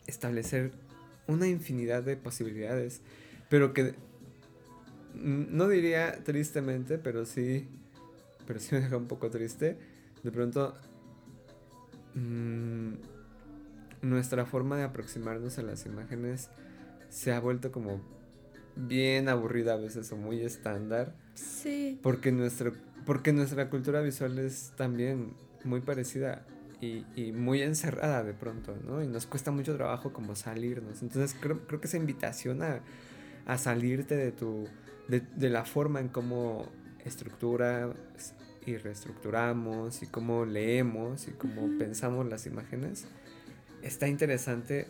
establecer 0.07 0.71
una 1.27 1.49
infinidad 1.49 2.03
de 2.03 2.15
posibilidades 2.15 3.01
pero 3.49 3.73
que 3.73 3.95
no 5.15 5.67
diría 5.67 6.23
tristemente 6.23 6.97
pero 6.97 7.25
sí 7.25 7.67
pero 8.49 8.59
sí 8.59 8.73
me 8.73 8.81
deja 8.81 8.97
un 8.97 9.05
poco 9.05 9.29
triste 9.29 9.77
de 10.23 10.31
pronto 10.31 10.73
mm, 12.15 12.93
nuestra 14.01 14.47
forma 14.47 14.75
de 14.75 14.85
aproximarnos 14.85 15.59
a 15.59 15.61
las 15.61 15.85
imágenes 15.85 16.49
se 17.09 17.31
ha 17.31 17.39
vuelto 17.39 17.71
como 17.71 18.01
bien 18.75 19.29
aburrida 19.29 19.73
a 19.73 19.77
veces 19.77 20.11
o 20.11 20.17
muy 20.17 20.41
estándar. 20.41 21.13
Sí. 21.35 21.99
Porque 22.01 22.31
nuestro 22.31 22.73
porque 23.05 23.33
nuestra 23.33 23.69
cultura 23.69 24.01
visual 24.01 24.39
es 24.39 24.73
también 24.75 25.35
muy 25.63 25.81
parecida 25.81 26.43
y, 26.81 27.05
y, 27.15 27.31
muy 27.31 27.61
encerrada 27.61 28.23
de 28.23 28.33
pronto, 28.33 28.75
¿no? 28.83 29.03
Y 29.03 29.07
nos 29.07 29.27
cuesta 29.27 29.51
mucho 29.51 29.75
trabajo 29.75 30.11
como 30.11 30.35
salirnos. 30.35 31.03
Entonces 31.03 31.37
creo, 31.39 31.67
creo 31.67 31.79
que 31.79 31.87
esa 31.87 31.97
invitación 31.97 32.63
a, 32.63 32.81
a 33.45 33.59
salirte 33.59 34.15
de 34.15 34.31
tu, 34.31 34.67
de, 35.07 35.19
de, 35.19 35.49
la 35.51 35.65
forma 35.65 35.99
en 35.99 36.07
cómo 36.07 36.67
estructura 37.09 37.93
y 38.65 38.77
reestructuramos 38.77 40.01
y 40.01 40.07
cómo 40.07 40.45
leemos 40.45 41.27
y 41.27 41.31
cómo 41.31 41.77
pensamos 41.77 42.27
las 42.27 42.45
imágenes, 42.45 43.07
está 43.81 44.07
interesante 44.07 44.87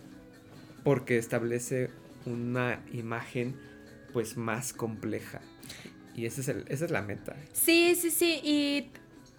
porque 0.84 1.18
establece 1.18 1.90
una 2.26 2.82
imagen 2.92 3.56
pues 4.14 4.38
más 4.38 4.74
compleja 4.74 5.42
y 6.20 6.26
ese 6.26 6.42
es 6.42 6.50
el, 6.50 6.66
esa 6.68 6.86
es 6.86 6.92
la 6.92 7.02
meta. 7.02 7.36
Sí, 7.54 7.96
sí, 7.96 8.12
sí. 8.12 8.42
Y, 8.44 8.90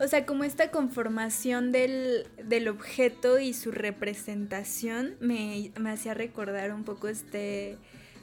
o 0.02 0.08
sea, 0.08 0.24
como 0.24 0.44
esta 0.44 0.70
conformación 0.70 1.72
del, 1.72 2.24
objeto 2.68 3.38
y 3.38 3.52
su 3.52 3.70
representación 3.70 5.16
me, 5.20 5.72
hacía 5.86 6.14
recordar 6.14 6.72
un 6.72 6.84
poco 6.84 7.08
este 7.08 7.76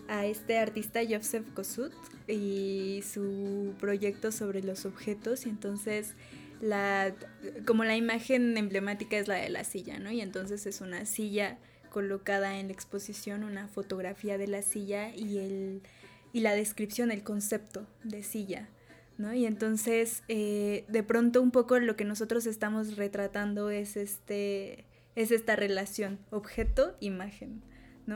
a 0.09 0.25
este 0.25 0.57
artista 0.57 1.01
Joseph 1.07 1.45
Kossuth 1.53 1.93
y 2.27 3.03
su 3.03 3.73
proyecto 3.79 4.31
sobre 4.31 4.61
los 4.61 4.85
objetos 4.85 5.45
y 5.45 5.49
entonces 5.49 6.13
la 6.61 7.13
como 7.65 7.83
la 7.83 7.95
imagen 7.95 8.57
emblemática 8.57 9.17
es 9.17 9.27
la 9.27 9.35
de 9.35 9.49
la 9.49 9.63
silla, 9.63 9.99
¿no? 9.99 10.11
Y 10.11 10.21
entonces 10.21 10.65
es 10.65 10.81
una 10.81 11.05
silla 11.05 11.57
colocada 11.89 12.59
en 12.59 12.67
la 12.67 12.73
exposición, 12.73 13.43
una 13.43 13.67
fotografía 13.67 14.37
de 14.37 14.47
la 14.47 14.61
silla 14.61 15.15
y 15.15 15.37
el 15.37 15.81
y 16.33 16.41
la 16.41 16.53
descripción, 16.53 17.11
el 17.11 17.23
concepto 17.23 17.87
de 18.03 18.23
silla. 18.23 18.69
¿no? 19.17 19.33
Y 19.33 19.45
entonces, 19.45 20.23
eh, 20.27 20.85
de 20.87 21.03
pronto 21.03 21.41
un 21.41 21.51
poco 21.51 21.79
lo 21.79 21.95
que 21.95 22.05
nosotros 22.05 22.45
estamos 22.45 22.95
retratando 22.97 23.69
es, 23.69 23.97
este, 23.97 24.85
es 25.15 25.31
esta 25.31 25.55
relación 25.55 26.19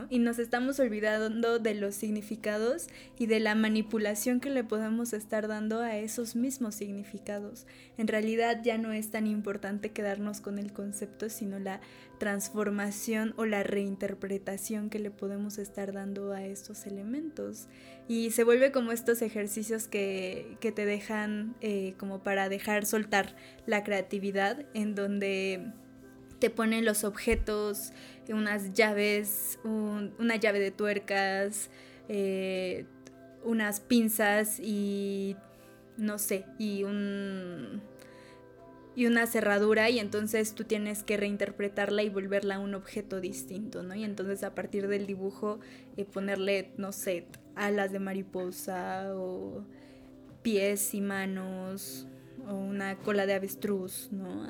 Y 0.08 0.20
nos 0.20 0.38
estamos 0.38 0.80
olvidando 0.80 1.58
de 1.58 1.74
los 1.74 1.94
significados 1.94 2.86
y 3.18 3.26
de 3.26 3.40
la 3.40 3.54
manipulación 3.54 4.40
que 4.40 4.48
le 4.48 4.64
podemos 4.64 5.12
estar 5.12 5.48
dando 5.48 5.80
a 5.80 5.98
esos 5.98 6.34
mismos 6.34 6.74
significados. 6.74 7.66
En 7.98 8.08
realidad 8.08 8.62
ya 8.64 8.78
no 8.78 8.92
es 8.92 9.10
tan 9.10 9.26
importante 9.26 9.90
quedarnos 9.90 10.40
con 10.40 10.58
el 10.58 10.72
concepto, 10.72 11.28
sino 11.28 11.58
la 11.58 11.80
transformación 12.18 13.34
o 13.36 13.44
la 13.44 13.64
reinterpretación 13.64 14.88
que 14.88 14.98
le 14.98 15.10
podemos 15.10 15.58
estar 15.58 15.92
dando 15.92 16.32
a 16.32 16.42
estos 16.42 16.86
elementos. 16.86 17.68
Y 18.08 18.30
se 18.30 18.44
vuelve 18.44 18.72
como 18.72 18.92
estos 18.92 19.20
ejercicios 19.20 19.88
que, 19.88 20.56
te 20.60 20.86
dejan 20.86 21.54
eh, 21.60 21.94
como 21.98 22.22
para 22.22 22.48
dejar 22.48 22.86
soltar 22.86 23.36
la 23.66 23.84
creatividad, 23.84 24.64
en 24.72 24.94
donde 24.94 25.72
te 26.42 26.50
ponen 26.50 26.84
los 26.84 27.04
objetos, 27.04 27.92
unas 28.28 28.72
llaves, 28.72 29.58
una 29.64 30.36
llave 30.36 30.60
de 30.60 30.70
tuercas, 30.70 31.70
eh, 32.08 32.86
unas 33.44 33.80
pinzas 33.80 34.60
y 34.60 35.36
no 35.96 36.18
sé, 36.18 36.44
y 36.58 36.84
un 36.84 37.82
y 38.94 39.06
una 39.06 39.26
cerradura 39.26 39.88
y 39.88 39.98
entonces 39.98 40.54
tú 40.54 40.64
tienes 40.64 41.02
que 41.02 41.16
reinterpretarla 41.16 42.02
y 42.02 42.10
volverla 42.10 42.56
a 42.56 42.58
un 42.58 42.74
objeto 42.74 43.20
distinto, 43.20 43.82
¿no? 43.82 43.94
Y 43.94 44.04
entonces 44.04 44.42
a 44.44 44.54
partir 44.54 44.86
del 44.86 45.06
dibujo 45.06 45.60
eh, 45.96 46.04
ponerle, 46.04 46.72
no 46.76 46.92
sé, 46.92 47.26
alas 47.54 47.92
de 47.92 48.00
mariposa 48.00 49.12
o 49.14 49.64
pies 50.42 50.94
y 50.94 51.00
manos 51.00 52.06
o 52.46 52.54
una 52.54 52.96
cola 52.98 53.24
de 53.24 53.34
avestruz, 53.34 54.08
¿no? 54.12 54.46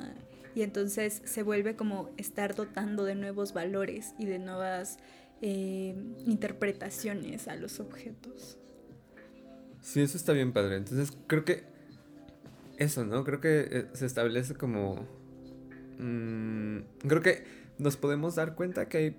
Y 0.55 0.61
entonces 0.61 1.21
se 1.25 1.43
vuelve 1.43 1.75
como 1.75 2.09
estar 2.17 2.55
dotando 2.55 3.05
de 3.05 3.15
nuevos 3.15 3.53
valores 3.53 4.13
y 4.19 4.25
de 4.25 4.39
nuevas 4.39 4.97
eh, 5.41 5.95
interpretaciones 6.25 7.47
a 7.47 7.55
los 7.55 7.79
objetos. 7.79 8.57
Sí, 9.81 10.01
eso 10.01 10.17
está 10.17 10.33
bien 10.33 10.53
padre. 10.53 10.77
Entonces 10.77 11.17
creo 11.27 11.43
que 11.43 11.63
eso, 12.77 13.05
¿no? 13.05 13.23
Creo 13.23 13.41
que 13.41 13.67
eh, 13.69 13.85
se 13.93 14.05
establece 14.05 14.55
como... 14.55 15.05
Mm, 15.99 16.79
creo 17.07 17.21
que 17.21 17.43
nos 17.77 17.97
podemos 17.97 18.35
dar 18.35 18.55
cuenta 18.55 18.87
que 18.87 18.97
hay 18.97 19.17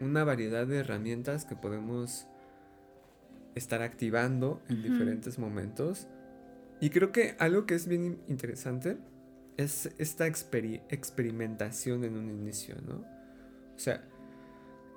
una 0.00 0.24
variedad 0.24 0.66
de 0.66 0.78
herramientas 0.78 1.44
que 1.44 1.56
podemos 1.56 2.26
estar 3.54 3.82
activando 3.82 4.62
en 4.68 4.82
diferentes 4.82 5.38
momentos. 5.38 6.06
Y 6.80 6.90
creo 6.90 7.10
que 7.12 7.34
algo 7.38 7.66
que 7.66 7.74
es 7.74 7.88
bien 7.88 8.20
interesante 8.28 8.96
es 9.58 9.90
esta 9.98 10.26
experimentación 10.26 12.04
en 12.04 12.16
un 12.16 12.30
inicio, 12.30 12.76
¿no? 12.86 13.04
O 13.74 13.78
sea, 13.78 14.04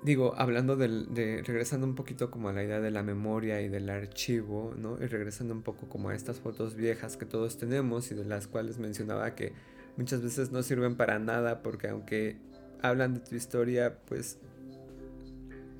digo, 0.04 0.34
hablando 0.36 0.76
de, 0.76 1.42
regresando 1.44 1.84
un 1.84 1.96
poquito 1.96 2.30
como 2.30 2.48
a 2.48 2.52
la 2.52 2.62
idea 2.62 2.80
de 2.80 2.92
la 2.92 3.02
memoria 3.02 3.60
y 3.60 3.68
del 3.68 3.90
archivo, 3.90 4.72
¿no? 4.78 5.02
Y 5.02 5.06
regresando 5.06 5.52
un 5.52 5.62
poco 5.62 5.88
como 5.88 6.10
a 6.10 6.14
estas 6.14 6.38
fotos 6.38 6.76
viejas 6.76 7.16
que 7.16 7.26
todos 7.26 7.58
tenemos 7.58 8.12
y 8.12 8.14
de 8.14 8.24
las 8.24 8.46
cuales 8.46 8.78
mencionaba 8.78 9.34
que 9.34 9.52
muchas 9.96 10.22
veces 10.22 10.52
no 10.52 10.62
sirven 10.62 10.96
para 10.96 11.18
nada 11.18 11.60
porque 11.62 11.88
aunque 11.88 12.36
hablan 12.82 13.14
de 13.14 13.20
tu 13.20 13.34
historia, 13.34 13.98
pues 14.06 14.38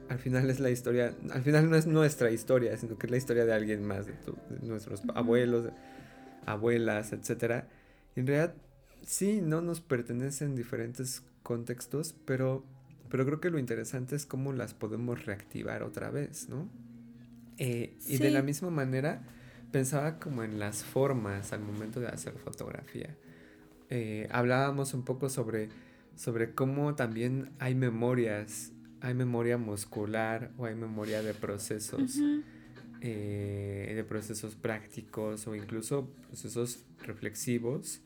al 0.08 0.18
final 0.18 0.50
es 0.50 0.58
la 0.58 0.70
historia, 0.70 1.14
al 1.30 1.42
final 1.42 1.70
no 1.70 1.76
es 1.76 1.86
nuestra 1.86 2.32
historia, 2.32 2.76
sino 2.76 2.98
que 2.98 3.06
es 3.06 3.10
la 3.12 3.16
historia 3.16 3.44
de 3.44 3.52
alguien 3.52 3.84
más, 3.84 4.06
de, 4.06 4.14
nuestros 4.60 5.02
abuelos, 5.14 5.68
abuelas, 6.46 7.12
etc. 7.12 7.64
en 8.16 8.26
realidad 8.26 8.54
sí, 9.04 9.40
no 9.42 9.60
nos 9.60 9.80
pertenecen 9.80 10.50
en 10.50 10.56
diferentes 10.56 11.22
contextos, 11.42 12.14
pero, 12.24 12.64
pero 13.08 13.24
creo 13.24 13.40
que 13.40 13.50
lo 13.50 13.58
interesante 13.58 14.16
es 14.16 14.26
cómo 14.26 14.52
las 14.52 14.74
podemos 14.74 15.24
reactivar 15.24 15.82
otra 15.82 16.10
vez, 16.10 16.48
¿no? 16.48 16.68
Eh, 17.58 17.96
y 18.06 18.18
de 18.18 18.30
la 18.30 18.42
misma 18.42 18.70
manera 18.70 19.22
pensaba 19.70 20.18
como 20.18 20.42
en 20.42 20.58
las 20.58 20.84
formas 20.84 21.52
al 21.52 21.60
momento 21.60 22.00
de 22.00 22.08
hacer 22.08 22.34
fotografía. 22.34 23.16
Eh, 23.90 24.28
hablábamos 24.30 24.94
un 24.94 25.04
poco 25.04 25.28
sobre, 25.28 25.68
sobre 26.16 26.54
cómo 26.54 26.94
también 26.94 27.50
hay 27.58 27.74
memorias 27.74 28.72
hay 29.02 29.14
memoria 29.14 29.58
muscular 29.58 30.52
o 30.56 30.64
hay 30.64 30.76
memoria 30.76 31.22
de 31.22 31.34
procesos, 31.34 32.18
eh, 33.00 33.92
de 33.94 34.04
procesos 34.04 34.54
prácticos 34.54 35.46
o 35.48 35.56
incluso 35.56 36.08
procesos 36.28 36.84
reflexivos, 37.00 38.00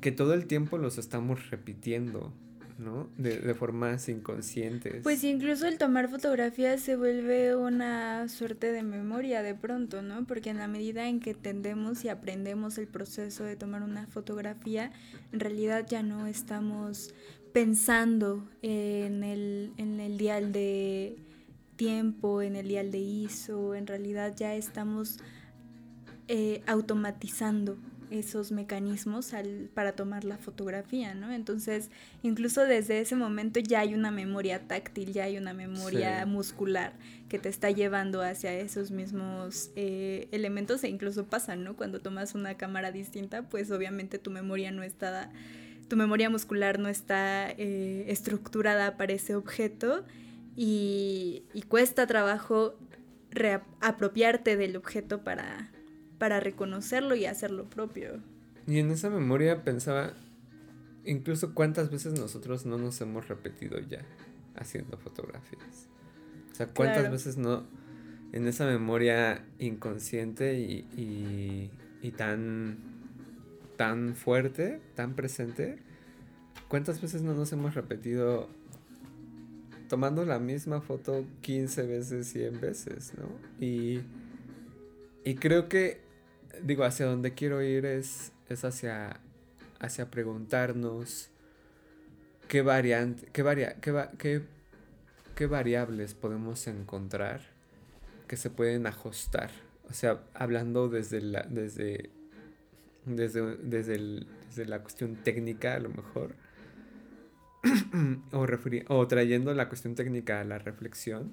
que 0.00 0.12
todo 0.12 0.34
el 0.34 0.46
tiempo 0.46 0.78
los 0.78 0.98
estamos 0.98 1.50
repitiendo, 1.50 2.32
¿no? 2.78 3.08
De, 3.16 3.38
de, 3.38 3.54
formas 3.54 4.08
inconscientes. 4.08 5.02
Pues 5.02 5.24
incluso 5.24 5.66
el 5.66 5.78
tomar 5.78 6.08
fotografías 6.08 6.80
se 6.80 6.96
vuelve 6.96 7.56
una 7.56 8.28
suerte 8.28 8.72
de 8.72 8.82
memoria 8.82 9.42
de 9.42 9.54
pronto, 9.54 10.02
¿no? 10.02 10.26
Porque 10.26 10.50
en 10.50 10.58
la 10.58 10.68
medida 10.68 11.08
en 11.08 11.20
que 11.20 11.30
entendemos 11.30 12.04
y 12.04 12.08
aprendemos 12.08 12.78
el 12.78 12.86
proceso 12.86 13.44
de 13.44 13.56
tomar 13.56 13.82
una 13.82 14.06
fotografía, 14.06 14.92
en 15.32 15.40
realidad 15.40 15.86
ya 15.88 16.02
no 16.02 16.26
estamos 16.26 17.14
pensando 17.52 18.46
en 18.60 19.24
el, 19.24 19.72
en 19.78 19.98
el 20.00 20.18
dial 20.18 20.52
de 20.52 21.16
tiempo, 21.76 22.42
en 22.42 22.56
el 22.56 22.68
dial 22.68 22.90
de 22.90 22.98
ISO, 22.98 23.74
en 23.74 23.86
realidad 23.86 24.34
ya 24.36 24.54
estamos 24.54 25.18
eh, 26.28 26.62
automatizando 26.66 27.78
esos 28.10 28.52
mecanismos 28.52 29.34
al, 29.34 29.68
para 29.74 29.92
tomar 29.92 30.24
la 30.24 30.38
fotografía, 30.38 31.14
¿no? 31.14 31.32
Entonces, 31.32 31.90
incluso 32.22 32.62
desde 32.62 33.00
ese 33.00 33.16
momento 33.16 33.60
ya 33.60 33.80
hay 33.80 33.94
una 33.94 34.10
memoria 34.10 34.66
táctil, 34.66 35.12
ya 35.12 35.24
hay 35.24 35.38
una 35.38 35.54
memoria 35.54 36.24
muscular 36.26 36.92
que 37.28 37.38
te 37.38 37.48
está 37.48 37.70
llevando 37.70 38.22
hacia 38.22 38.52
esos 38.54 38.90
mismos 38.90 39.70
eh, 39.76 40.28
elementos 40.32 40.84
e 40.84 40.88
incluso 40.88 41.26
pasa, 41.26 41.56
¿no? 41.56 41.76
Cuando 41.76 42.00
tomas 42.00 42.34
una 42.34 42.56
cámara 42.56 42.92
distinta, 42.92 43.42
pues 43.42 43.70
obviamente 43.70 44.18
tu 44.18 44.30
memoria 44.30 44.70
no 44.70 44.82
está 44.82 45.30
tu 45.88 45.96
memoria 45.96 46.30
muscular 46.30 46.78
no 46.78 46.88
está 46.88 47.50
eh, 47.50 48.06
estructurada 48.08 48.96
para 48.96 49.12
ese 49.12 49.36
objeto 49.36 50.04
y, 50.56 51.44
cuesta 51.68 52.06
trabajo 52.06 52.74
apropiarte 53.80 54.56
del 54.56 54.76
objeto 54.76 55.22
para, 55.22 55.70
para 56.18 56.40
reconocerlo 56.40 57.14
y 57.14 57.26
hacerlo 57.26 57.68
propio. 57.68 58.20
Y 58.66 58.78
en 58.78 58.90
esa 58.90 59.10
memoria 59.10 59.62
pensaba 59.64 60.12
incluso 61.04 61.54
cuántas 61.54 61.90
veces 61.90 62.18
nosotros 62.18 62.66
no 62.66 62.78
nos 62.78 63.00
hemos 63.00 63.28
repetido 63.28 63.78
ya 63.78 64.02
haciendo 64.56 64.96
fotografías. 64.98 65.88
O 66.52 66.54
sea, 66.54 66.66
cuántas 66.68 67.10
veces 67.10 67.36
no 67.36 67.64
en 68.32 68.48
esa 68.48 68.66
memoria 68.66 69.44
inconsciente 69.58 70.58
y, 70.58 71.70
y 72.02 72.10
tan 72.12 72.78
tan 73.76 74.14
fuerte, 74.14 74.80
tan 74.94 75.14
presente, 75.14 75.78
¿cuántas 76.68 77.00
veces 77.00 77.22
no 77.22 77.34
nos 77.34 77.52
hemos 77.52 77.74
repetido 77.74 78.48
tomando 79.88 80.24
la 80.24 80.38
misma 80.38 80.80
foto 80.80 81.24
15 81.42 81.86
veces, 81.86 82.26
100 82.28 82.60
veces, 82.60 83.12
¿no? 83.16 83.28
Y, 83.64 84.00
y 85.24 85.34
creo 85.36 85.68
que, 85.68 86.00
digo, 86.62 86.84
hacia 86.84 87.06
donde 87.06 87.34
quiero 87.34 87.62
ir 87.62 87.86
es, 87.86 88.32
es 88.48 88.64
hacia, 88.64 89.20
hacia 89.80 90.10
preguntarnos 90.10 91.30
qué 92.48 92.62
variante, 92.62 93.28
qué, 93.32 93.42
varia, 93.42 93.76
qué, 93.80 94.42
qué 95.34 95.46
variables 95.46 96.14
podemos 96.14 96.66
encontrar 96.66 97.40
que 98.28 98.36
se 98.36 98.50
pueden 98.50 98.86
ajustar. 98.86 99.50
O 99.88 99.94
sea, 99.94 100.20
hablando 100.34 100.88
desde 100.88 101.20
la, 101.20 101.42
desde 101.42 102.10
desde, 103.06 103.56
desde, 103.62 104.66
la 104.66 104.80
cuestión 104.80 105.16
técnica 105.16 105.74
a 105.74 105.78
lo 105.78 105.88
mejor, 105.88 106.34
o, 108.32 108.46
o 108.94 109.06
trayendo 109.06 109.54
la 109.54 109.68
cuestión 109.68 109.94
técnica 109.94 110.40
a 110.40 110.44
la 110.44 110.58
reflexión, 110.58 111.32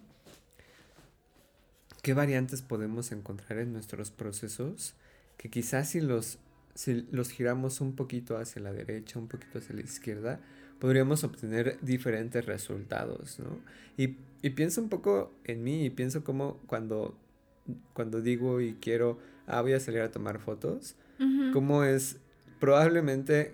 ¿qué 2.01 2.13
variantes 2.13 2.61
podemos 2.61 3.11
encontrar 3.11 3.59
en 3.59 3.73
nuestros 3.73 4.11
procesos 4.11 4.93
que 5.37 5.49
quizás 5.49 5.89
si 5.89 6.01
los, 6.01 6.39
si 6.75 7.07
los 7.11 7.29
giramos 7.29 7.81
un 7.81 7.95
poquito 7.95 8.37
hacia 8.37 8.61
la 8.61 8.73
derecha, 8.73 9.19
un 9.19 9.27
poquito 9.27 9.59
hacia 9.59 9.75
la 9.75 9.81
izquierda, 9.81 10.39
podríamos 10.79 11.23
obtener 11.23 11.77
diferentes 11.81 12.45
resultados, 12.45 13.39
¿no? 13.39 13.59
Y, 13.97 14.17
y 14.41 14.49
pienso 14.51 14.81
un 14.81 14.89
poco 14.89 15.33
en 15.45 15.63
mí 15.63 15.85
y 15.85 15.89
pienso 15.89 16.23
como 16.23 16.57
cuando, 16.67 17.17
cuando 17.93 18.21
digo 18.21 18.59
y 18.59 18.73
quiero, 18.73 19.19
ah, 19.47 19.61
voy 19.61 19.73
a 19.73 19.79
salir 19.79 20.01
a 20.01 20.11
tomar 20.11 20.39
fotos, 20.39 20.95
como 21.53 21.85
es 21.85 22.17
probablemente 22.59 23.53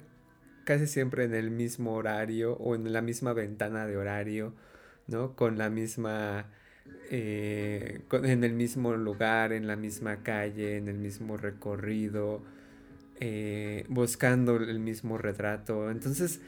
casi 0.63 0.87
siempre 0.87 1.23
en 1.23 1.35
el 1.35 1.51
mismo 1.51 1.93
horario 1.93 2.53
o 2.53 2.73
en 2.73 2.91
la 2.91 3.01
misma 3.01 3.33
ventana 3.33 3.85
de 3.85 3.97
horario, 3.97 4.53
¿no? 5.07 5.35
Con 5.35 5.57
la 5.57 5.69
misma, 5.69 6.45
eh, 7.11 8.01
en 8.11 8.43
el 8.43 8.53
mismo 8.53 8.95
lugar, 8.95 9.51
en 9.51 9.67
la 9.67 9.75
misma 9.75 10.17
calle, 10.23 10.77
en 10.77 10.87
el 10.87 10.97
mismo 10.97 11.37
recorrido, 11.37 12.41
eh, 13.19 13.85
buscando 13.89 14.57
el 14.57 14.79
mismo 14.79 15.17
retrato. 15.17 15.89
Entonces, 15.89 16.39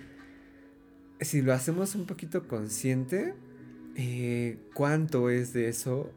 si 1.19 1.41
lo 1.41 1.53
hacemos 1.53 1.95
un 1.95 2.05
poquito 2.05 2.47
consciente, 2.47 3.33
eh, 3.95 4.57
¿cuánto 4.73 5.29
es 5.29 5.53
de 5.53 5.69
eso 5.69 6.11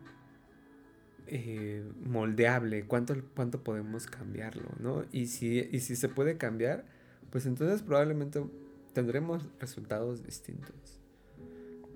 moldeable, 2.04 2.84
cuánto, 2.84 3.16
cuánto 3.34 3.64
podemos 3.64 4.06
cambiarlo, 4.06 4.70
¿no? 4.78 5.04
Y 5.10 5.26
si, 5.26 5.68
y 5.72 5.80
si 5.80 5.96
se 5.96 6.08
puede 6.08 6.36
cambiar, 6.36 6.84
pues 7.30 7.46
entonces 7.46 7.82
probablemente 7.82 8.44
tendremos 8.92 9.48
resultados 9.58 10.22
distintos. 10.22 11.03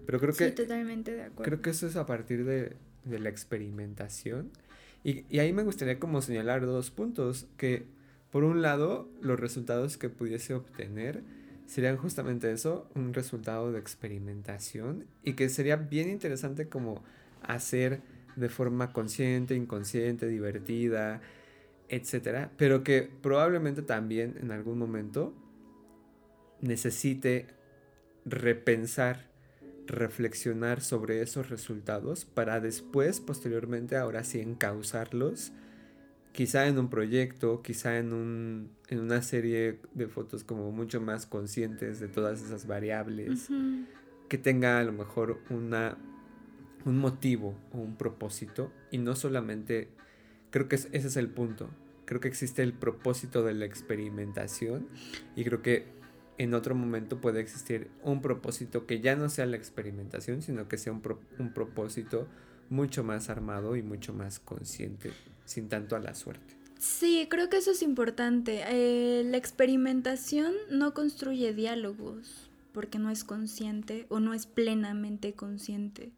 Pero 0.08 0.20
creo 0.20 0.32
que... 0.32 0.52
totalmente 0.52 1.12
de 1.12 1.24
acuerdo. 1.24 1.42
Creo 1.42 1.60
que 1.60 1.68
eso 1.68 1.86
es 1.86 1.96
a 1.96 2.06
partir 2.06 2.46
de, 2.46 2.76
de 3.04 3.18
la 3.18 3.28
experimentación. 3.28 4.50
Y, 5.04 5.26
y, 5.28 5.40
ahí 5.40 5.52
me 5.52 5.64
gustaría 5.64 5.98
como 5.98 6.22
señalar 6.22 6.64
dos 6.64 6.90
puntos, 6.90 7.46
que 7.58 7.84
por 8.32 8.42
un 8.42 8.62
lado 8.62 9.06
los 9.20 9.38
resultados 9.38 9.98
que 9.98 10.08
pudiese 10.08 10.54
obtener 10.54 11.22
serían 11.66 11.98
justamente 11.98 12.50
eso, 12.50 12.88
un 12.94 13.12
resultado 13.12 13.70
de 13.70 13.80
experimentación 13.80 15.04
y 15.22 15.34
que 15.34 15.50
sería 15.50 15.76
bien 15.76 16.08
interesante 16.08 16.70
como 16.70 17.04
hacer 17.42 18.00
de 18.34 18.48
forma 18.48 18.94
consciente, 18.94 19.54
inconsciente, 19.56 20.26
divertida, 20.26 21.20
etcétera, 21.90 22.50
pero 22.56 22.82
que 22.82 23.10
probablemente 23.20 23.82
también 23.82 24.38
en 24.40 24.52
algún 24.52 24.78
momento 24.78 25.34
necesite 26.62 27.48
repensar, 28.24 29.27
reflexionar 29.88 30.80
sobre 30.80 31.22
esos 31.22 31.50
resultados 31.50 32.24
para 32.24 32.60
después, 32.60 33.20
posteriormente, 33.20 33.96
ahora 33.96 34.24
sí 34.24 34.40
encauzarlos 34.40 35.52
quizá 36.32 36.68
en 36.68 36.78
un 36.78 36.88
proyecto, 36.88 37.62
quizá 37.62 37.98
en, 37.98 38.12
un, 38.12 38.70
en 38.88 39.00
una 39.00 39.22
serie 39.22 39.80
de 39.94 40.06
fotos 40.06 40.44
como 40.44 40.70
mucho 40.70 41.00
más 41.00 41.26
conscientes 41.26 41.98
de 41.98 42.06
todas 42.06 42.42
esas 42.42 42.66
variables, 42.68 43.48
que 44.28 44.38
tenga 44.38 44.78
a 44.78 44.84
lo 44.84 44.92
mejor 44.92 45.40
una, 45.50 45.98
un 46.84 46.98
motivo 46.98 47.58
o 47.72 47.78
un 47.78 47.96
propósito. 47.96 48.70
Y 48.92 48.98
no 48.98 49.16
solamente, 49.16 49.88
creo 50.50 50.68
que 50.68 50.76
ese 50.76 50.96
es 50.96 51.16
el 51.16 51.28
punto, 51.28 51.70
creo 52.04 52.20
que 52.20 52.28
existe 52.28 52.62
el 52.62 52.72
propósito 52.72 53.42
de 53.42 53.54
la 53.54 53.64
experimentación 53.64 54.86
y 55.34 55.44
creo 55.44 55.60
que 55.60 55.97
en 56.38 56.54
otro 56.54 56.74
momento 56.74 57.20
puede 57.20 57.40
existir 57.40 57.90
un 58.02 58.22
propósito 58.22 58.86
que 58.86 59.00
ya 59.00 59.16
no 59.16 59.28
sea 59.28 59.46
la 59.46 59.56
experimentación, 59.56 60.40
sino 60.40 60.68
que 60.68 60.78
sea 60.78 60.92
un, 60.92 61.02
un 61.38 61.52
propósito 61.52 62.26
mucho 62.70 63.04
más 63.04 63.28
armado 63.28 63.76
y 63.76 63.82
mucho 63.82 64.12
más 64.12 64.38
consciente, 64.38 65.12
sin 65.44 65.68
tanto 65.68 65.96
a 65.96 66.00
la 66.00 66.14
suerte. 66.14 66.56
Sí, 66.78 67.26
creo 67.28 67.48
que 67.48 67.56
eso 67.56 67.72
es 67.72 67.82
importante. 67.82 68.62
Eh, 68.68 69.24
la 69.24 69.36
experimentación 69.36 70.54
no 70.70 70.94
construye 70.94 71.52
diálogos 71.52 72.48
porque 72.72 73.00
no 73.00 73.10
es 73.10 73.24
consciente 73.24 74.06
o 74.08 74.20
no 74.20 74.32
es 74.32 74.46
plenamente 74.46 75.32
consciente. 75.32 76.12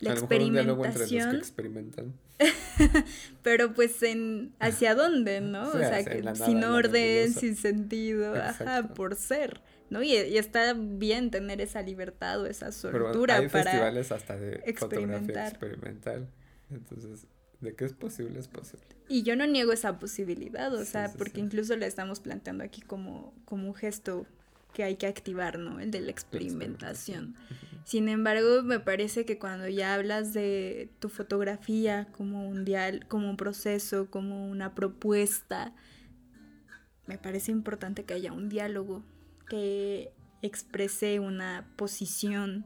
La 0.00 0.10
a 0.10 0.12
experimentación. 0.14 0.84
Entre 0.84 1.16
los 1.16 1.30
que 1.30 1.38
experimentan. 1.38 2.12
pero 3.42 3.74
pues 3.74 4.02
en 4.02 4.52
hacia 4.58 4.94
dónde, 4.94 5.40
¿no? 5.40 5.68
o 5.68 5.78
sea, 5.78 6.04
que 6.04 6.22
sin 6.34 6.64
orden, 6.64 7.32
sin 7.32 7.56
sentido, 7.56 8.34
ajá, 8.34 8.88
por 8.94 9.16
ser. 9.16 9.60
¿no? 9.90 10.02
Y, 10.02 10.14
está 10.16 10.74
bien 10.74 11.30
tener 11.30 11.60
esa 11.60 11.82
libertad 11.82 12.40
o 12.40 12.46
esa 12.46 12.72
soltura 12.72 13.36
hay 13.36 13.48
para 13.48 13.64
festivales 13.64 14.12
hasta 14.12 14.36
de 14.36 14.74
fotografía 14.76 15.48
experimental. 15.48 16.28
Entonces, 16.70 17.26
de 17.60 17.74
qué 17.74 17.84
es 17.84 17.92
posible, 17.92 18.38
es 18.38 18.48
posible. 18.48 18.84
Y 19.08 19.22
yo 19.22 19.36
no 19.36 19.46
niego 19.46 19.72
esa 19.72 19.98
posibilidad, 19.98 20.72
o 20.74 20.84
sea, 20.84 21.12
porque 21.16 21.40
incluso 21.40 21.76
le 21.76 21.86
estamos 21.86 22.20
planteando 22.20 22.64
aquí 22.64 22.80
como, 22.80 23.34
como 23.44 23.68
un 23.68 23.74
gesto 23.74 24.26
que 24.72 24.82
hay 24.82 24.96
que 24.96 25.06
activar, 25.06 25.58
¿no? 25.58 25.80
El 25.80 25.90
de 25.90 26.00
la 26.00 26.10
experimentación. 26.10 27.36
Sin 27.84 28.08
embargo, 28.08 28.62
me 28.62 28.80
parece 28.80 29.26
que 29.26 29.38
cuando 29.38 29.68
ya 29.68 29.92
hablas 29.92 30.32
de 30.32 30.90
tu 31.00 31.10
fotografía 31.10 32.08
como 32.12 32.48
un 32.48 32.64
dial, 32.64 33.06
como 33.08 33.28
un 33.28 33.36
proceso, 33.36 34.10
como 34.10 34.50
una 34.50 34.74
propuesta, 34.74 35.74
me 37.06 37.18
parece 37.18 37.52
importante 37.52 38.04
que 38.04 38.14
haya 38.14 38.32
un 38.32 38.48
diálogo 38.48 39.04
que 39.50 40.12
exprese 40.40 41.20
una 41.20 41.70
posición, 41.76 42.64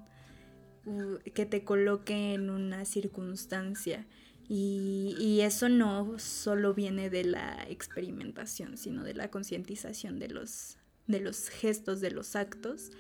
que 1.35 1.47
te 1.47 1.65
coloque 1.65 2.35
en 2.35 2.49
una 2.49 2.85
circunstancia. 2.85 4.07
Y, 4.49 5.41
eso 5.43 5.69
no 5.69 6.19
solo 6.19 6.75
viene 6.75 7.11
de 7.11 7.25
la 7.25 7.67
experimentación, 7.69 8.77
sino 8.77 9.03
de 9.03 9.15
la 9.15 9.31
concientización 9.31 10.19
de 10.19 10.29
los, 10.29 10.79
de 11.07 11.21
los 11.21 11.49
gestos, 11.49 12.01
de 12.01 12.11
los 12.11 12.37
actos 12.37 12.91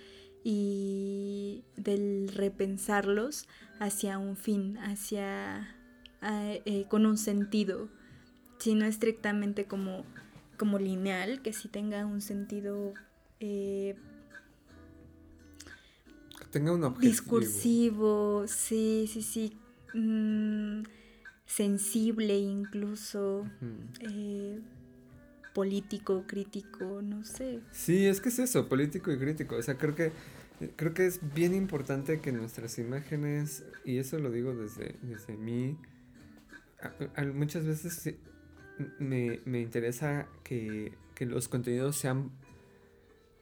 y 0.44 1.64
del 1.76 2.28
repensarlos 2.34 3.48
hacia 3.80 4.18
un 4.18 4.36
fin, 4.36 4.78
hacia 4.78 5.76
eh, 6.22 6.86
con 6.88 7.06
un 7.06 7.18
sentido, 7.18 7.88
sino 8.58 8.84
estrictamente 8.86 9.66
como, 9.66 10.04
como 10.56 10.78
lineal, 10.78 11.42
que 11.42 11.52
sí 11.52 11.68
tenga 11.68 12.06
un 12.06 12.20
sentido 12.20 12.94
eh, 13.40 13.96
tenga 16.50 16.72
un 16.72 16.84
objetivo. 16.84 17.10
Discursivo, 17.10 18.44
sí, 18.46 19.08
sí, 19.12 19.22
sí. 19.22 19.56
Mm, 19.94 20.82
sensible 21.46 22.38
incluso. 22.38 23.44
Político, 25.58 26.22
crítico, 26.24 27.02
no 27.02 27.24
sé. 27.24 27.58
Sí, 27.72 28.06
es 28.06 28.20
que 28.20 28.28
es 28.28 28.38
eso, 28.38 28.68
político 28.68 29.10
y 29.10 29.18
crítico. 29.18 29.56
O 29.56 29.62
sea, 29.62 29.76
creo 29.76 29.96
que 29.96 30.12
creo 30.76 30.94
que 30.94 31.04
es 31.04 31.18
bien 31.34 31.52
importante 31.52 32.20
que 32.20 32.30
nuestras 32.30 32.78
imágenes, 32.78 33.64
y 33.84 33.98
eso 33.98 34.20
lo 34.20 34.30
digo 34.30 34.54
desde, 34.54 34.94
desde 35.02 35.36
mí, 35.36 35.76
muchas 37.34 37.66
veces 37.66 38.14
me, 39.00 39.40
me 39.46 39.60
interesa 39.60 40.28
que, 40.44 40.92
que, 41.16 41.26
los 41.26 41.48
contenidos 41.48 41.96
sean 41.96 42.30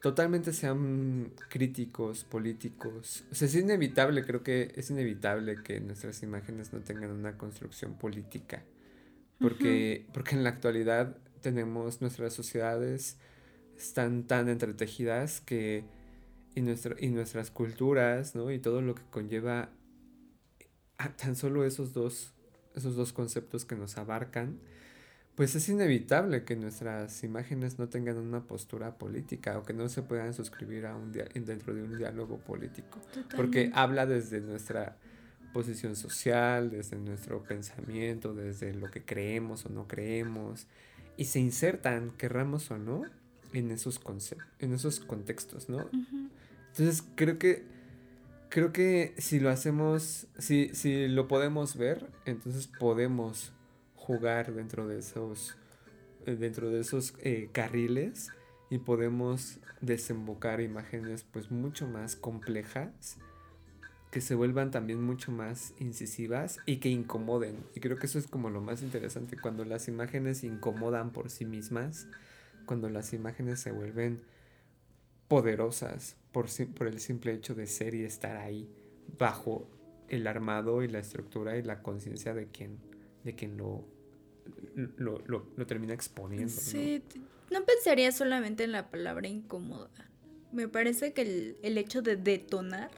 totalmente 0.01 0.55
sean 0.55 1.35
críticos, 1.51 2.25
políticos. 2.25 3.27
O 3.31 3.35
sea, 3.35 3.47
es 3.47 3.55
inevitable, 3.57 4.25
creo 4.25 4.43
que 4.43 4.73
es 4.75 4.89
inevitable 4.89 5.63
que 5.63 5.81
nuestras 5.81 6.23
imágenes 6.23 6.73
no 6.73 6.81
tengan 6.81 7.11
una 7.11 7.37
construcción 7.37 7.99
política. 7.99 8.65
Porque, 9.39 10.07
porque 10.15 10.35
en 10.35 10.45
la 10.45 10.49
actualidad 10.49 11.19
tenemos 11.47 12.01
nuestras 12.01 12.33
sociedades 12.33 13.19
están 13.79 14.25
tan 14.25 14.49
entretejidas 14.49 15.41
que 15.41 15.85
y, 16.57 16.61
y 16.61 17.09
nuestras 17.11 17.53
culturas, 17.53 18.35
¿no? 18.35 18.51
Y 18.51 18.59
todo 18.59 18.83
lo 18.83 18.97
que 18.97 19.03
conlleva 19.13 19.69
a 20.99 21.11
tan 21.11 21.37
solo 21.37 21.65
esos 21.65 21.93
dos, 21.93 22.33
esos 22.75 22.97
dos 22.97 23.13
conceptos 23.13 23.65
que 23.65 23.77
nos 23.77 23.97
abarcan, 23.97 24.59
pues 25.37 25.55
es 25.55 25.69
inevitable 25.69 26.43
que 26.43 26.57
nuestras 26.57 27.23
imágenes 27.23 27.79
no 27.79 27.89
tengan 27.89 28.17
una 28.17 28.41
postura 28.43 28.99
política 28.99 29.57
o 29.57 29.63
que 29.63 29.73
no 29.73 29.89
se 29.89 30.03
puedan 30.03 30.35
suscribir 30.35 30.87
a 30.87 30.97
un 30.97 31.13
dentro 31.13 31.75
de 31.75 31.85
un 31.85 31.97
diálogo 31.97 32.39
político. 32.39 33.01
Porque 33.37 33.71
habla 33.73 34.05
desde 34.05 34.41
nuestra 34.41 34.97
posición 35.53 35.95
social, 35.95 36.71
desde 36.71 36.97
nuestro 36.97 37.45
pensamiento, 37.45 38.35
desde 38.35 38.75
lo 38.75 38.91
que 38.91 39.05
creemos 39.05 39.65
o 39.65 39.69
no 39.69 39.87
creemos, 39.87 40.67
y 41.17 41.25
se 41.27 41.41
insertan, 41.41 42.11
querramos 42.11 42.71
o 42.71 42.79
no, 42.79 43.03
en 43.53 43.71
esos, 43.71 44.01
en 44.59 44.73
esos 44.75 45.01
contextos, 45.01 45.69
¿no? 45.69 45.89
Entonces 46.69 47.03
creo 47.15 47.39
que, 47.39 47.65
creo 48.49 48.73
que 48.73 49.15
si 49.19 49.41
lo 49.41 49.51
hacemos, 49.51 50.27
si, 50.39 50.75
si 50.75 51.09
lo 51.09 51.29
podemos 51.29 51.77
ver, 51.77 52.11
entonces 52.25 52.67
podemos 52.67 53.53
jugar 53.95 54.53
dentro 54.53 54.87
de 54.87 54.99
esos, 54.99 55.57
eh, 56.27 56.37
dentro 56.37 56.71
de 56.71 56.81
esos 56.81 57.15
eh, 57.21 57.49
carriles 57.53 58.29
y 58.71 58.79
podemos 58.79 59.59
desembocar 59.81 60.61
imágenes 60.61 61.25
pues 61.25 61.51
mucho 61.51 61.87
más 61.87 62.17
complejas 62.17 63.19
que 64.11 64.21
se 64.21 64.35
vuelvan 64.35 64.71
también 64.71 65.03
mucho 65.03 65.33
más 65.33 65.75
incisivas 65.79 66.59
y 66.67 66.79
que 66.79 66.89
incomoden. 66.89 67.57
Y 67.75 67.81
creo 67.81 67.99
que 67.99 68.07
eso 68.07 68.19
es 68.19 68.27
como 68.27 68.51
lo 68.51 68.61
más 68.61 68.83
interesante, 68.83 69.37
cuando 69.37 69.65
las 69.65 69.89
imágenes 69.89 70.45
incomodan 70.45 71.13
por 71.13 71.31
sí 71.31 71.45
mismas, 71.45 72.07
cuando 72.65 72.89
las 72.89 73.13
imágenes 73.13 73.61
se 73.61 73.73
vuelven 73.73 74.23
poderosas 75.29 76.17
por, 76.33 76.47
por 76.75 76.87
el 76.87 77.01
simple 77.01 77.33
hecho 77.33 77.55
de 77.55 77.67
ser 77.67 77.95
y 77.95 78.05
estar 78.05 78.37
ahí 78.37 78.69
bajo 79.19 79.69
el 80.09 80.27
armado 80.27 80.83
y 80.83 80.89
la 80.89 80.99
estructura 80.99 81.57
y 81.57 81.63
la 81.63 81.83
conciencia 81.83 82.35
de 82.35 82.49
quien, 82.49 82.79
de 83.25 83.35
quien 83.35 83.57
lo, 83.57 83.85
lo, 84.97 85.23
lo, 85.27 85.67
termina 85.67 85.95
exponiendo. 85.95 86.49
Sí, 86.49 87.03
¿no? 87.51 87.65
pensaría 87.65 88.13
solamente 88.13 88.65
en 88.65 88.73
la 88.73 88.91
palabra 88.91 89.29
incómoda. 89.29 89.91
Me 90.53 90.69
parece 90.69 91.13
que 91.13 91.23
el, 91.23 91.57
el 91.63 91.79
hecho 91.79 92.03
de 92.03 92.17
detonar, 92.17 92.91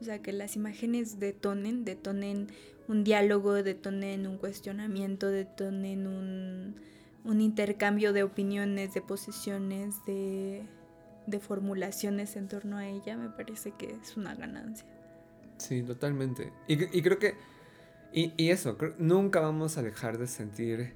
o 0.00 0.04
sea, 0.04 0.20
que 0.20 0.32
las 0.32 0.56
imágenes 0.56 1.18
detonen, 1.18 1.84
detonen 1.84 2.48
un 2.88 3.04
diálogo, 3.04 3.54
detonen 3.54 4.26
un 4.26 4.38
cuestionamiento, 4.38 5.28
detonen 5.28 6.06
un, 6.06 6.76
un 7.24 7.40
intercambio 7.40 8.12
de 8.12 8.22
opiniones, 8.22 8.94
de 8.94 9.00
posiciones, 9.00 10.04
de, 10.06 10.62
de 11.26 11.40
formulaciones 11.40 12.36
en 12.36 12.48
torno 12.48 12.76
a 12.76 12.86
ella, 12.86 13.16
me 13.16 13.30
parece 13.30 13.72
que 13.72 13.96
es 14.02 14.16
una 14.16 14.34
ganancia. 14.34 14.86
Sí, 15.56 15.82
totalmente. 15.82 16.52
Y, 16.68 16.74
y 16.96 17.02
creo 17.02 17.18
que 17.18 17.34
y, 18.16 18.50
eso, 18.50 18.78
nunca 18.98 19.40
vamos 19.40 19.76
a 19.76 19.82
dejar 19.82 20.18
de 20.18 20.28
sentir 20.28 20.92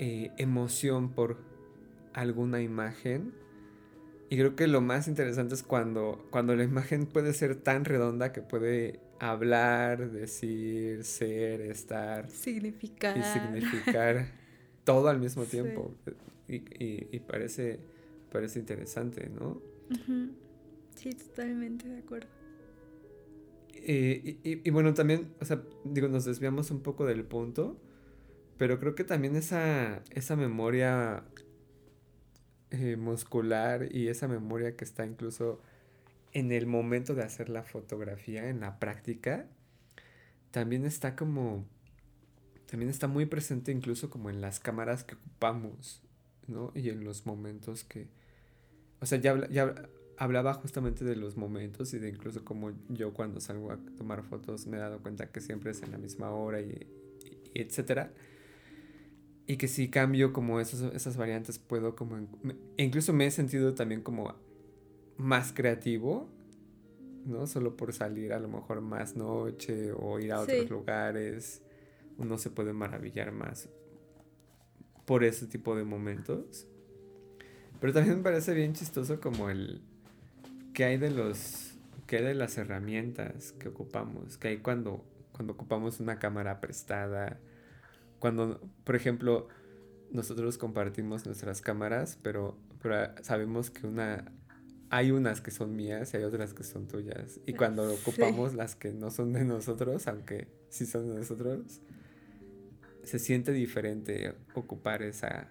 eh, 0.00 0.32
emoción 0.36 1.10
por 1.10 1.38
alguna 2.14 2.60
imagen. 2.60 3.32
Y 4.30 4.36
creo 4.36 4.56
que 4.56 4.66
lo 4.66 4.80
más 4.82 5.08
interesante 5.08 5.54
es 5.54 5.62
cuando, 5.62 6.26
cuando 6.30 6.54
la 6.54 6.62
imagen 6.62 7.06
puede 7.06 7.32
ser 7.32 7.56
tan 7.56 7.86
redonda 7.86 8.32
que 8.32 8.42
puede 8.42 9.00
hablar, 9.18 10.10
decir, 10.10 11.04
ser, 11.04 11.62
estar. 11.62 12.28
Significar. 12.30 13.16
Y 13.16 13.22
significar 13.22 14.26
todo 14.84 15.08
al 15.08 15.18
mismo 15.18 15.44
tiempo. 15.44 15.94
Y, 16.46 17.18
parece, 17.20 17.78
parece 18.30 18.58
interesante, 18.58 19.30
¿no? 19.30 19.62
Sí, 20.94 21.10
totalmente 21.14 21.88
de 21.88 21.98
acuerdo. 21.98 22.28
Eh, 23.74 24.38
y, 24.42 24.70
bueno, 24.70 24.92
también, 24.92 25.32
o 25.40 25.44
sea, 25.44 25.62
digo, 25.84 26.08
nos 26.08 26.26
desviamos 26.26 26.70
un 26.70 26.80
poco 26.80 27.06
del 27.06 27.24
punto, 27.24 27.78
pero 28.58 28.78
creo 28.78 28.94
que 28.94 29.04
también 29.04 29.36
esa, 29.36 30.02
esa 30.10 30.36
memoria 30.36 31.24
eh, 32.70 32.96
muscular 32.96 33.88
y 33.90 34.08
esa 34.08 34.28
memoria 34.28 34.76
que 34.76 34.84
está 34.84 35.06
incluso 35.06 35.60
en 36.32 36.52
el 36.52 36.66
momento 36.66 37.14
de 37.14 37.22
hacer 37.22 37.48
la 37.48 37.62
fotografía, 37.62 38.48
en 38.48 38.60
la 38.60 38.78
práctica, 38.78 39.46
también 40.50 40.84
está 40.84 41.16
como 41.16 41.64
también 42.70 42.90
está 42.90 43.08
muy 43.08 43.24
presente 43.24 43.72
incluso 43.72 44.10
como 44.10 44.28
en 44.28 44.42
las 44.42 44.60
cámaras 44.60 45.02
que 45.02 45.14
ocupamos, 45.14 46.02
¿no? 46.46 46.70
Y 46.74 46.90
en 46.90 47.02
los 47.02 47.24
momentos 47.24 47.82
que... 47.82 48.08
O 49.00 49.06
sea, 49.06 49.18
ya, 49.18 49.48
ya 49.48 49.74
hablaba 50.18 50.52
justamente 50.52 51.04
de 51.04 51.16
los 51.16 51.36
momentos 51.36 51.94
y 51.94 51.98
de 51.98 52.10
incluso 52.10 52.44
como 52.44 52.72
yo 52.88 53.14
cuando 53.14 53.40
salgo 53.40 53.72
a 53.72 53.78
tomar 53.96 54.22
fotos 54.22 54.66
me 54.66 54.76
he 54.76 54.80
dado 54.80 54.98
cuenta 54.98 55.30
que 55.30 55.40
siempre 55.40 55.70
es 55.70 55.82
en 55.82 55.92
la 55.92 55.98
misma 55.98 56.30
hora 56.30 56.60
y, 56.60 56.86
etcétera. 57.54 58.12
Y 59.48 59.56
que 59.56 59.66
si 59.66 59.88
cambio 59.88 60.34
como 60.34 60.60
esos, 60.60 60.94
esas 60.94 61.16
variantes 61.16 61.58
puedo 61.58 61.96
como... 61.96 62.18
incluso 62.76 63.14
me 63.14 63.26
he 63.26 63.30
sentido 63.30 63.74
también 63.74 64.02
como 64.02 64.34
más 65.16 65.54
creativo, 65.54 66.28
¿no? 67.24 67.46
Solo 67.46 67.74
por 67.74 67.94
salir 67.94 68.34
a 68.34 68.40
lo 68.40 68.48
mejor 68.48 68.82
más 68.82 69.16
noche 69.16 69.92
o 69.92 70.20
ir 70.20 70.32
a 70.32 70.40
otros 70.40 70.68
lugares. 70.68 71.62
Uno 72.18 72.36
se 72.36 72.50
puede 72.50 72.74
maravillar 72.74 73.32
más 73.32 73.70
por 75.06 75.24
ese 75.24 75.46
tipo 75.46 75.74
de 75.74 75.84
momentos. 75.84 76.66
Pero 77.80 77.94
también 77.94 78.18
me 78.18 78.22
parece 78.22 78.52
bien 78.52 78.74
chistoso 78.74 79.18
como 79.18 79.48
el 79.48 79.80
¿qué 80.74 80.84
hay 80.84 80.98
de 80.98 81.10
los 81.10 81.72
qué 82.06 82.20
de 82.20 82.34
las 82.34 82.58
herramientas 82.58 83.52
que 83.52 83.68
ocupamos? 83.68 84.36
¿Qué 84.36 84.48
hay 84.48 84.58
cuando 84.58 85.06
cuando 85.32 85.54
ocupamos 85.54 86.00
una 86.00 86.18
cámara 86.18 86.60
prestada? 86.60 87.40
Cuando, 88.18 88.60
por 88.84 88.96
ejemplo, 88.96 89.48
nosotros 90.10 90.58
compartimos 90.58 91.26
nuestras 91.26 91.60
cámaras, 91.60 92.18
pero, 92.22 92.58
pero 92.80 93.12
sabemos 93.22 93.70
que 93.70 93.86
una 93.86 94.32
hay 94.90 95.10
unas 95.10 95.40
que 95.40 95.50
son 95.50 95.76
mías 95.76 96.14
y 96.14 96.18
hay 96.18 96.24
otras 96.24 96.54
que 96.54 96.64
son 96.64 96.88
tuyas. 96.88 97.40
Y 97.46 97.54
cuando 97.54 97.92
ocupamos 97.94 98.54
las 98.54 98.74
que 98.74 98.92
no 98.92 99.10
son 99.10 99.32
de 99.32 99.44
nosotros, 99.44 100.06
aunque 100.08 100.48
sí 100.70 100.86
son 100.86 101.08
de 101.08 101.16
nosotros, 101.16 101.80
se 103.04 103.18
siente 103.18 103.52
diferente 103.52 104.34
ocupar 104.54 105.02
esa, 105.02 105.50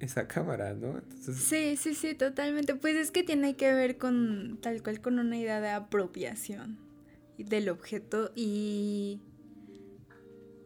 esa 0.00 0.26
cámara, 0.26 0.74
¿no? 0.74 1.00
Sí, 1.20 1.76
sí, 1.76 1.94
sí, 1.94 2.14
totalmente. 2.14 2.74
Pues 2.74 2.96
es 2.96 3.10
que 3.10 3.22
tiene 3.22 3.56
que 3.56 3.72
ver 3.72 3.98
con 3.98 4.58
tal 4.60 4.82
cual 4.82 5.00
con 5.00 5.18
una 5.18 5.36
idea 5.36 5.60
de 5.60 5.70
apropiación 5.70 6.78
del 7.38 7.68
objeto 7.68 8.32
y, 8.34 9.20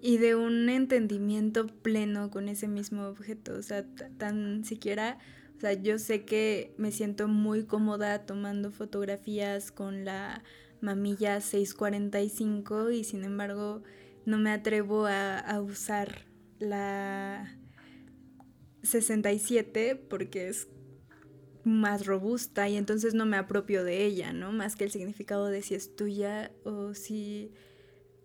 y 0.07 0.19
de 0.19 0.37
un 0.37 0.69
entendimiento 0.69 1.67
pleno 1.67 2.31
con 2.31 2.49
ese 2.49 2.69
mismo 2.69 3.09
objeto. 3.09 3.55
O 3.55 3.63
sea, 3.63 3.85
tan 4.19 4.65
siquiera, 4.65 5.19
o 5.57 5.61
sea, 5.61 5.73
yo 5.73 5.99
sé 5.99 6.25
que 6.25 6.73
me 6.79 6.93
siento 6.93 7.27
muy 7.27 7.65
cómoda 7.65 8.25
tomando 8.25 8.71
fotografías 8.71 9.73
con 9.73 10.05
la 10.05 10.45
mamilla 10.81 11.41
645 11.41 12.93
y 12.93 13.03
sin 13.03 13.25
embargo 13.25 13.83
no 14.25 14.39
me 14.39 14.53
atrevo 14.53 15.07
a, 15.09 15.61
usar 15.61 16.27
la 16.61 17.59
67 18.85 19.97
porque 19.97 20.47
es 20.47 20.69
más 21.65 22.07
robusta 22.07 22.69
y 22.69 22.77
entonces 22.77 23.15
no 23.15 23.27
me 23.27 23.39
apropio 23.39 23.83
de 23.83 24.05
ella, 24.05 24.33
¿no? 24.33 24.53
Más 24.53 24.77
que 24.77 24.85
el 24.85 24.93
significado 24.93 25.47
de 25.47 25.63
si 25.63 25.75
es 25.75 25.97
tuya 25.97 26.53
o 26.63 26.95
si, 26.95 27.51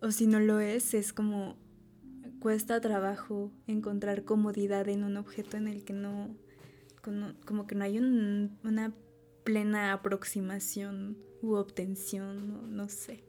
o 0.00 0.12
si 0.12 0.28
no 0.28 0.38
lo 0.38 0.60
es, 0.60 0.94
es 0.94 1.12
como 1.12 1.60
cuesta 2.42 2.80
trabajo 2.80 3.52
encontrar 3.68 4.24
comodidad 4.24 4.88
en 4.88 5.04
un 5.04 5.16
objeto 5.16 5.56
en 5.56 5.68
el 5.68 5.84
que 5.84 5.92
no, 5.92 6.36
como, 7.00 7.68
que 7.68 7.76
no 7.76 7.84
hay 7.84 7.98
una 7.98 8.92
plena 9.44 9.92
aproximación 9.92 11.16
u 11.40 11.54
obtención, 11.54 12.76
no, 12.76 12.88
sé. 12.88 13.22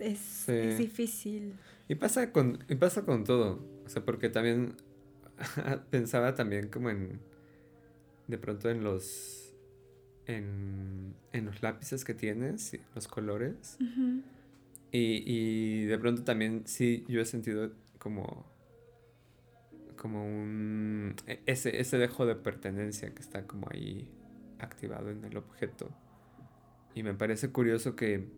Es, 0.00 0.48
es, 0.48 0.78
difícil. 0.78 1.54
Y 1.86 1.94
pasa 1.94 2.32
con, 2.32 2.58
y 2.68 2.74
pasa 2.74 3.04
con 3.04 3.22
todo, 3.22 3.64
o 3.86 3.88
sea, 3.88 4.04
porque 4.04 4.28
también 4.30 4.74
pensaba 5.90 6.34
también 6.34 6.68
como 6.68 6.90
en, 6.90 7.20
de 8.26 8.38
pronto 8.38 8.68
en 8.68 8.82
los, 8.82 9.54
en, 10.26 11.14
en 11.32 11.44
los 11.44 11.62
lápices 11.62 12.04
que 12.04 12.14
tienes, 12.14 12.76
los 12.96 13.06
colores. 13.06 13.76
y, 14.90 15.22
y 15.24 15.84
de 15.84 15.98
pronto 15.98 16.24
también 16.24 16.62
sí, 16.66 17.04
yo 17.06 17.20
he 17.20 17.26
sentido 17.26 17.83
como 18.04 18.44
como 19.96 20.22
un 20.22 21.16
e, 21.26 21.40
ese, 21.46 21.80
ese 21.80 21.96
dejo 21.96 22.26
de 22.26 22.34
pertenencia 22.34 23.14
que 23.14 23.22
está 23.22 23.46
como 23.46 23.68
ahí 23.70 24.06
activado 24.58 25.10
en 25.10 25.24
el 25.24 25.38
objeto. 25.38 25.90
Y 26.94 27.02
me 27.02 27.14
parece 27.14 27.50
curioso 27.50 27.96
que 27.96 28.28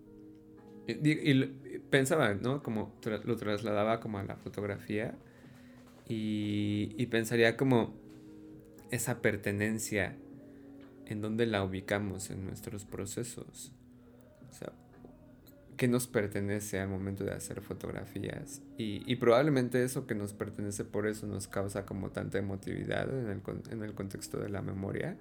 y, 0.87 1.79
pensaba, 1.91 2.35
¿no? 2.35 2.63
Como 2.63 2.95
lo 3.25 3.37
trasladaba 3.37 3.99
como 3.99 4.19
a 4.19 4.23
la 4.23 4.37
fotografía 4.37 5.17
y, 6.09 7.05
pensaría 7.07 7.57
como 7.57 7.97
esa 8.93 9.21
pertenencia 9.21 10.17
en 11.07 11.21
donde 11.21 11.47
la 11.47 11.65
ubicamos 11.65 12.31
en 12.31 12.45
nuestros 12.45 12.85
procesos. 12.85 13.73
O 14.49 14.53
sea, 14.53 14.73
¿qué 15.77 15.89
nos 15.89 16.07
pertenece 16.07 16.81
al 16.81 16.89
momento 16.89 17.25
de 17.25 17.33
hacer 17.33 17.61
fotografías? 17.61 18.63
Y, 18.79 19.15
probablemente 19.17 19.83
eso 19.83 20.07
que 20.07 20.15
nos 20.15 20.33
pertenece 20.33 20.85
por 20.85 21.07
eso 21.07 21.27
nos 21.27 21.49
causa 21.49 21.87
como 21.87 22.11
tanta 22.11 22.39
emotividad 22.39 23.09
en 23.09 23.29
el, 23.29 23.43
en 23.71 23.83
el 23.83 23.95
contexto 23.95 24.39
de 24.39 24.49
la 24.49 24.63
memoria. 24.63 25.17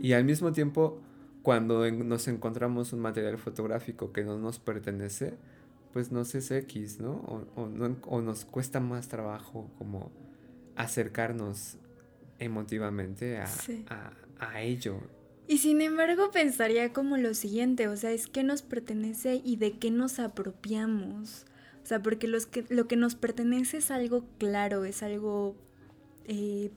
Y 0.00 0.12
al 0.14 0.24
mismo 0.24 0.52
tiempo, 0.52 1.00
cuando 1.42 1.88
nos 1.90 2.26
encontramos 2.28 2.92
un 2.92 3.00
material 3.00 3.38
fotográfico 3.38 4.12
que 4.12 4.24
no 4.24 4.38
nos 4.38 4.58
pertenece, 4.58 5.34
pues 5.92 6.08
sé 6.24 6.38
es 6.38 6.50
X, 6.50 7.00
¿no? 7.00 7.12
O, 7.54 7.66
no, 7.66 7.96
o 8.06 8.22
nos 8.22 8.44
cuesta 8.44 8.80
más 8.80 9.08
trabajo 9.08 9.70
como 9.78 10.10
acercarnos 10.74 11.76
emotivamente 12.38 13.38
a, 13.38 13.46
a, 14.38 14.62
ello. 14.62 15.00
Y 15.48 15.58
sin 15.58 15.80
embargo 15.80 16.30
pensaría 16.30 16.92
como 16.92 17.16
lo 17.16 17.34
siguiente, 17.34 17.88
o 17.88 17.96
sea, 17.96 18.12
es 18.12 18.26
que 18.26 18.42
nos 18.42 18.62
pertenece 18.62 19.40
y 19.44 19.56
de 19.56 19.72
qué 19.72 19.90
nos 19.90 20.18
apropiamos. 20.18 21.44
O 21.82 21.86
sea, 21.86 22.02
porque 22.02 22.28
los 22.28 22.46
que, 22.46 22.64
lo 22.68 22.86
que 22.86 22.96
nos 22.96 23.16
pertenece 23.16 23.78
es 23.78 23.90
algo 23.90 24.24
claro, 24.38 24.84
es 24.84 25.02
algo... 25.02 25.56
Eh, 26.26 26.70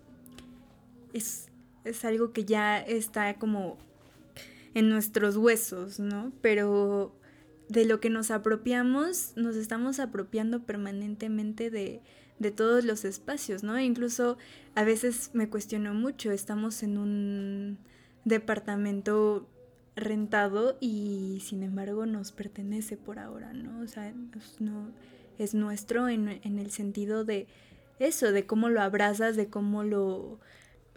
es, 1.13 1.47
es 1.83 2.03
algo 2.03 2.33
que 2.33 2.45
ya 2.45 2.79
está 2.79 3.35
como 3.35 3.77
en 4.73 4.89
nuestros 4.89 5.37
huesos, 5.37 5.99
¿no? 5.99 6.33
Pero 6.41 7.15
de 7.69 7.85
lo 7.85 7.99
que 7.99 8.09
nos 8.09 8.31
apropiamos, 8.31 9.33
nos 9.35 9.55
estamos 9.55 9.99
apropiando 9.99 10.63
permanentemente 10.65 11.69
de, 11.69 12.01
de 12.39 12.51
todos 12.51 12.83
los 12.83 13.05
espacios, 13.05 13.63
¿no? 13.63 13.79
incluso 13.79 14.37
a 14.75 14.83
veces 14.83 15.31
me 15.33 15.49
cuestiono 15.49 15.93
mucho, 15.93 16.31
estamos 16.31 16.83
en 16.83 16.97
un 16.97 17.77
departamento 18.25 19.47
rentado 19.95 20.77
y 20.81 21.41
sin 21.45 21.63
embargo 21.63 22.05
nos 22.05 22.31
pertenece 22.31 22.97
por 22.97 23.19
ahora, 23.19 23.53
¿no? 23.53 23.79
O 23.81 23.87
sea, 23.87 24.13
no, 24.59 24.91
es 25.37 25.53
nuestro 25.53 26.09
en, 26.09 26.27
en 26.27 26.59
el 26.59 26.71
sentido 26.71 27.23
de 27.23 27.47
eso, 27.99 28.31
de 28.31 28.45
cómo 28.45 28.69
lo 28.69 28.81
abrazas, 28.81 29.37
de 29.37 29.47
cómo 29.47 29.83
lo 29.83 30.39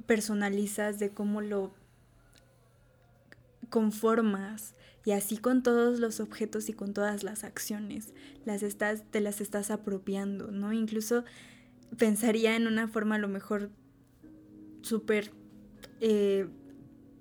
personalizas, 0.06 0.98
de 0.98 1.10
cómo 1.10 1.40
lo 1.40 1.72
conformas 3.70 4.74
y 5.04 5.12
así 5.12 5.38
con 5.38 5.62
todos 5.62 6.00
los 6.00 6.20
objetos 6.20 6.68
y 6.68 6.72
con 6.72 6.92
todas 6.92 7.22
las 7.22 7.44
acciones, 7.44 8.12
las 8.44 8.62
estás, 8.62 9.04
te 9.10 9.20
las 9.20 9.40
estás 9.40 9.70
apropiando, 9.70 10.50
¿no? 10.50 10.72
Incluso 10.72 11.24
pensaría 11.96 12.56
en 12.56 12.66
una 12.66 12.88
forma 12.88 13.14
a 13.14 13.18
lo 13.18 13.28
mejor 13.28 13.70
súper 14.82 15.30
eh, 16.00 16.48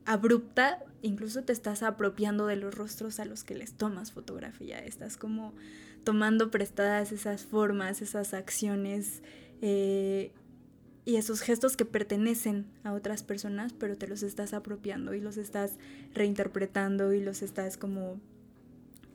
abrupta, 0.08 0.80
incluso 1.04 1.44
te 1.44 1.54
estás 1.54 1.84
apropiando 1.84 2.48
de 2.48 2.56
los 2.56 2.74
rostros 2.74 3.20
a 3.20 3.26
los 3.26 3.44
que 3.44 3.54
les 3.54 3.74
tomas 3.74 4.12
fotografía, 4.12 4.80
estás 4.80 5.18
como 5.18 5.54
tomando 6.04 6.50
prestadas 6.50 7.12
esas 7.12 7.46
formas, 7.46 8.02
esas 8.02 8.34
acciones, 8.34 9.22
eh, 9.62 10.32
y 11.06 11.16
esos 11.16 11.40
gestos 11.40 11.78
que 11.78 11.86
pertenecen 11.86 12.66
a 12.84 12.92
otras 12.92 13.24
personas, 13.24 13.72
pero 13.72 13.96
te 13.98 14.08
los 14.08 14.24
estás 14.24 14.54
apropiando 14.54 15.14
y 15.14 15.22
los 15.22 15.38
estás 15.38 15.78
reinterpretando 16.14 17.14
y 17.14 17.22
los 17.22 17.42
estás 17.42 17.78
como 17.78 18.20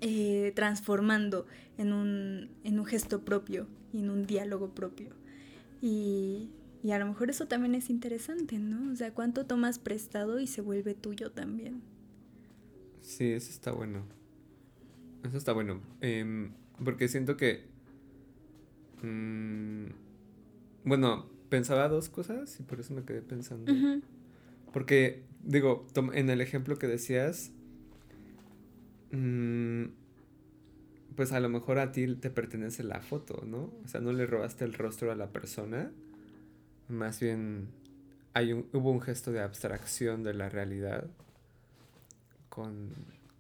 eh, 0.01 0.53
transformando 0.55 1.47
en 1.77 1.93
un, 1.93 2.51
en 2.65 2.79
un 2.79 2.87
gesto 2.87 3.27
propio 3.27 3.67
en 3.99 4.11
un 4.11 4.27
diálogo 4.27 4.71
propio. 4.71 5.11
Y, 5.81 6.51
y 6.83 6.91
a 6.91 6.99
lo 6.99 7.07
mejor 7.07 7.31
eso 7.31 7.47
también 7.47 7.75
es 7.75 7.91
interesante, 7.91 8.59
¿no? 8.59 8.93
O 8.93 8.97
sea, 8.97 9.15
cuánto 9.15 9.47
tomas 9.47 9.79
prestado 9.79 10.41
y 10.41 10.47
se 10.47 10.61
vuelve 10.61 10.95
tuyo 10.95 11.31
también. 11.31 11.83
Sí, 13.01 13.33
eso 13.33 13.51
está 13.51 13.71
bueno. 13.71 14.05
Eso 15.25 15.37
está 15.37 15.53
bueno. 15.53 15.81
Em, 16.01 16.53
porque 16.85 17.09
siento 17.09 17.37
que... 17.37 17.65
Mm, 19.03 19.87
bueno, 20.85 21.27
pensaba 21.49 21.89
dos 21.89 22.09
cosas 22.09 22.59
y 22.59 22.65
por 22.65 22.81
eso 22.81 22.95
me 22.95 23.05
quedé 23.05 23.23
pensando. 23.23 23.73
Porque, 24.73 25.23
digo, 25.45 25.87
en 26.15 26.31
el 26.31 26.41
ejemplo 26.41 26.79
que 26.79 26.89
decías, 26.89 27.53
mm, 29.13 29.85
pues 31.15 31.31
a 31.33 31.41
lo 31.41 31.49
mejor 31.49 31.79
a 31.79 31.93
ti 31.93 32.17
te 32.17 32.31
pertenece 32.31 32.83
la 32.83 33.01
foto, 33.01 33.45
¿no? 33.47 33.73
O 33.85 33.89
sea, 33.89 34.01
no 34.01 34.13
le 34.13 34.27
robaste 34.27 34.65
el 34.65 34.75
rostro 34.75 35.13
a 35.13 35.15
la 35.15 35.31
persona, 35.31 35.93
más 36.93 37.21
bien 37.21 37.69
hay 38.35 38.53
un, 38.53 38.69
hubo 38.73 38.91
un 38.91 39.01
gesto 39.01 39.33
de 39.33 39.41
abstracción 39.41 40.23
de 40.23 40.35
la 40.35 40.49
realidad 40.49 41.07
con, 42.49 42.91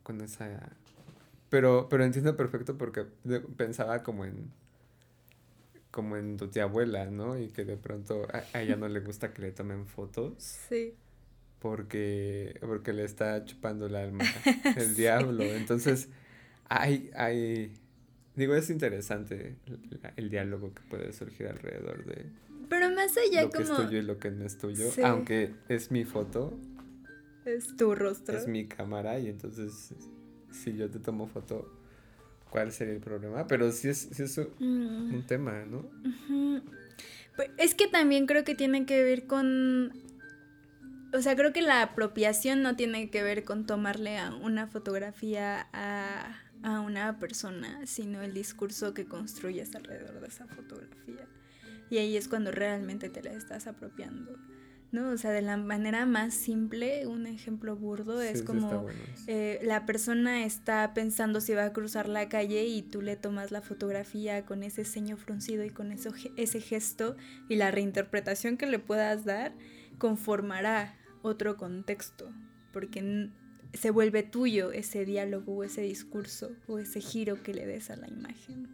con 0.03 0.20
esa... 0.20 0.70
Pero, 1.48 1.88
pero 1.88 2.05
entiendo 2.05 2.36
perfecto 2.36 2.78
porque 2.78 3.05
pensaba 3.57 4.03
como 4.03 4.24
en 4.24 4.50
como 5.92 6.16
en 6.16 6.38
tu 6.38 6.48
tía 6.48 6.64
abuela, 6.64 7.05
¿no? 7.07 7.38
Y 7.38 7.48
que 7.48 7.64
de 7.64 7.76
pronto 7.76 8.26
a, 8.32 8.61
ella 8.61 8.76
no 8.76 8.88
le 8.88 9.00
gusta 9.00 9.32
que 9.32 9.42
le 9.42 9.53
tomen 9.53 9.86
fotos. 9.86 10.34
Sí. 10.38 10.94
Porque, 11.61 12.59
porque 12.62 12.92
le 12.92 13.05
está 13.05 13.44
chupando 13.44 13.86
el 13.86 13.94
alma 13.94 14.24
el 14.76 14.96
diablo. 14.96 15.44
Entonces, 15.44 16.09
hay, 16.68 17.11
hay, 17.14 17.74
digo, 18.37 18.55
es 18.55 18.70
interesante 18.70 19.57
el, 20.16 20.30
diálogo 20.30 20.72
que 20.74 20.83
puede 20.83 21.12
surgir 21.12 21.49
alrededor 21.49 22.05
de... 22.05 22.26
Pero 22.68 22.91
más 22.91 23.16
allá 23.16 23.43
lo 23.43 23.51
que 23.51 23.62
es 23.62 23.70
tuyo 23.70 23.99
y 23.99 24.03
lo 24.03 24.18
que 24.18 24.30
no 24.30 24.45
es 24.45 24.57
tuyo, 24.57 24.87
aunque 25.05 25.55
es 25.68 25.91
mi 25.91 26.05
foto. 26.05 26.59
Es 27.45 27.76
tu 27.76 27.95
rostro. 27.95 28.37
Es 28.37 28.47
mi 28.47 28.66
cámara 28.66 29.18
y 29.18 29.28
entonces 29.28 29.95
si 30.51 30.74
yo 30.74 30.89
te 30.89 30.99
tomo 30.99 31.26
foto, 31.26 31.70
¿cuál 32.51 32.72
sería 32.72 32.95
el 32.95 33.01
problema? 33.01 33.47
Pero 33.47 33.70
sí 33.72 33.89
es, 33.89 34.09
sí 34.12 34.22
es 34.22 34.39
un, 34.39 35.18
mm. 35.18 35.26
tema, 35.26 35.64
¿no? 35.66 35.85
Pues 37.37 37.51
es 37.59 37.74
que 37.74 37.89
también 37.89 38.26
creo 38.26 38.45
que 38.45 38.55
tiene 38.55 38.87
que 38.87 39.03
ver 39.03 39.26
con 39.26 39.93
o 41.14 41.20
sea, 41.20 41.37
creo 41.37 41.53
que 41.53 41.61
la 41.61 41.83
apropiación 41.83 42.62
no 42.62 42.74
tiene 42.74 43.11
que 43.11 43.22
ver 43.22 43.45
con 43.45 43.66
tomarle 43.66 44.18
a 44.18 44.35
una 44.35 44.66
fotografía 44.66 45.68
a, 45.72 46.39
a 46.63 46.81
una 46.81 47.19
persona, 47.19 47.87
sino 47.87 48.23
el 48.23 48.35
discurso 48.35 48.95
que 48.95 49.07
construyes 49.07 49.75
alrededor 49.75 50.21
de 50.21 50.29
esa 50.29 50.47
fotografía. 50.47 51.27
Y 51.91 51.99
ahí 51.99 52.17
es 52.17 52.29
cuando 52.29 52.51
realmente 52.51 53.09
te 53.09 53.23
la 53.23 53.33
estás 53.33 53.67
apropiando. 53.67 54.39
¿no? 54.93 55.09
O 55.11 55.17
sea, 55.17 55.31
de 55.31 55.43
la 55.43 55.57
manera 55.57 56.05
más 56.05 56.35
simple, 56.35 57.07
un 57.07 57.27
ejemplo 57.27 57.75
burdo 57.75 58.21
es 58.21 58.43
como 58.43 58.87
eh, 59.27 59.59
la 59.63 59.87
persona 59.87 60.45
está 60.45 60.93
pensando 60.95 61.41
si 61.41 61.55
va 61.55 61.65
a 61.65 61.73
cruzar 61.73 62.09
la 62.09 62.29
calle 62.29 62.67
y 62.67 62.83
tú 62.83 63.01
le 63.01 63.17
tomas 63.17 63.51
la 63.51 63.63
fotografía 63.63 64.45
con 64.45 64.63
ese 64.63 64.85
ceño 64.85 65.17
fruncido 65.17 65.65
y 65.65 65.71
con 65.71 65.93
eso, 65.93 66.13
ese 66.37 66.61
gesto 66.61 67.17
y 67.49 67.57
la 67.57 67.71
reinterpretación 67.71 68.59
que 68.59 68.67
le 68.67 68.79
puedas 68.79 69.25
dar 69.25 69.55
conformará 69.97 70.95
otro 71.23 71.57
contexto, 71.57 72.31
porque 72.73 73.31
se 73.75 73.91
vuelve 73.91 74.23
tuyo 74.23 74.73
ese 74.73 75.05
diálogo 75.05 75.57
o 75.57 75.64
ese 75.64 75.83
discurso 75.83 76.51
o 76.66 76.79
ese 76.79 77.01
giro 77.01 77.43
que 77.43 77.55
le 77.55 77.66
des 77.66 77.91
a 77.91 77.97
la 77.97 78.09
imagen. 78.09 78.68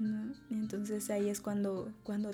¿no? 0.00 0.34
entonces 0.50 1.08
ahí 1.10 1.28
es 1.28 1.40
cuando, 1.40 1.92
cuando, 2.02 2.32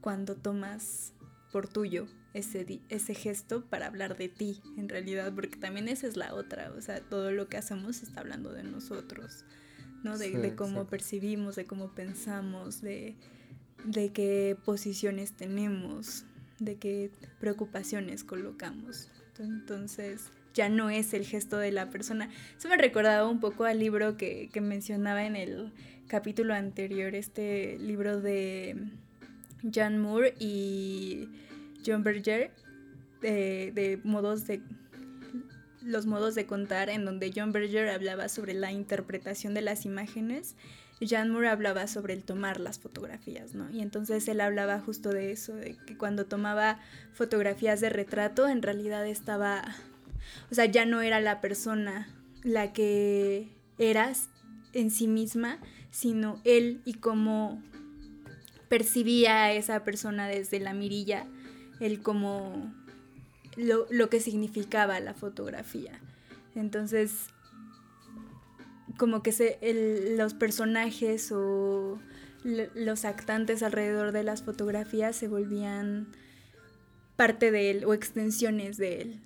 cuando 0.00 0.36
tomas 0.36 1.12
por 1.50 1.68
tuyo 1.68 2.06
ese, 2.34 2.80
ese 2.90 3.14
gesto 3.14 3.64
para 3.64 3.86
hablar 3.86 4.16
de 4.16 4.28
ti, 4.28 4.60
en 4.76 4.88
realidad, 4.88 5.32
porque 5.34 5.56
también 5.56 5.88
esa 5.88 6.06
es 6.06 6.16
la 6.16 6.34
otra, 6.34 6.72
o 6.76 6.82
sea, 6.82 7.00
todo 7.00 7.32
lo 7.32 7.48
que 7.48 7.56
hacemos 7.56 8.02
está 8.02 8.20
hablando 8.20 8.52
de 8.52 8.62
nosotros, 8.62 9.44
¿no? 10.02 10.18
De, 10.18 10.54
cómo 10.54 10.86
percibimos, 10.86 11.56
de 11.56 11.64
cómo 11.64 11.94
pensamos, 11.94 12.82
de, 12.82 13.16
de 13.86 14.12
qué 14.12 14.56
posiciones 14.64 15.32
tenemos, 15.32 16.24
de 16.58 16.76
qué 16.76 17.10
preocupaciones 17.40 18.22
colocamos. 18.22 19.10
Entonces, 19.42 20.30
ya 20.54 20.68
no 20.68 20.90
es 20.90 21.12
el 21.14 21.24
gesto 21.24 21.58
de 21.58 21.70
la 21.70 21.90
persona. 21.90 22.30
Eso 22.58 22.68
me 22.68 22.76
recordaba 22.76 23.28
un 23.28 23.40
poco 23.40 23.64
al 23.64 23.78
libro 23.78 24.16
que, 24.16 24.50
mencionaba 24.60 25.24
en 25.24 25.36
el 25.36 25.72
capítulo 26.06 26.54
anterior, 26.54 27.14
este 27.14 27.78
libro 27.78 28.20
de 28.20 28.76
Jan 29.72 29.98
Moore 29.98 30.34
y 30.38 31.28
John 31.84 32.02
Berger, 32.02 32.50
de, 33.20 33.72
de 33.74 34.00
modos 34.02 34.46
de 34.46 34.60
los 35.82 36.06
modos 36.06 36.34
de 36.34 36.46
contar, 36.46 36.90
en 36.90 37.04
donde 37.04 37.32
John 37.34 37.52
Berger 37.52 37.88
hablaba 37.90 38.28
sobre 38.28 38.54
la 38.54 38.72
interpretación 38.72 39.54
de 39.54 39.62
las 39.62 39.84
imágenes 39.84 40.56
Jan 41.00 41.30
Moore 41.30 41.48
hablaba 41.48 41.86
sobre 41.86 42.14
el 42.14 42.22
tomar 42.22 42.58
las 42.58 42.78
fotografías, 42.78 43.54
¿no? 43.54 43.70
Y 43.70 43.82
entonces 43.82 44.26
él 44.28 44.40
hablaba 44.40 44.80
justo 44.80 45.10
de 45.10 45.30
eso, 45.30 45.54
de 45.54 45.76
que 45.86 45.96
cuando 45.98 46.24
tomaba 46.24 46.80
fotografías 47.12 47.80
de 47.80 47.90
retrato, 47.90 48.48
en 48.48 48.62
realidad 48.62 49.06
estaba, 49.06 49.62
o 50.50 50.54
sea, 50.54 50.64
ya 50.64 50.86
no 50.86 51.02
era 51.02 51.20
la 51.20 51.40
persona 51.40 52.08
la 52.42 52.72
que 52.72 53.48
eras 53.78 54.30
en 54.72 54.90
sí 54.90 55.06
misma, 55.06 55.58
sino 55.90 56.40
él 56.44 56.80
y 56.84 56.94
cómo 56.94 57.62
percibía 58.68 59.44
a 59.44 59.52
esa 59.52 59.84
persona 59.84 60.28
desde 60.28 60.60
la 60.60 60.72
mirilla, 60.72 61.26
él 61.78 62.00
como 62.02 62.72
lo, 63.56 63.86
lo 63.90 64.08
que 64.08 64.20
significaba 64.20 64.98
la 65.00 65.12
fotografía. 65.12 66.00
Entonces, 66.54 67.26
como 68.96 69.22
que 69.22 69.32
se, 69.32 69.58
los 70.16 70.34
personajes 70.34 71.32
o 71.32 71.98
los 72.44 73.04
actantes 73.04 73.62
alrededor 73.62 74.12
de 74.12 74.22
las 74.22 74.42
fotografías 74.42 75.16
se 75.16 75.28
volvían 75.28 76.08
parte 77.16 77.50
de 77.50 77.70
él 77.70 77.84
o 77.84 77.94
extensiones 77.94 78.76
de 78.76 79.02
él. 79.02 79.20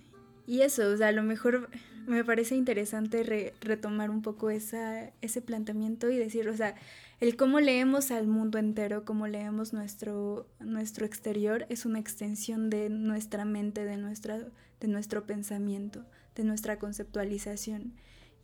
Y 0.46 0.62
eso, 0.62 0.88
o 0.88 0.96
sea, 0.96 1.08
a 1.08 1.12
lo 1.12 1.22
mejor 1.22 1.68
me 2.06 2.24
parece 2.24 2.56
interesante 2.56 3.54
retomar 3.60 4.10
un 4.10 4.22
poco 4.22 4.50
esa, 4.50 5.10
ese 5.20 5.42
planteamiento 5.42 6.10
y 6.10 6.18
decir, 6.18 6.48
o 6.48 6.56
sea, 6.56 6.74
el 7.20 7.36
cómo 7.36 7.60
leemos 7.60 8.10
al 8.10 8.26
mundo 8.26 8.58
entero, 8.58 9.04
cómo 9.04 9.28
leemos 9.28 9.72
nuestro, 9.72 10.48
nuestro 10.58 11.04
exterior, 11.04 11.66
es 11.68 11.84
una 11.84 11.98
extensión 11.98 12.70
de 12.70 12.88
nuestra 12.88 13.44
mente, 13.44 13.84
de, 13.84 13.96
nuestra, 13.96 14.38
de 14.80 14.88
nuestro 14.88 15.26
pensamiento, 15.26 16.04
de 16.34 16.44
nuestra 16.44 16.78
conceptualización. 16.78 17.92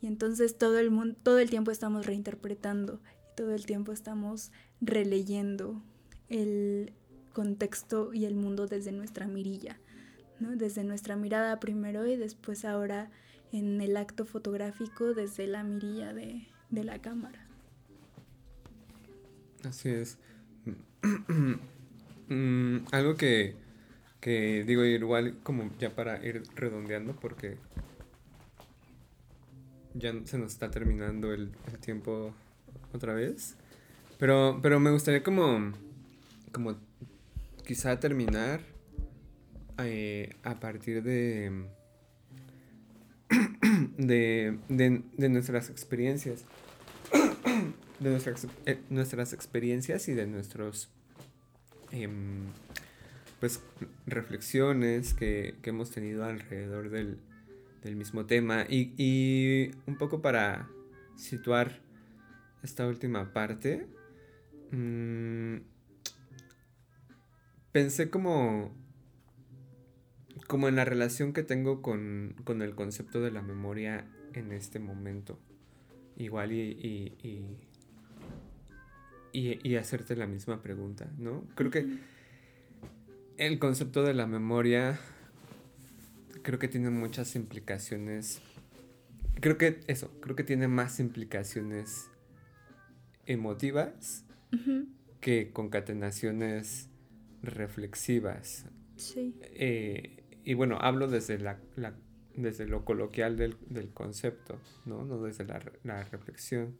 Y 0.00 0.06
entonces 0.06 0.58
todo 0.58 0.78
el, 0.78 0.90
mundo, 0.90 1.16
todo 1.22 1.38
el 1.38 1.50
tiempo 1.50 1.70
estamos 1.70 2.06
reinterpretando 2.06 3.00
y 3.32 3.36
todo 3.36 3.54
el 3.54 3.66
tiempo 3.66 3.92
estamos 3.92 4.52
releyendo 4.80 5.82
el 6.28 6.92
contexto 7.32 8.12
y 8.14 8.24
el 8.24 8.34
mundo 8.34 8.66
desde 8.66 8.92
nuestra 8.92 9.26
mirilla, 9.26 9.78
¿no? 10.40 10.56
desde 10.56 10.84
nuestra 10.84 11.16
mirada 11.16 11.60
primero 11.60 12.06
y 12.06 12.16
después 12.16 12.64
ahora 12.64 13.10
en 13.52 13.80
el 13.80 13.96
acto 13.96 14.26
fotográfico 14.26 15.14
desde 15.14 15.46
la 15.46 15.62
mirilla 15.62 16.12
de, 16.12 16.48
de 16.70 16.84
la 16.84 17.00
cámara. 17.00 17.46
Así 19.64 19.88
es. 19.88 20.18
Mm, 22.28 22.86
algo 22.90 23.14
que, 23.14 23.54
que 24.20 24.64
digo 24.64 24.84
igual 24.84 25.38
como 25.44 25.70
ya 25.78 25.94
para 25.94 26.24
ir 26.26 26.42
redondeando 26.56 27.14
porque 27.14 27.56
ya 29.98 30.12
se 30.24 30.38
nos 30.38 30.52
está 30.52 30.70
terminando 30.70 31.32
el, 31.32 31.50
tiempo 31.80 32.34
otra 32.92 33.14
vez. 33.14 33.56
Pero, 34.18 34.58
pero 34.62 34.80
me 34.80 34.90
gustaría 34.90 35.22
como, 35.22 35.72
como 36.52 36.76
quizá 37.64 37.98
terminar 38.00 38.60
eh, 39.78 40.34
a 40.42 40.58
partir 40.58 41.02
de, 41.02 41.66
de, 43.98 44.58
de, 44.68 45.28
nuestras 45.28 45.70
experiencias. 45.70 46.44
de 48.00 48.10
nuestras, 48.10 48.46
eh, 48.66 48.78
nuestras 48.90 49.32
experiencias 49.32 50.08
y 50.08 50.14
de 50.14 50.26
nuestros 50.26 50.90
em, 51.92 52.46
pues 53.40 53.60
reflexiones 54.06 55.14
que, 55.14 55.54
que 55.62 55.70
hemos 55.70 55.90
tenido 55.90 56.24
alrededor 56.24 56.90
del, 56.90 57.18
del 57.86 57.96
mismo 57.96 58.26
tema. 58.26 58.66
Y, 58.68 59.70
un 59.86 59.96
poco 59.96 60.20
para 60.20 60.68
situar 61.16 61.80
esta 62.62 62.86
última 62.86 63.32
parte, 63.32 63.86
mm, 64.72 65.56
pensé 67.72 68.10
como, 68.10 68.74
como 70.46 70.68
en 70.68 70.76
la 70.76 70.84
relación 70.84 71.32
que 71.32 71.42
tengo 71.42 71.80
con, 71.80 72.34
el 72.46 72.74
concepto 72.74 73.22
de 73.22 73.30
la 73.30 73.40
memoria 73.40 74.04
en 74.34 74.52
este 74.52 74.78
momento. 74.78 75.38
Igual 76.16 76.52
y, 76.52 77.16
y, 79.32 79.76
hacerte 79.76 80.16
la 80.16 80.26
misma 80.26 80.62
pregunta, 80.62 81.10
¿no? 81.18 81.44
Creo 81.54 81.70
que 81.70 81.86
el 83.36 83.58
concepto 83.58 84.02
de 84.02 84.14
la 84.14 84.26
memoria 84.26 84.98
creo 86.46 86.60
que 86.60 86.68
tiene 86.68 86.90
muchas 86.90 87.34
implicaciones. 87.34 88.40
Creo 89.40 89.58
que 89.58 89.80
eso, 89.88 90.12
creo 90.20 90.36
que 90.36 90.44
tiene 90.44 90.68
más 90.68 91.00
implicaciones 91.00 92.08
emotivas 93.26 94.24
que 95.20 95.50
concatenaciones 95.52 96.88
reflexivas. 97.42 98.66
Sí. 98.94 99.34
Eh, 99.42 100.22
y 100.44 100.54
bueno, 100.54 100.78
hablo 100.80 101.08
desde 101.08 101.36
la, 101.40 101.58
desde 102.36 102.66
lo 102.68 102.84
coloquial 102.84 103.36
del, 103.36 103.56
concepto, 103.92 104.60
¿no? 104.84 105.04
No 105.04 105.20
desde 105.20 105.44
la, 105.46 105.60
la, 105.82 106.04
reflexión. 106.04 106.76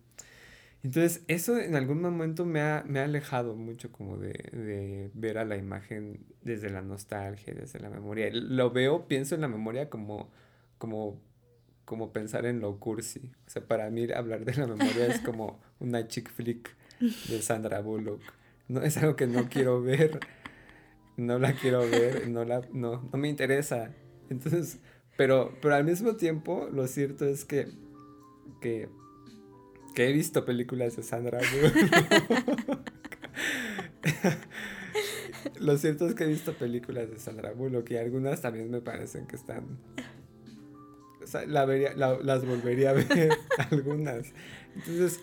Entonces, 0.86 1.24
eso 1.26 1.58
en 1.58 1.74
algún 1.74 2.00
momento 2.00 2.44
me 2.44 2.60
ha, 2.60 2.84
me 2.86 3.00
ha 3.00 3.04
alejado 3.06 3.56
mucho 3.56 3.90
como 3.90 4.18
de, 4.18 4.28
de, 4.52 5.10
ver 5.14 5.36
a 5.36 5.44
la 5.44 5.56
imagen 5.56 6.24
desde 6.42 6.70
la 6.70 6.80
nostalgia, 6.80 7.52
desde 7.54 7.80
la 7.80 7.90
memoria. 7.90 8.30
Lo 8.32 8.70
veo, 8.70 9.08
pienso 9.08 9.34
en 9.34 9.40
la 9.40 9.48
memoria 9.48 9.90
como, 9.90 10.30
como, 10.78 11.20
como 11.84 12.12
pensar 12.12 12.46
en 12.46 12.60
lo 12.60 12.78
cursi. 12.78 13.32
O 13.48 13.50
sea, 13.50 13.66
para 13.66 13.90
mí 13.90 14.06
hablar 14.12 14.44
de 14.44 14.54
la 14.54 14.68
memoria 14.68 15.08
es 15.08 15.18
como 15.24 15.58
una 15.80 16.06
chick 16.06 16.30
flick 16.30 16.76
de 17.00 17.42
Sandra 17.42 17.80
Bullock. 17.80 18.22
No, 18.68 18.80
es 18.80 18.96
algo 18.98 19.16
que 19.16 19.26
no 19.26 19.48
quiero 19.48 19.82
ver. 19.82 20.20
No 21.16 21.40
la 21.40 21.54
quiero 21.54 21.80
ver, 21.80 22.28
no, 22.28 22.44
la, 22.44 22.62
no, 22.72 23.08
no 23.12 23.18
me 23.18 23.28
interesa. 23.28 23.90
Entonces, 24.30 24.78
pero, 25.16 25.52
pero 25.60 25.74
al 25.74 25.82
mismo 25.82 26.14
tiempo, 26.14 26.68
lo 26.72 26.86
cierto 26.86 27.24
es 27.24 27.44
que, 27.44 27.66
que, 28.60 28.88
que 29.96 30.10
he 30.10 30.12
visto 30.12 30.44
películas 30.44 30.94
de 30.94 31.02
Sandra 31.02 31.40
Bullock. 31.40 32.82
lo 35.58 35.78
cierto 35.78 36.06
es 36.06 36.14
que 36.14 36.24
he 36.24 36.26
visto 36.26 36.52
películas 36.52 37.10
de 37.10 37.18
Sandra 37.18 37.52
Bullock 37.52 37.92
y 37.92 37.96
algunas 37.96 38.42
también 38.42 38.70
me 38.70 38.82
parecen 38.82 39.26
que 39.26 39.36
están... 39.36 39.78
Las 41.46 42.44
volvería 42.44 42.90
a 42.90 42.92
ver 42.92 43.30
algunas. 43.70 44.34
Entonces, 44.74 45.18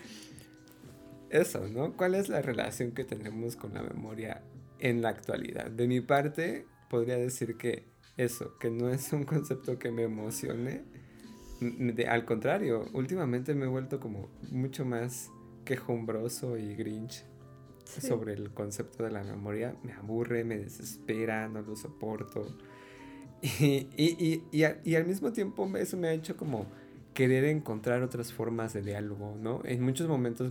eso, 1.29 1.67
¿no? 1.67 1.95
¿Cuál 1.95 2.15
es 2.15 2.27
la 2.27 2.41
relación 2.41 2.93
que 2.93 3.03
tenemos 3.03 3.55
con 3.55 3.75
la 3.75 3.83
memoria 3.83 4.41
en 4.79 5.03
la 5.03 5.09
actualidad? 5.09 5.69
De 5.69 5.87
mi 5.87 6.01
parte, 6.01 6.65
podría 6.89 7.17
decir 7.17 7.57
que 7.57 7.93
eso, 8.17 8.57
que 8.57 8.71
no 8.71 8.89
es 8.89 9.13
un 9.13 9.23
concepto 9.23 9.77
que 9.77 9.91
me 9.91 10.01
emocione. 10.01 10.92
Al 12.07 12.25
contrario, 12.25 12.85
últimamente 12.93 13.53
me 13.55 13.65
he 13.65 13.67
vuelto 13.67 13.99
como 13.99 14.29
mucho 14.51 14.85
más 14.85 15.31
quejumbroso 15.65 16.57
y 16.57 16.75
grinch 16.75 17.25
sobre 17.85 18.33
el 18.33 18.51
concepto 18.53 19.03
de 19.03 19.11
la 19.11 19.23
memoria. 19.23 19.75
Me 19.83 19.93
aburre, 19.93 20.43
me 20.43 20.57
desespera, 20.57 21.47
no 21.47 21.61
lo 21.61 21.75
soporto. 21.75 22.45
Y, 23.45 23.89
y, 23.97 24.41
y, 24.53 24.65
y, 24.85 24.95
al 24.95 25.05
mismo 25.05 25.33
tiempo 25.33 25.69
eso 25.75 25.97
me 25.97 26.07
ha 26.07 26.13
hecho 26.13 26.37
como 26.37 26.65
querer 27.13 27.43
encontrar 27.43 28.01
otras 28.01 28.31
formas 28.31 28.71
de 28.71 28.81
diálogo, 28.81 29.35
¿no? 29.37 29.59
En 29.65 29.81
muchos 29.81 30.07
momentos, 30.07 30.49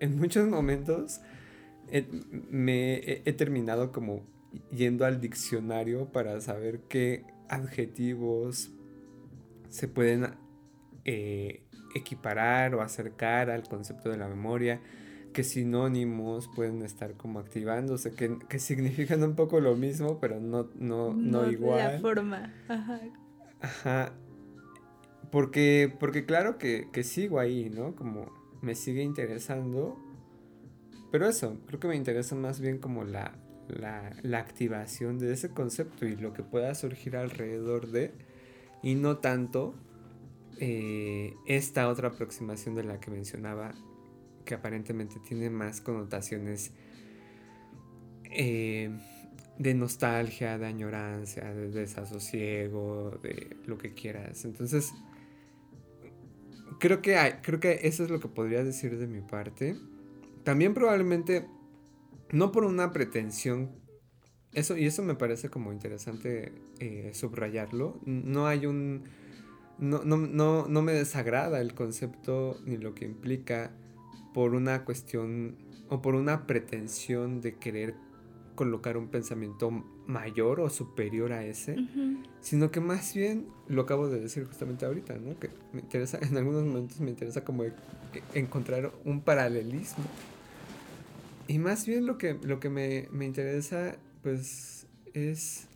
en 0.00 0.18
muchos 0.18 0.48
momentos 0.48 1.20
me 2.50 3.20
he 3.26 3.32
terminado 3.34 3.92
como 3.92 4.22
yendo 4.70 5.04
al 5.04 5.20
diccionario 5.20 6.06
para 6.06 6.40
saber 6.40 6.80
qué 6.88 7.24
adjetivos 7.48 8.70
se 9.72 9.88
pueden 9.88 10.34
eh, 11.06 11.62
equiparar 11.94 12.74
o 12.74 12.82
acercar 12.82 13.50
al 13.50 13.62
concepto 13.62 14.10
de 14.10 14.18
la 14.18 14.28
memoria, 14.28 14.80
qué 15.32 15.44
sinónimos 15.44 16.48
pueden 16.54 16.82
estar 16.82 17.14
como 17.14 17.38
activándose, 17.38 18.12
que, 18.12 18.38
que 18.48 18.58
significan 18.58 19.22
un 19.22 19.34
poco 19.34 19.60
lo 19.60 19.74
mismo, 19.74 20.20
pero 20.20 20.40
no, 20.40 20.68
no, 20.74 21.14
no, 21.14 21.50
igual. 21.50 21.94
la 21.94 22.00
forma. 22.00 22.52
Ajá. 22.68 23.00
Ajá. 23.62 24.12
Porque, 25.30 25.90
porque 25.98 26.26
claro 26.26 26.58
que, 26.58 26.88
que 26.92 27.02
sigo 27.02 27.40
ahí, 27.40 27.70
¿no? 27.70 27.96
Como 27.96 28.30
me 28.60 28.74
sigue 28.74 29.02
interesando. 29.02 29.98
Pero 31.10 31.26
eso, 31.26 31.58
creo 31.66 31.80
que 31.80 31.88
me 31.88 31.96
interesa 31.96 32.34
más 32.34 32.60
bien 32.60 32.78
como 32.78 33.04
la, 33.04 33.32
la, 33.68 34.38
activación 34.38 35.18
de 35.18 35.32
ese 35.32 35.48
concepto 35.50 36.06
y 36.06 36.16
lo 36.16 36.34
que 36.34 36.42
pueda 36.42 36.74
surgir 36.74 37.16
alrededor 37.16 37.88
de, 37.88 38.12
y 38.82 38.94
no 38.94 39.18
tanto 39.18 39.74
eh, 40.58 41.34
esta 41.46 41.88
otra 41.88 42.08
aproximación 42.08 42.74
de 42.74 42.84
la 42.84 43.00
que 43.00 43.10
mencionaba, 43.10 43.74
que 44.44 44.54
aparentemente 44.54 45.16
tiene 45.20 45.50
más 45.50 45.80
connotaciones 45.80 46.72
eh, 48.24 48.90
de 49.58 49.74
nostalgia, 49.74 50.58
de 50.58 50.66
añorancia, 50.66 51.52
de 51.52 51.70
desasosiego, 51.70 53.18
de 53.22 53.56
lo 53.66 53.78
que 53.78 53.92
quieras. 53.94 54.44
Entonces, 54.44 54.92
creo 56.78 57.02
que, 57.02 57.36
creo 57.42 57.60
que 57.60 57.80
eso 57.82 58.04
es 58.04 58.10
lo 58.10 58.20
que 58.20 58.28
podría 58.28 58.64
decir 58.64 58.98
de 58.98 59.06
mi 59.06 59.20
parte. 59.20 59.76
También 60.42 60.74
probablemente 60.74 61.46
no 62.30 62.50
por 62.50 62.64
una 62.64 62.92
pretensión. 62.92 63.70
Eso, 64.54 64.76
y 64.76 64.86
eso 64.86 65.02
me 65.02 65.14
parece 65.14 65.48
como 65.48 65.72
interesante 65.72 66.52
eh, 66.78 67.10
subrayarlo. 67.14 67.98
No 68.04 68.46
hay 68.46 68.66
un. 68.66 69.04
No, 69.78 70.02
no, 70.04 70.16
no, 70.16 70.66
no 70.68 70.82
me 70.82 70.92
desagrada 70.92 71.60
el 71.60 71.74
concepto 71.74 72.60
ni 72.64 72.76
lo 72.76 72.94
que 72.94 73.04
implica 73.04 73.72
por 74.34 74.54
una 74.54 74.84
cuestión 74.84 75.56
o 75.88 76.02
por 76.02 76.14
una 76.14 76.46
pretensión 76.46 77.40
de 77.40 77.56
querer 77.56 77.94
colocar 78.54 78.96
un 78.96 79.08
pensamiento 79.08 79.70
mayor 80.06 80.60
o 80.60 80.68
superior 80.68 81.32
a 81.32 81.44
ese, 81.44 81.76
sino 82.40 82.70
que 82.70 82.80
más 82.80 83.14
bien 83.14 83.46
lo 83.66 83.82
acabo 83.82 84.08
de 84.08 84.20
decir 84.20 84.44
justamente 84.44 84.84
ahorita, 84.84 85.14
¿no? 85.14 85.38
Que 85.38 85.50
me 85.72 85.80
interesa, 85.80 86.18
en 86.20 86.36
algunos 86.36 86.64
momentos 86.64 87.00
me 87.00 87.10
interesa 87.10 87.44
como 87.44 87.64
encontrar 88.34 88.92
un 89.04 89.22
paralelismo 89.22 90.04
y 91.48 91.58
más 91.58 91.86
bien 91.86 92.06
lo 92.06 92.18
que, 92.18 92.38
lo 92.42 92.60
que 92.60 92.70
me, 92.70 93.08
interesa, 93.24 93.96
pues, 94.22 94.86
es 95.14 95.66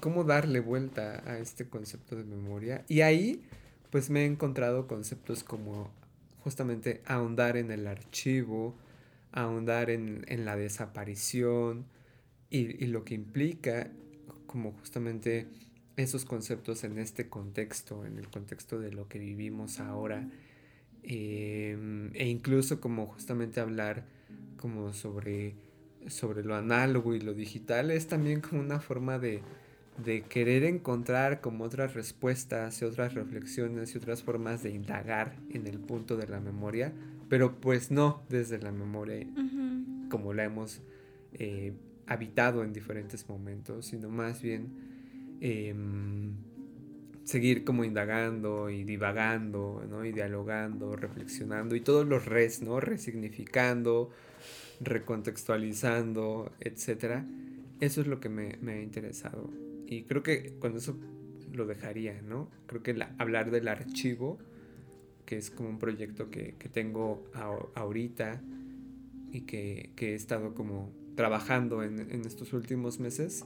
cómo 0.00 0.24
darle 0.24 0.60
vuelta 0.60 1.22
a 1.26 1.38
este 1.38 1.66
concepto 1.68 2.16
de 2.16 2.24
memoria. 2.24 2.84
Y 2.88 3.00
ahí, 3.00 3.42
pues, 3.90 4.10
me 4.10 4.22
he 4.22 4.26
encontrado 4.26 4.86
conceptos 4.86 5.44
como 5.44 5.90
justamente 6.44 7.00
ahondar 7.06 7.56
en 7.56 7.70
el 7.70 7.86
archivo, 7.86 8.74
ahondar 9.32 9.90
en, 9.90 10.24
la 10.44 10.56
desaparición 10.56 11.86
y, 12.50 12.86
lo 12.86 13.04
que 13.04 13.14
implica 13.14 13.90
como 14.46 14.72
justamente 14.72 15.48
esos 15.96 16.24
conceptos 16.24 16.84
en 16.84 16.98
este 16.98 17.28
contexto, 17.28 18.04
en 18.04 18.18
el 18.18 18.28
contexto 18.28 18.78
de 18.78 18.92
lo 18.92 19.08
que 19.08 19.18
vivimos 19.18 19.80
ahora, 19.80 20.28
em, 21.02 22.10
e 22.14 22.28
incluso 22.28 22.80
como 22.80 23.06
justamente 23.06 23.60
hablar 23.60 24.04
como 24.58 24.92
sobre, 24.92 25.54
sobre 26.08 26.42
lo 26.44 26.54
análogo 26.54 27.14
y 27.14 27.20
lo 27.20 27.34
digital, 27.34 27.90
es 27.90 28.06
también 28.06 28.40
como 28.40 28.60
una 28.60 28.80
forma 28.80 29.18
de, 29.18 29.42
de 30.04 30.22
querer 30.22 30.64
encontrar 30.64 31.40
como 31.40 31.64
otras 31.64 31.94
respuestas 31.94 32.80
y 32.82 32.84
otras 32.84 33.14
reflexiones 33.14 33.94
y 33.94 33.98
otras 33.98 34.22
formas 34.22 34.62
de 34.62 34.70
indagar 34.70 35.36
en 35.50 35.66
el 35.66 35.78
punto 35.78 36.16
de 36.16 36.26
la 36.26 36.40
memoria, 36.40 36.92
pero 37.28 37.60
pues 37.60 37.90
no 37.90 38.22
desde 38.28 38.58
la 38.58 38.72
memoria 38.72 39.26
como 40.10 40.32
la 40.32 40.44
hemos 40.44 40.80
eh, 41.32 41.72
habitado 42.06 42.62
en 42.64 42.72
diferentes 42.72 43.28
momentos, 43.28 43.86
sino 43.86 44.08
más 44.08 44.42
bien 44.42 44.68
em, 45.40 46.34
seguir 47.24 47.64
como 47.64 47.84
indagando 47.84 48.70
y 48.70 48.84
divagando, 48.84 49.84
¿no? 49.88 50.04
Y 50.04 50.12
dialogando, 50.12 50.94
reflexionando 50.96 51.74
y 51.74 51.80
todos 51.80 52.06
los 52.06 52.26
res, 52.26 52.62
¿no? 52.62 52.80
Resignificando, 52.80 54.10
recontextualizando, 54.80 56.52
etcétera. 56.60 57.26
Eso 57.80 58.00
es 58.00 58.06
lo 58.06 58.20
que 58.20 58.28
me, 58.28 58.58
ha 58.72 58.82
interesado. 58.82 59.50
Y 59.86 60.04
creo 60.04 60.22
que 60.22 60.58
con 60.58 60.76
eso 60.76 60.96
lo 61.52 61.66
dejaría, 61.66 62.20
¿no? 62.22 62.50
Creo 62.66 62.82
que 62.82 62.96
hablar 63.18 63.50
del 63.50 63.68
archivo, 63.68 64.38
que 65.26 65.36
es 65.36 65.50
como 65.50 65.68
un 65.68 65.78
proyecto 65.78 66.30
que, 66.30 66.54
tengo 66.72 67.24
ahorita 67.74 68.40
y 69.30 69.42
que, 69.42 69.92
he 69.96 70.14
estado 70.14 70.54
como 70.54 70.92
trabajando 71.14 71.82
en, 71.82 72.00
en, 72.00 72.24
estos 72.24 72.52
últimos 72.52 72.98
meses, 72.98 73.44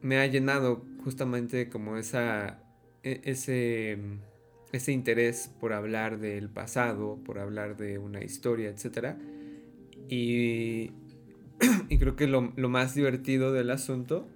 me 0.00 0.18
ha 0.18 0.26
llenado 0.26 0.84
justamente 1.04 1.68
como 1.68 1.96
esa, 1.96 2.60
e, 3.04 3.20
ese, 3.24 3.98
ese 4.72 4.92
interés 4.92 5.48
por 5.60 5.72
hablar 5.72 6.18
del 6.18 6.48
pasado, 6.48 7.20
por 7.24 7.38
hablar 7.38 7.76
de 7.76 7.98
una 7.98 8.24
historia, 8.24 8.68
etcétera 8.68 9.16
y, 10.12 10.90
y 11.88 11.98
creo 11.98 12.16
que 12.16 12.26
lo, 12.26 12.52
lo, 12.56 12.68
más 12.68 12.94
divertido 12.94 13.50
del 13.50 13.70
asunto 13.70 14.28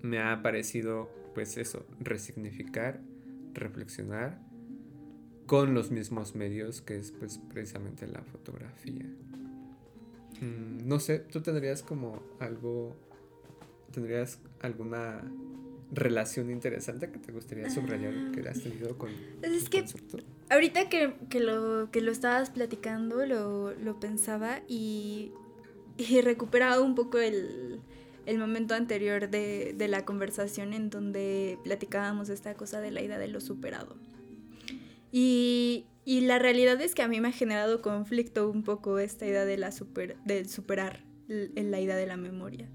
me 0.00 0.18
ha 0.18 0.40
parecido, 0.42 1.10
pues 1.34 1.58
eso, 1.58 1.84
resignificar, 2.00 3.02
reflexionar 3.52 4.40
con 5.44 5.74
los 5.74 5.90
mismos 5.90 6.34
medios 6.34 6.80
que 6.80 6.96
es 6.96 7.12
pues 7.12 7.38
precisamente 7.52 8.06
la 8.06 8.22
fotografía. 8.22 9.04
Mm, 10.40 10.88
no 10.88 11.00
sé, 11.00 11.18
tú 11.18 11.42
tendrías 11.42 11.82
como 11.82 12.22
algo, 12.40 12.96
tendrías 13.92 14.40
alguna 14.62 15.22
relación 15.92 16.50
interesante 16.50 17.10
que 17.10 17.18
te 17.18 17.32
gustaría 17.32 17.70
subrayar 17.70 18.12
ah. 18.14 18.32
que 18.34 18.48
has 18.48 18.60
tenido 18.60 18.98
con 18.98 19.10
pues 19.40 19.52
es 19.52 19.68
que 19.68 19.84
ahorita 20.50 20.88
que, 20.88 21.14
que, 21.30 21.40
lo 21.40 21.90
que 21.90 22.00
lo 22.00 22.10
estabas 22.10 22.50
platicando 22.50 23.24
lo, 23.24 23.72
lo 23.72 24.00
pensaba 24.00 24.60
y, 24.68 25.32
y 25.96 26.20
recuperaba 26.22 26.80
un 26.80 26.94
poco 26.94 27.18
el, 27.18 27.80
el 28.26 28.38
momento 28.38 28.74
anterior 28.74 29.30
de, 29.30 29.74
de 29.76 29.88
la 29.88 30.04
conversación 30.04 30.72
en 30.72 30.90
donde 30.90 31.58
platicábamos 31.64 32.28
esta 32.28 32.54
cosa 32.54 32.80
de 32.80 32.90
la 32.90 33.00
idea 33.00 33.18
de 33.18 33.28
lo 33.28 33.40
superado. 33.40 33.96
Y, 35.12 35.86
y, 36.04 36.22
la 36.22 36.38
realidad 36.38 36.80
es 36.80 36.94
que 36.94 37.02
a 37.02 37.08
mí 37.08 37.20
me 37.20 37.28
ha 37.28 37.32
generado 37.32 37.80
conflicto 37.80 38.50
un 38.50 38.64
poco 38.64 38.98
esta 38.98 39.24
idea 39.24 39.44
de 39.44 39.56
la 39.56 39.70
super, 39.72 40.16
del 40.24 40.48
superar 40.48 41.04
la 41.28 41.80
idea 41.80 41.96
de 41.96 42.06
la 42.06 42.16
memoria. 42.16 42.68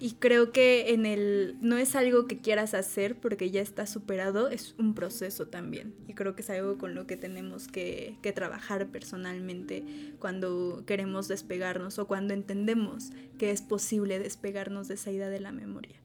Y 0.00 0.12
creo 0.12 0.52
que 0.52 0.92
en 0.92 1.06
el 1.06 1.56
no 1.60 1.76
es 1.76 1.96
algo 1.96 2.26
que 2.26 2.38
quieras 2.40 2.74
hacer 2.74 3.16
porque 3.16 3.50
ya 3.50 3.60
está 3.60 3.86
superado, 3.86 4.48
es 4.48 4.74
un 4.78 4.94
proceso 4.94 5.48
también. 5.48 5.94
Y 6.06 6.14
creo 6.14 6.36
que 6.36 6.42
es 6.42 6.50
algo 6.50 6.78
con 6.78 6.94
lo 6.94 7.06
que 7.06 7.16
tenemos 7.16 7.66
que, 7.66 8.16
que 8.22 8.32
trabajar 8.32 8.88
personalmente 8.88 9.84
cuando 10.20 10.84
queremos 10.86 11.26
despegarnos 11.26 11.98
o 11.98 12.06
cuando 12.06 12.32
entendemos 12.32 13.10
que 13.38 13.50
es 13.50 13.62
posible 13.62 14.18
despegarnos 14.18 14.88
de 14.88 14.94
esa 14.94 15.10
idea 15.10 15.28
de 15.28 15.40
la 15.40 15.52
memoria. 15.52 15.96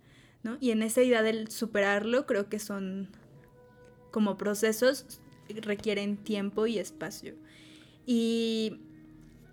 ¿no? 0.41 0.57
Y 0.59 0.71
en 0.71 0.81
esa 0.81 1.03
idea 1.03 1.21
del 1.21 1.49
superarlo 1.49 2.25
creo 2.25 2.49
que 2.49 2.59
son 2.59 3.09
como 4.11 4.37
procesos 4.37 5.05
requieren 5.49 6.17
tiempo 6.17 6.67
y 6.67 6.79
espacio. 6.79 7.35
Y 8.05 8.79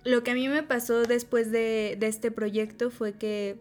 lo 0.05 0.23
que 0.23 0.31
a 0.31 0.35
mí 0.35 0.49
me 0.49 0.63
pasó 0.63 1.03
después 1.03 1.51
de, 1.51 1.97
de 1.99 2.07
este 2.07 2.31
proyecto 2.31 2.91
fue 2.91 3.15
que 3.15 3.59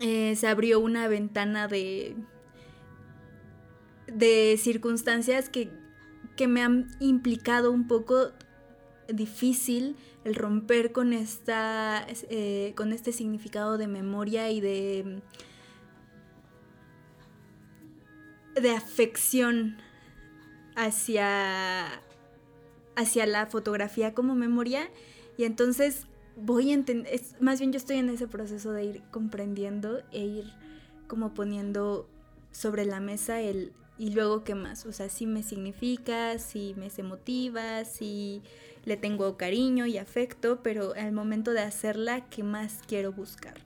eh, 0.00 0.34
se 0.36 0.48
abrió 0.48 0.80
una 0.80 1.08
ventana 1.08 1.68
de, 1.68 2.16
de 4.06 4.58
circunstancias 4.58 5.48
que, 5.48 5.70
que 6.36 6.48
me 6.48 6.62
han 6.62 6.88
implicado 7.00 7.70
un 7.70 7.86
poco 7.86 8.32
difícil 9.08 9.96
el 10.24 10.34
romper 10.34 10.92
con 10.92 11.12
esta 11.12 12.06
eh, 12.28 12.72
con 12.76 12.92
este 12.92 13.12
significado 13.12 13.76
de 13.76 13.88
memoria 13.88 14.50
y 14.50 14.60
de 14.60 15.22
de 18.54 18.70
afección 18.70 19.78
hacia 20.76 21.86
hacia 22.96 23.26
la 23.26 23.46
fotografía 23.46 24.14
como 24.14 24.34
memoria. 24.34 24.90
Y 25.36 25.44
entonces 25.44 26.06
voy 26.36 26.70
a 26.70 26.74
entender, 26.74 27.20
más 27.40 27.60
bien 27.60 27.72
yo 27.72 27.76
estoy 27.76 27.96
en 27.96 28.08
ese 28.08 28.26
proceso 28.26 28.72
de 28.72 28.84
ir 28.84 29.02
comprendiendo 29.10 30.02
e 30.12 30.20
ir 30.20 30.52
como 31.06 31.34
poniendo 31.34 32.08
sobre 32.52 32.84
la 32.84 33.00
mesa 33.00 33.40
el 33.40 33.72
y 34.00 34.12
luego 34.12 34.44
qué 34.44 34.54
más, 34.54 34.86
o 34.86 34.92
sea, 34.92 35.10
si 35.10 35.26
me 35.26 35.42
significa, 35.42 36.38
si 36.38 36.74
me 36.78 36.88
se 36.88 37.02
motiva, 37.02 37.84
si 37.84 38.40
le 38.86 38.96
tengo 38.96 39.36
cariño 39.36 39.84
y 39.84 39.98
afecto, 39.98 40.62
pero 40.62 40.94
al 40.94 41.12
momento 41.12 41.50
de 41.50 41.60
hacerla, 41.60 42.24
¿qué 42.30 42.42
más 42.42 42.80
quiero 42.88 43.12
buscar? 43.12 43.58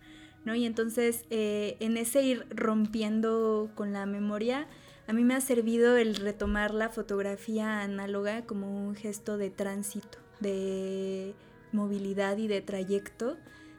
¿No? 0.44 0.56
Y 0.56 0.66
entonces 0.66 1.24
eh, 1.30 1.76
en 1.78 1.96
ese 1.96 2.22
ir 2.22 2.46
rompiendo 2.50 3.70
con 3.76 3.92
la 3.92 4.06
memoria, 4.06 4.66
a 5.06 5.12
mí 5.12 5.22
me 5.22 5.34
ha 5.34 5.40
servido 5.40 5.96
el 5.96 6.16
retomar 6.16 6.74
la 6.74 6.88
fotografía 6.88 7.82
análoga 7.82 8.42
como 8.42 8.88
un 8.88 8.96
gesto 8.96 9.38
de 9.38 9.50
tránsito, 9.50 10.18
de 10.40 11.34
movilidad 11.74 12.38
y 12.38 12.48
de 12.48 12.62
trayecto, 12.62 13.36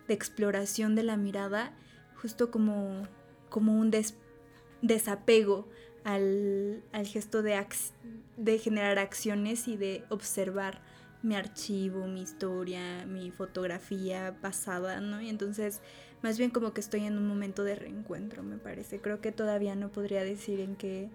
de 0.07 0.13
exploración 0.13 0.95
de 0.95 1.03
la 1.03 1.17
mirada, 1.17 1.73
justo 2.21 2.51
como, 2.51 3.07
como 3.49 3.79
un 3.79 3.91
desapego 4.81 5.67
al, 6.03 6.83
gesto 7.05 7.41
de, 7.41 7.65
de 8.37 8.59
generar 8.59 8.99
acciones 8.99 9.67
y 9.67 9.77
de 9.77 10.03
observar 10.09 10.81
mi 11.23 11.35
archivo, 11.35 12.05
mi 12.05 12.21
historia, 12.21 13.05
mi 13.07 13.31
fotografía 13.31 14.37
pasada, 14.41 15.01
¿no? 15.01 15.21
Y 15.21 15.29
entonces, 15.29 15.81
más 16.21 16.37
bien 16.37 16.51
como 16.51 16.73
que 16.73 16.81
estoy 16.81 17.05
en 17.05 17.17
un 17.17 17.27
momento 17.27 17.63
de 17.63 17.75
reencuentro, 17.75 18.43
me 18.43 18.57
parece. 18.57 19.01
Creo 19.01 19.21
que 19.21 19.31
todavía 19.31 19.75
no 19.75 19.91
podría 19.91 20.23
decir 20.23 20.59
en 20.59 20.75
qué 20.75 21.09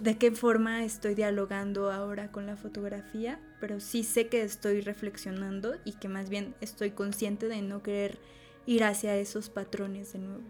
de 0.00 0.16
qué 0.16 0.32
forma 0.32 0.82
estoy 0.82 1.14
dialogando 1.14 1.92
ahora 1.92 2.32
con 2.32 2.46
la 2.46 2.56
fotografía, 2.56 3.38
pero 3.60 3.80
sí 3.80 4.02
sé 4.02 4.28
que 4.28 4.42
estoy 4.42 4.80
reflexionando 4.80 5.74
y 5.84 5.92
que 5.92 6.08
más 6.08 6.30
bien 6.30 6.54
estoy 6.62 6.92
consciente 6.92 7.48
de 7.48 7.60
no 7.60 7.82
querer 7.82 8.18
ir 8.66 8.82
hacia 8.84 9.16
esos 9.16 9.50
patrones 9.50 10.14
de 10.14 10.18
nuevo. 10.20 10.42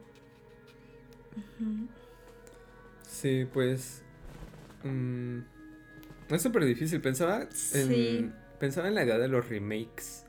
Sí, 3.09 3.47
pues... 3.53 4.03
Mm, 4.85 5.41
es 6.31 6.43
súper 6.43 6.65
difícil. 6.65 7.01
Pensaba 7.01 7.49
en, 7.75 8.33
pensaba 8.61 8.87
en 8.87 8.95
la 8.95 9.05
idea 9.05 9.19
de 9.19 9.27
los 9.27 9.49
remakes. 9.49 10.25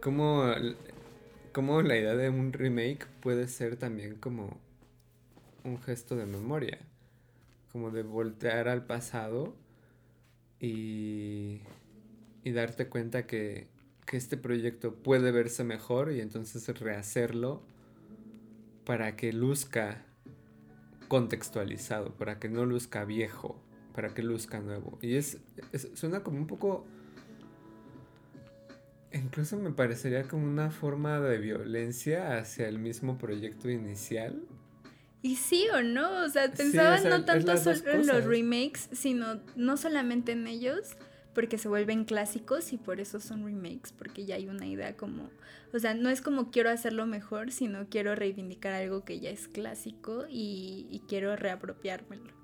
Cómo, 0.00 0.50
cómo 1.52 1.82
la 1.82 1.98
idea 1.98 2.16
de 2.16 2.30
un 2.30 2.54
remake 2.54 3.06
puede 3.20 3.46
ser 3.46 3.76
también 3.76 4.14
como 4.14 4.58
un 5.64 5.78
gesto 5.82 6.16
de 6.16 6.24
memoria 6.24 6.78
como 7.72 7.90
de 7.90 8.02
voltear 8.02 8.68
al 8.68 8.86
pasado 8.86 9.54
y, 10.58 11.60
y 12.44 12.52
darte 12.52 12.88
cuenta 12.88 13.26
que, 13.26 13.68
que 14.06 14.16
este 14.16 14.36
proyecto 14.36 14.94
puede 14.94 15.30
verse 15.30 15.64
mejor 15.64 16.12
y 16.12 16.20
entonces 16.20 16.66
rehacerlo 16.80 17.62
para 18.84 19.14
que 19.14 19.32
luzca 19.32 20.04
contextualizado, 21.06 22.14
para 22.14 22.38
que 22.38 22.48
no 22.48 22.64
luzca 22.64 23.04
viejo, 23.04 23.60
para 23.94 24.14
que 24.14 24.22
luzca 24.22 24.60
nuevo. 24.60 24.98
Y 25.02 25.14
es, 25.14 25.38
suena 25.94 26.22
como 26.22 26.38
un 26.38 26.46
poco... 26.46 26.86
Incluso 29.12 29.56
me 29.58 29.72
parecería 29.72 30.22
como 30.24 30.46
una 30.46 30.70
forma 30.70 31.18
de 31.20 31.38
violencia 31.38 32.38
hacia 32.38 32.68
el 32.68 32.78
mismo 32.78 33.18
proyecto 33.18 33.68
inicial, 33.68 34.42
y 35.22 35.36
sí 35.36 35.66
o 35.74 35.82
no, 35.82 36.24
o 36.24 36.28
sea, 36.28 36.50
pensaba 36.50 36.98
no 37.00 37.24
tanto 37.24 37.56
solo 37.56 37.90
en 37.92 38.06
los 38.06 38.24
remakes, 38.24 38.88
sino 38.92 39.40
no 39.56 39.76
solamente 39.76 40.32
en 40.32 40.46
ellos, 40.46 40.96
porque 41.34 41.58
se 41.58 41.68
vuelven 41.68 42.04
clásicos 42.04 42.72
y 42.72 42.78
por 42.78 43.00
eso 43.00 43.20
son 43.20 43.44
remakes, 43.44 43.92
porque 43.92 44.24
ya 44.24 44.36
hay 44.36 44.48
una 44.48 44.66
idea 44.66 44.96
como, 44.96 45.30
o 45.72 45.78
sea, 45.78 45.94
no 45.94 46.08
es 46.10 46.22
como 46.22 46.50
quiero 46.50 46.70
hacerlo 46.70 47.06
mejor, 47.06 47.52
sino 47.52 47.88
quiero 47.88 48.14
reivindicar 48.14 48.72
algo 48.72 49.04
que 49.04 49.20
ya 49.20 49.30
es 49.30 49.46
clásico 49.46 50.24
y, 50.28 50.86
y 50.90 51.00
quiero 51.06 51.36
reapropiármelo 51.36 52.39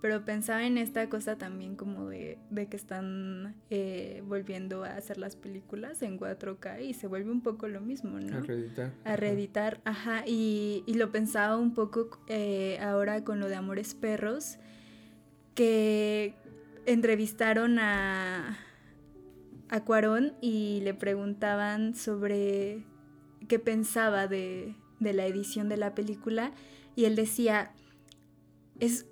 pero 0.00 0.24
pensaba 0.24 0.64
en 0.66 0.78
esta 0.78 1.08
cosa 1.08 1.36
también 1.36 1.74
como 1.74 2.08
de, 2.08 2.38
que 2.70 2.76
están 2.76 3.54
eh, 3.70 4.22
volviendo 4.26 4.84
a 4.84 4.90
hacer 4.96 5.18
las 5.18 5.36
películas 5.36 6.02
en 6.02 6.18
4K 6.18 6.82
y 6.82 6.94
se 6.94 7.06
vuelve 7.06 7.30
un 7.30 7.40
poco 7.40 7.66
lo 7.68 7.80
mismo, 7.80 8.20
¿no? 8.20 8.38
A 8.38 8.40
reeditar. 8.40 8.92
A 9.04 9.16
reeditar, 9.16 9.80
ajá, 9.84 10.24
y, 10.26 10.84
lo 10.86 11.10
pensaba 11.12 11.56
un 11.56 11.74
poco 11.74 12.20
eh, 12.28 12.78
ahora 12.80 13.24
con 13.24 13.40
lo 13.40 13.48
de 13.48 13.56
Amores 13.56 13.94
Perros, 13.94 14.58
que 15.54 16.34
entrevistaron 16.84 17.78
a, 17.78 18.58
a 19.68 19.84
Cuarón 19.84 20.34
y 20.40 20.80
le 20.84 20.94
preguntaban 20.94 21.94
sobre 21.94 22.84
qué 23.48 23.58
pensaba 23.58 24.26
de, 24.26 24.74
de 25.00 25.12
la 25.12 25.26
edición 25.26 25.68
de 25.68 25.76
la 25.78 25.94
película 25.94 26.52
y 26.94 27.04
él 27.04 27.16
decía, 27.16 27.72
es 28.80 29.06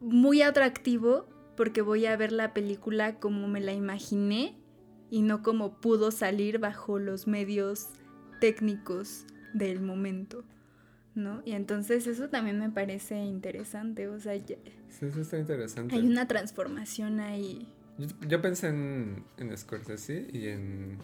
muy 0.00 0.42
atractivo 0.42 1.26
porque 1.56 1.82
voy 1.82 2.06
a 2.06 2.16
ver 2.16 2.32
la 2.32 2.54
película 2.54 3.18
como 3.20 3.46
me 3.46 3.60
la 3.60 3.72
imaginé 3.72 4.56
y 5.10 5.22
no 5.22 5.42
como 5.42 5.80
pudo 5.80 6.10
salir 6.10 6.58
bajo 6.58 6.98
los 6.98 7.26
medios 7.26 7.90
técnicos 8.40 9.26
del 9.52 9.80
momento, 9.80 10.44
¿no? 11.14 11.42
Y 11.44 11.52
entonces 11.52 12.06
eso 12.06 12.28
también 12.28 12.58
me 12.58 12.70
parece 12.70 13.16
interesante, 13.18 14.08
o 14.08 14.18
sea, 14.20 14.34
sí, 14.38 14.56
eso 15.06 15.20
está 15.20 15.38
interesante. 15.38 15.94
Hay 15.94 16.06
una 16.06 16.26
transformación 16.26 17.20
ahí. 17.20 17.68
Yo, 18.26 18.40
pensé 18.40 18.68
en, 18.68 19.24
en 19.36 19.56
Scorsese 19.58 20.26
y 20.32 20.48
en, 20.48 20.96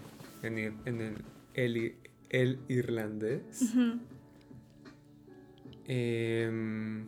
en, 0.43 0.59
en 0.86 1.16
el, 1.52 1.97
el, 2.31 2.59
irlandés. 2.68 3.74
eh, 5.86 7.05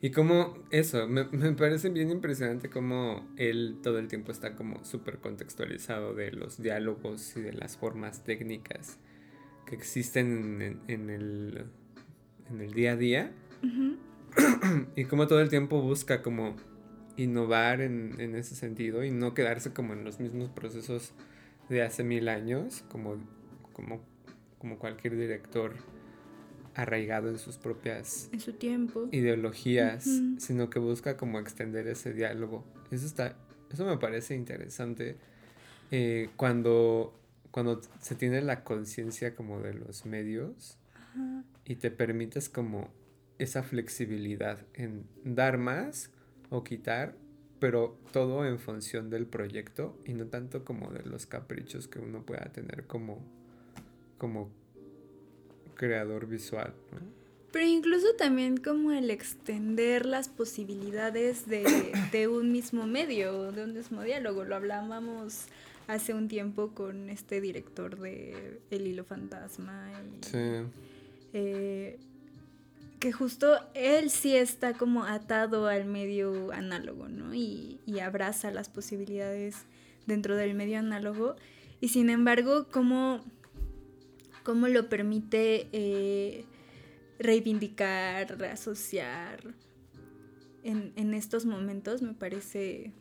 y 0.00 0.10
como 0.10 0.56
eso, 0.70 1.08
me, 1.08 1.24
me, 1.24 1.52
parece 1.52 1.88
bien 1.88 2.10
impresionante 2.10 2.70
como 2.70 3.28
él 3.36 3.78
todo 3.82 3.98
el 3.98 4.06
tiempo 4.06 4.30
está 4.30 4.54
como 4.54 4.84
súper 4.84 5.18
contextualizado 5.18 6.14
de 6.14 6.30
los 6.30 6.62
diálogos 6.62 7.36
y 7.36 7.40
de 7.40 7.52
las 7.52 7.76
formas 7.76 8.22
técnicas 8.22 8.98
que 9.66 9.74
existen 9.74 10.62
en, 10.62 10.80
en, 10.86 11.10
el, 11.10 11.64
en 12.48 12.60
el 12.60 12.72
día 12.72 12.92
a 12.92 12.96
día. 12.96 13.32
y 14.96 15.04
como 15.04 15.26
todo 15.26 15.40
el 15.40 15.48
tiempo 15.48 15.82
busca 15.82 16.22
como 16.22 16.54
innovar 17.16 17.80
en, 17.80 18.14
en, 18.20 18.36
ese 18.36 18.54
sentido 18.54 19.04
y 19.04 19.10
no 19.10 19.34
quedarse 19.34 19.72
como 19.72 19.94
en 19.94 20.04
los 20.04 20.20
mismos 20.20 20.48
procesos 20.50 21.12
de 21.68 21.82
hace 21.82 22.04
mil 22.04 22.28
años, 22.28 22.84
como, 22.88 23.16
como, 23.72 24.00
como 24.58 24.78
cualquier 24.78 25.16
director 25.16 25.74
arraigado 26.78 27.28
en 27.28 27.38
sus 27.38 27.58
propias 27.58 28.28
en 28.32 28.38
su 28.38 28.52
tiempo. 28.52 29.08
ideologías, 29.10 30.08
sino 30.38 30.70
que 30.70 30.78
busca 30.78 31.16
como 31.16 31.40
extender 31.40 31.88
ese 31.88 32.12
diálogo. 32.12 32.64
Eso 32.92 33.04
está, 33.04 33.36
eso 33.68 33.84
me 33.84 33.98
parece 33.98 34.36
interesante 34.36 35.16
eh, 35.90 36.30
cuando, 36.36 37.18
cuando 37.50 37.80
se 38.00 38.14
tiene 38.14 38.42
la 38.42 38.62
conciencia 38.62 39.34
como 39.34 39.60
de 39.60 39.74
los 39.74 40.06
medios 40.06 40.78
y 41.64 41.74
te 41.74 41.90
permites 41.90 42.48
como 42.48 42.92
esa 43.38 43.64
flexibilidad 43.64 44.64
en 44.74 45.04
dar 45.24 45.58
más 45.58 46.12
o 46.48 46.62
quitar, 46.62 47.16
pero 47.58 47.98
todo 48.12 48.46
en 48.46 48.60
función 48.60 49.10
del 49.10 49.26
proyecto 49.26 49.98
y 50.04 50.14
no 50.14 50.26
tanto 50.26 50.64
como 50.64 50.92
de 50.92 51.02
los 51.02 51.26
caprichos 51.26 51.88
que 51.88 51.98
uno 51.98 52.24
pueda 52.24 52.52
tener 52.52 52.86
como, 52.86 53.20
como 54.16 54.52
creador 55.78 56.26
visual. 56.26 56.74
Pero 57.50 57.64
incluso 57.64 58.08
también 58.18 58.58
como 58.58 58.92
el 58.92 59.10
extender 59.10 60.04
las 60.04 60.28
posibilidades 60.28 61.48
de, 61.48 61.64
de, 62.12 62.28
un 62.28 62.52
mismo 62.52 62.86
medio, 62.86 63.52
de 63.52 63.64
un 63.64 63.72
mismo 63.72 64.02
diálogo. 64.02 64.44
Lo 64.44 64.56
hablábamos 64.56 65.46
hace 65.86 66.12
un 66.12 66.28
tiempo 66.28 66.72
con 66.74 67.08
este 67.08 67.40
director 67.40 67.98
de 67.98 68.60
El 68.70 68.86
Hilo 68.86 69.04
Fantasma. 69.04 69.90
sí. 70.20 70.38
Eh, 71.34 71.98
que 72.98 73.12
justo 73.12 73.58
él 73.74 74.10
sí 74.10 74.34
está 74.34 74.74
como 74.74 75.04
atado 75.04 75.68
al 75.68 75.84
medio 75.84 76.52
análogo, 76.52 77.08
¿no? 77.08 77.34
Y, 77.34 77.78
abraza 78.02 78.52
las 78.52 78.68
posibilidades 78.68 79.56
dentro 80.06 80.36
del 80.36 80.54
medio 80.54 80.78
análogo. 80.78 81.36
Y 81.80 81.88
sin 81.88 82.10
embargo, 82.10 82.66
cómo, 82.70 83.24
cómo 84.48 84.66
lo 84.66 84.88
permite 84.88 85.68
eh, 85.72 86.46
reivindicar, 87.18 88.38
reasociar 88.38 89.54
en, 90.62 91.12
estos 91.12 91.44
momentos 91.44 92.00
me 92.00 92.14
parece 92.14 92.92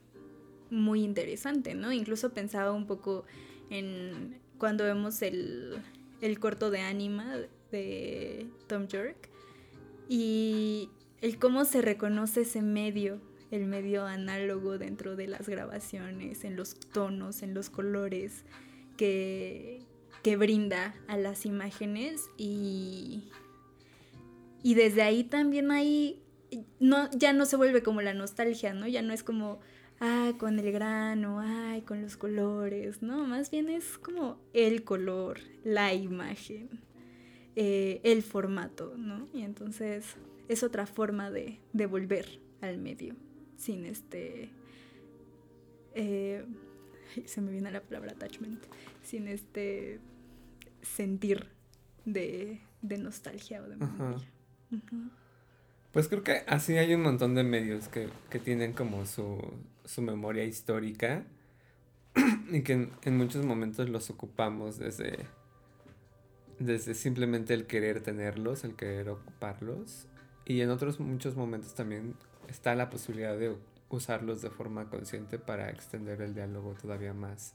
muy 0.70 1.06
interesante, 1.06 1.74
¿no? 1.74 1.94
Incluso 1.94 2.34
pensaba 2.34 2.74
un 2.74 2.86
poco 2.86 3.24
en 3.70 4.42
cuando 4.58 4.84
vemos 4.84 5.22
el, 5.22 5.78
el 6.20 6.38
corto 6.38 6.70
de 6.70 6.82
Anima 6.82 7.38
de 7.72 8.46
Tom 8.68 8.88
York 8.88 9.30
y 10.10 10.90
el 11.22 11.40
cómo 11.40 11.64
se 11.64 11.82
reconoce 11.82 12.42
ese 12.42 12.62
medio, 12.62 13.22
el 13.52 13.68
medio 13.68 14.06
análogo 14.06 14.78
dentro 14.78 15.16
de 15.16 15.28
las 15.28 15.48
grabaciones, 15.48 16.44
en 16.44 16.58
los 16.58 16.78
tonos, 16.78 17.42
en 17.42 17.54
los 17.54 17.70
colores 17.70 18.44
que, 18.98 19.87
que 20.28 20.36
brinda 20.36 20.94
a 21.08 21.16
las 21.16 21.46
imágenes 21.46 22.30
y, 22.36 23.30
y 24.62 24.74
desde 24.74 25.02
ahí 25.02 25.24
también 25.24 25.72
hay, 25.72 26.22
no, 26.82 27.10
ya 27.12 27.32
no 27.32 27.46
se 27.46 27.56
vuelve 27.56 27.82
como 27.82 28.02
la 28.02 28.14
nostalgia, 28.14 28.74
¿no? 28.74 28.90
Ya 28.90 29.02
no 29.02 29.14
es 29.14 29.24
como, 29.24 29.62
ah, 30.02 30.34
con 30.38 30.60
el 30.60 30.70
grano, 30.74 31.40
ay, 31.40 31.82
con 31.84 32.02
los 32.02 32.18
colores, 32.18 33.02
¿no? 33.02 33.26
Más 33.26 33.52
bien 33.52 33.70
es 33.70 33.98
como 33.98 34.38
el 34.52 34.84
color, 34.84 35.40
la 35.64 35.94
imagen. 35.94 36.82
Eh, 37.56 38.02
el 38.04 38.22
formato, 38.22 38.96
¿no? 38.98 39.30
Y 39.34 39.44
entonces 39.44 40.18
es 40.50 40.62
otra 40.62 40.88
forma 40.88 41.32
de, 41.32 41.58
de 41.72 41.86
volver 41.86 42.42
al 42.60 42.80
medio, 42.80 43.16
sin 43.56 43.86
este... 43.86 44.50
Eh, 45.96 46.44
se 47.26 47.40
me 47.40 47.50
viene 47.50 47.72
la 47.72 47.80
palabra 47.80 48.12
attachment, 48.12 48.62
sin 49.02 49.30
este 49.30 50.02
sentir 50.96 51.48
de, 52.06 52.62
de 52.82 52.98
nostalgia 52.98 53.62
o 53.62 53.68
de 53.68 53.78
memoria. 53.78 54.28
Pues 55.92 56.08
creo 56.08 56.24
que 56.24 56.44
así 56.48 56.78
hay 56.78 56.94
un 56.94 57.02
montón 57.02 57.36
de 57.36 57.44
medios 57.44 57.88
que, 57.88 58.10
que 58.30 58.40
tienen 58.40 58.74
como 58.74 59.06
su, 59.06 59.40
su, 59.86 60.02
memoria 60.02 60.44
histórica 60.44 61.26
y 62.52 62.62
que 62.62 62.74
en, 62.74 62.92
en, 63.04 63.18
muchos 63.18 63.46
momentos 63.46 63.90
los 63.90 64.10
ocupamos 64.10 64.78
desde 64.78 65.26
desde 66.60 66.96
simplemente 66.96 67.54
el 67.54 67.68
querer 67.68 68.02
tenerlos, 68.02 68.64
el 68.64 68.76
querer 68.76 69.10
ocuparlos. 69.10 70.08
Y 70.46 70.62
en 70.62 70.70
otros 70.70 71.00
muchos 71.00 71.36
momentos 71.36 71.76
también 71.76 72.16
está 72.48 72.76
la 72.76 72.90
posibilidad 72.90 73.38
de 73.38 73.56
usarlos 73.90 74.42
de 74.42 74.50
forma 74.50 74.90
consciente 74.90 75.40
para 75.40 75.70
extender 75.70 76.22
el 76.22 76.34
diálogo 76.34 76.74
todavía 76.74 77.14
más, 77.14 77.54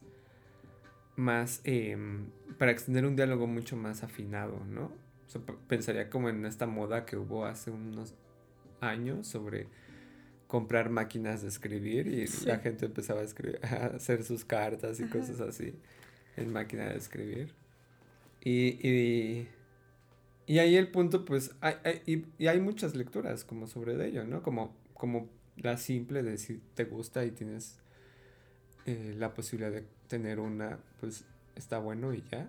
más, 1.17 1.61
em, 1.65 2.27
para 2.59 2.73
extender 2.73 3.07
un 3.07 3.17
diálogo 3.17 3.47
mucho 3.47 3.77
más 3.77 4.03
afinado, 4.03 4.65
¿no? 4.67 5.01
pensaría 5.67 6.11
como 6.11 6.29
en 6.29 6.45
esta 6.45 6.67
moda 6.67 7.07
que 7.07 7.17
hubo 7.17 7.47
hace 7.47 7.71
unos 7.71 8.15
años 8.83 9.27
sobre 9.27 9.67
comprar 10.47 10.91
máquinas 10.91 11.41
de 11.41 11.49
escribir 11.49 12.07
y 12.07 12.27
la 12.45 12.59
gente 12.59 12.85
empezaba 12.85 13.23
a, 13.23 13.25
escribir, 13.25 13.59
a 13.65 13.87
hacer 13.97 14.25
sus 14.25 14.45
cartas 14.45 15.01
y 15.01 15.05
cosas 15.05 15.41
así 15.41 15.75
en 16.37 16.53
máquina 16.53 16.91
de 16.91 16.99
escribir. 16.99 17.55
Y, 18.45 18.87
y, 18.87 19.49
y 20.47 20.59
ahí 20.59 20.77
el 20.77 20.89
punto, 20.89 21.25
pues, 21.25 21.53
hay, 21.63 21.77
y, 22.05 22.27
y, 22.37 22.49
hay 22.49 22.61
muchas 22.61 22.95
lecturas 22.95 23.45
como 23.45 23.67
sobre 23.67 24.07
ello, 24.07 24.25
¿no? 24.25 24.43
Como, 24.43 24.77
como 24.93 25.31
la 25.57 25.79
simple 25.79 26.23
de 26.23 26.37
si 26.39 26.61
te 26.75 26.85
gusta 26.85 27.25
y 27.25 27.31
tienes 27.31 27.79
eh, 28.85 29.15
la 29.17 29.33
posibilidad 29.33 29.71
de 29.71 29.85
tener 30.13 30.41
una, 30.41 30.79
pues 31.01 31.25
está 31.57 31.79
bueno 31.79 32.13
y 32.13 32.23
ya. 32.31 32.49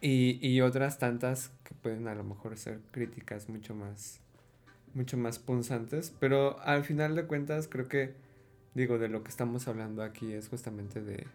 Y, 0.00 0.38
y 0.46 0.60
otras 0.60 0.98
tantas 0.98 1.50
que 1.64 1.74
pueden 1.74 2.06
a 2.08 2.14
lo 2.14 2.22
mejor 2.24 2.56
ser 2.56 2.80
críticas 2.92 3.48
mucho 3.48 3.74
más, 3.74 4.20
mucho 4.94 5.16
más 5.16 5.38
punzantes, 5.38 6.14
pero 6.20 6.60
al 6.60 6.84
final 6.84 7.16
de 7.16 7.26
cuentas 7.26 7.68
creo 7.68 7.88
que, 7.88 8.14
digo, 8.74 8.98
de 8.98 9.08
lo 9.08 9.24
que 9.24 9.30
estamos 9.30 9.66
hablando 9.66 10.02
aquí 10.02 10.32
es 10.32 10.48
justamente 10.48 11.02
de 11.02 11.26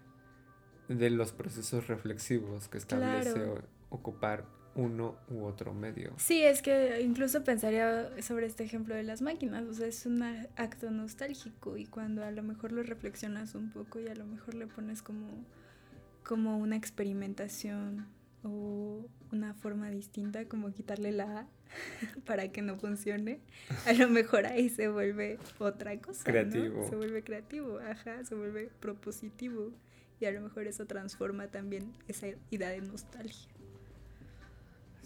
de 0.89 1.11
los 1.11 1.31
procesos 1.31 1.87
reflexivos 1.87 2.67
que 2.67 2.79
establece 2.79 3.45
ocupar 3.89 4.45
uno 4.79 5.15
u 5.29 5.43
otro 5.43 5.73
medio. 5.73 6.13
Sí, 6.17 6.41
es 6.41 6.61
que 6.61 7.01
incluso 7.01 7.43
pensaría 7.43 8.09
sobre 8.21 8.45
este 8.45 8.63
ejemplo 8.63 8.95
de 8.95 9.03
las 9.03 9.21
máquinas, 9.21 9.63
o 9.67 9.73
sea, 9.73 9.87
es 9.87 10.05
un 10.05 10.23
acto 10.23 10.89
nostálgico 10.89 11.77
y 11.77 11.85
cuando 11.85 12.23
a 12.23 12.31
lo 12.31 12.43
mejor 12.43 12.71
lo 12.71 12.81
reflexionas 12.83 13.55
un 13.55 13.69
poco 13.71 13.99
y 13.99 14.07
a 14.07 14.15
lo 14.15 14.25
mejor 14.25 14.55
le 14.55 14.67
pones 14.67 15.01
como, 15.01 15.27
como 16.23 16.57
una 16.57 16.77
experimentación 16.77 18.07
o 18.43 19.05
una 19.31 19.53
forma 19.53 19.89
distinta, 19.89 20.45
como 20.45 20.71
quitarle 20.71 21.11
la 21.11 21.39
A 21.39 21.47
para 22.25 22.51
que 22.51 22.61
no 22.61 22.77
funcione, 22.77 23.41
a 23.85 23.93
lo 23.93 24.07
mejor 24.07 24.45
ahí 24.45 24.69
se 24.69 24.87
vuelve 24.87 25.37
otra 25.59 25.99
cosa. 25.99 26.23
Creativo. 26.23 26.87
Se 26.89 26.95
vuelve 26.95 27.23
creativo, 27.23 27.79
ajá, 27.79 28.23
se 28.23 28.35
vuelve 28.35 28.69
propositivo 28.79 29.73
y 30.19 30.25
a 30.25 30.31
lo 30.31 30.41
mejor 30.41 30.67
eso 30.67 30.85
transforma 30.85 31.47
también 31.47 31.91
esa 32.07 32.27
idea 32.49 32.69
de 32.69 32.81
nostalgia. 32.81 33.58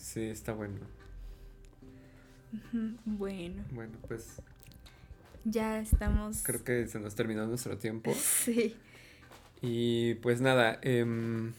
Sí, 0.04 0.22
está 0.24 0.52
bueno. 0.52 0.82
Bueno. 3.06 3.64
Bueno, 3.72 3.98
pues. 4.06 4.42
Ya 5.46 5.80
estamos. 5.80 6.44
Creo 6.44 6.62
que 6.62 6.88
se 6.88 7.00
nos 7.00 7.16
terminó 7.16 7.48
nuestro 7.48 7.78
tiempo. 7.78 8.14
Sí. 8.44 8.76
Y 9.62 10.16
pues 10.16 10.42
nada. 10.42 10.78
Em, 10.82 11.54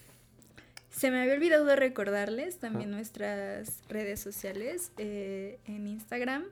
se 0.90 1.10
me 1.10 1.22
había 1.22 1.32
olvidado 1.32 1.74
recordarles 1.74 2.58
también 2.58 2.90
nuestras 2.90 3.82
redes 3.88 4.20
sociales. 4.20 4.92
Eh, 4.98 5.58
en 5.64 5.86
Instagram, 5.86 6.44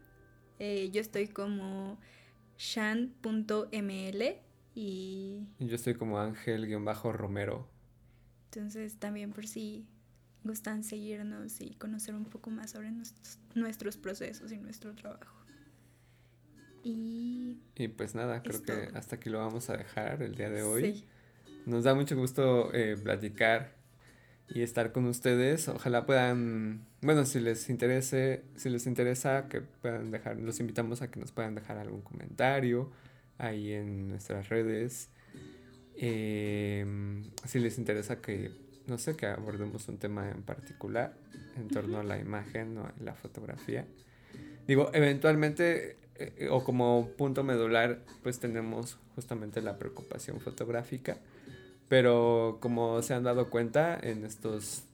eh, 0.60 0.89
yo 0.93 1.02
estoy 1.02 1.28
como 1.28 1.98
shan.ml 2.56 4.23
y... 4.74 5.47
Yo 5.59 5.74
estoy 5.74 5.94
como 5.94 6.19
Ángel-Romero. 6.19 7.69
Entonces 8.47 8.97
también 8.97 9.31
por 9.32 9.47
si 9.47 9.86
gustan 10.44 10.85
seguirnos 10.85 11.60
y 11.60 11.74
conocer 11.74 12.14
un 12.14 12.24
poco 12.24 12.51
más 12.51 12.70
sobre 12.70 12.90
nuestros, 12.90 13.39
nuestros 13.55 13.97
procesos 13.97 14.52
y 14.52 14.59
nuestro 14.59 14.94
trabajo. 14.94 15.36
Y... 16.82 17.59
Y 17.77 17.89
pues 17.89 18.14
nada, 18.14 18.43
creo 18.43 18.62
que 18.62 18.90
hasta 18.94 19.16
aquí 19.16 19.31
lo 19.31 19.39
vamos 19.39 19.70
a 19.70 19.77
dejar 19.77 20.23
el 20.23 20.35
día 20.35 20.51
de 20.51 20.62
hoy. 20.62 21.05
Nos 21.64 21.85
da 21.85 21.94
mucho 21.94 22.16
gusto 22.16 22.73
eh, 22.74 22.97
platicar 23.01 23.77
y 24.48 24.62
estar 24.62 24.93
con 24.93 25.06
ustedes. 25.06 25.69
Ojalá 25.69 26.06
puedan, 26.06 26.85
bueno, 27.01 27.24
si 27.24 27.40
les 27.40 27.70
interese, 27.70 28.43
si 28.56 28.69
les 28.69 28.86
interesa 28.86 29.48
que 29.48 29.60
puedan 29.60 30.10
dejar, 30.10 30.36
los 30.39 30.60
invitamos 30.60 31.02
a 31.02 31.10
que 31.10 31.20
nos 31.20 31.32
puedan 31.32 31.55
dejar 31.55 31.78
algún 31.78 32.02
comentario 32.02 32.90
ahí 33.39 33.73
en 33.73 34.09
nuestras 34.09 34.48
redes. 34.48 35.09
Em, 35.97 37.24
si 37.47 37.60
les 37.60 37.78
interesa 37.78 38.20
que, 38.20 38.51
no 38.86 38.98
sé, 38.98 39.16
que 39.16 39.26
abordemos 39.26 39.88
un 39.88 39.98
tema 39.98 40.30
en 40.30 40.42
particular 40.42 41.14
en 41.56 41.68
torno 41.68 41.98
a 41.98 42.04
la 42.04 42.18
imagen 42.18 42.78
o 42.78 42.84
a 42.84 42.92
la 43.00 43.14
fotografía. 43.14 43.86
Digo, 44.66 44.90
eventualmente, 44.92 45.96
eh, 46.16 46.48
o 46.50 46.64
como 46.64 47.09
punto 47.16 47.44
medular, 47.44 48.00
pues 48.22 48.38
tenemos 48.38 48.98
justamente 49.14 49.60
la 49.60 49.78
preocupación 49.78 50.40
fotográfica. 50.40 51.18
Pero 51.88 52.59
como 52.60 53.02
se 53.02 53.14
han 53.14 53.24
dado 53.24 53.50
cuenta 53.50 53.98
en 54.00 54.24
estos 54.24 54.84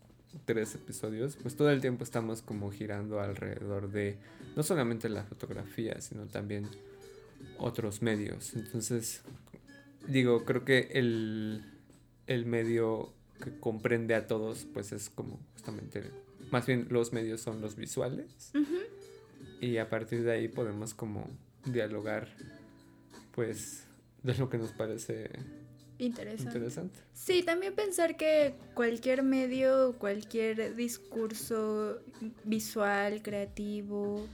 tres 0.44 0.74
episodios, 0.74 1.36
pues 1.36 1.56
todo 1.56 1.70
el 1.70 1.80
tiempo 1.80 2.04
estamos 2.04 2.42
como 2.42 2.70
girando 2.70 3.20
alrededor 3.20 3.90
de 3.90 4.16
no 4.56 4.62
solamente 4.62 5.08
la 5.08 5.22
fotografía, 5.22 6.00
sino 6.00 6.26
también 6.26 6.66
otros 7.58 8.02
medios. 8.02 8.54
Entonces, 8.54 9.22
digo, 10.08 10.44
creo 10.44 10.64
que 10.64 10.88
el, 10.92 11.64
el 12.26 12.46
medio 12.46 13.12
que 13.42 13.58
comprende 13.60 14.14
a 14.14 14.26
todos, 14.26 14.66
pues 14.72 14.92
es 14.92 15.10
como 15.10 15.38
justamente 15.54 16.10
más 16.50 16.66
bien 16.66 16.86
los 16.90 17.12
medios 17.12 17.40
son 17.40 17.60
los 17.60 17.76
visuales. 17.76 18.52
Y 19.60 19.76
a 19.78 19.88
partir 19.88 20.22
de 20.22 20.32
ahí 20.32 20.48
podemos 20.48 20.94
como 20.94 21.28
dialogar, 21.64 22.28
pues, 23.32 23.84
de 24.22 24.34
lo 24.36 24.48
que 24.48 24.58
nos 24.58 24.70
parece 24.72 25.30
Interesante. 25.98 26.44
interesante. 26.58 27.00
Sí, 27.12 27.42
también 27.42 27.74
pensar 27.74 28.16
que 28.16 28.54
cualquier 28.74 29.22
medio, 29.24 29.96
cualquier 29.98 30.76
discurso 30.76 32.00
visual, 32.44 33.20
creativo, 33.22 34.24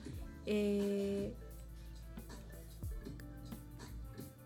eh, 0.47 1.33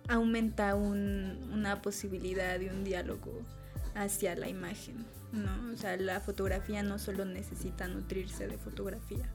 aumenta 0.09 0.75
un- 0.75 1.51
una 1.53 1.83
posibilidad 1.83 2.59
de 2.59 2.71
un 2.71 2.85
diálogo 2.85 3.33
hacia 3.99 4.37
la 4.37 4.49
imagen, 4.49 5.05
¿no? 5.33 5.73
O 5.73 5.77
sea, 5.77 5.97
la 5.97 6.21
fotografía 6.21 6.83
no 6.83 6.99
solo 6.99 7.25
necesita 7.25 7.89
nutrirse 7.89 8.47
de 8.47 8.57
fotografía. 8.57 9.29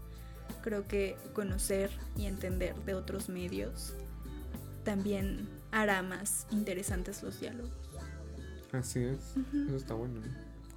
Creo 0.61 0.87
que 0.87 1.17
conocer 1.33 1.91
y 2.15 2.25
entender 2.25 2.75
de 2.85 2.93
otros 2.93 3.29
medios 3.29 3.93
también 4.83 5.47
hará 5.71 6.01
más 6.01 6.47
interesantes 6.51 7.23
los 7.23 7.39
diálogos. 7.39 7.71
Así 8.71 9.03
es, 9.03 9.35
eso 9.53 9.75
está 9.75 9.93
bueno. 9.93 10.21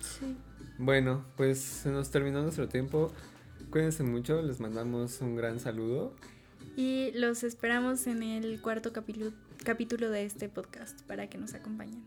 Sí. 0.01 0.37
Bueno, 0.79 1.25
pues 1.37 1.61
se 1.61 1.91
nos 1.91 2.11
terminó 2.11 2.43
nuestro 2.43 2.69
tiempo. 2.69 3.13
Cuídense 3.71 4.03
mucho, 4.03 4.43
les 4.43 4.61
mandamos 4.61 5.21
un 5.21 5.37
gran 5.37 5.61
saludo. 5.61 6.15
Y 6.77 7.13
los 7.15 7.43
esperamos 7.43 8.07
en 8.07 8.23
el 8.23 8.61
cuarto 8.61 8.93
capítulo, 8.93 9.33
capítulo 9.65 10.11
de 10.11 10.25
este 10.25 10.49
podcast 10.49 11.01
para 11.03 11.29
que 11.29 11.39
nos 11.39 11.55
acompañen. 11.55 12.05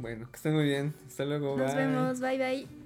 Bueno, 0.00 0.28
que 0.30 0.36
estén 0.36 0.54
muy 0.54 0.64
bien. 0.64 0.94
Hasta 1.06 1.24
luego. 1.24 1.56
Nos 1.56 1.74
bye. 1.74 1.86
vemos, 1.86 2.20
bye 2.20 2.38
bye. 2.38 2.77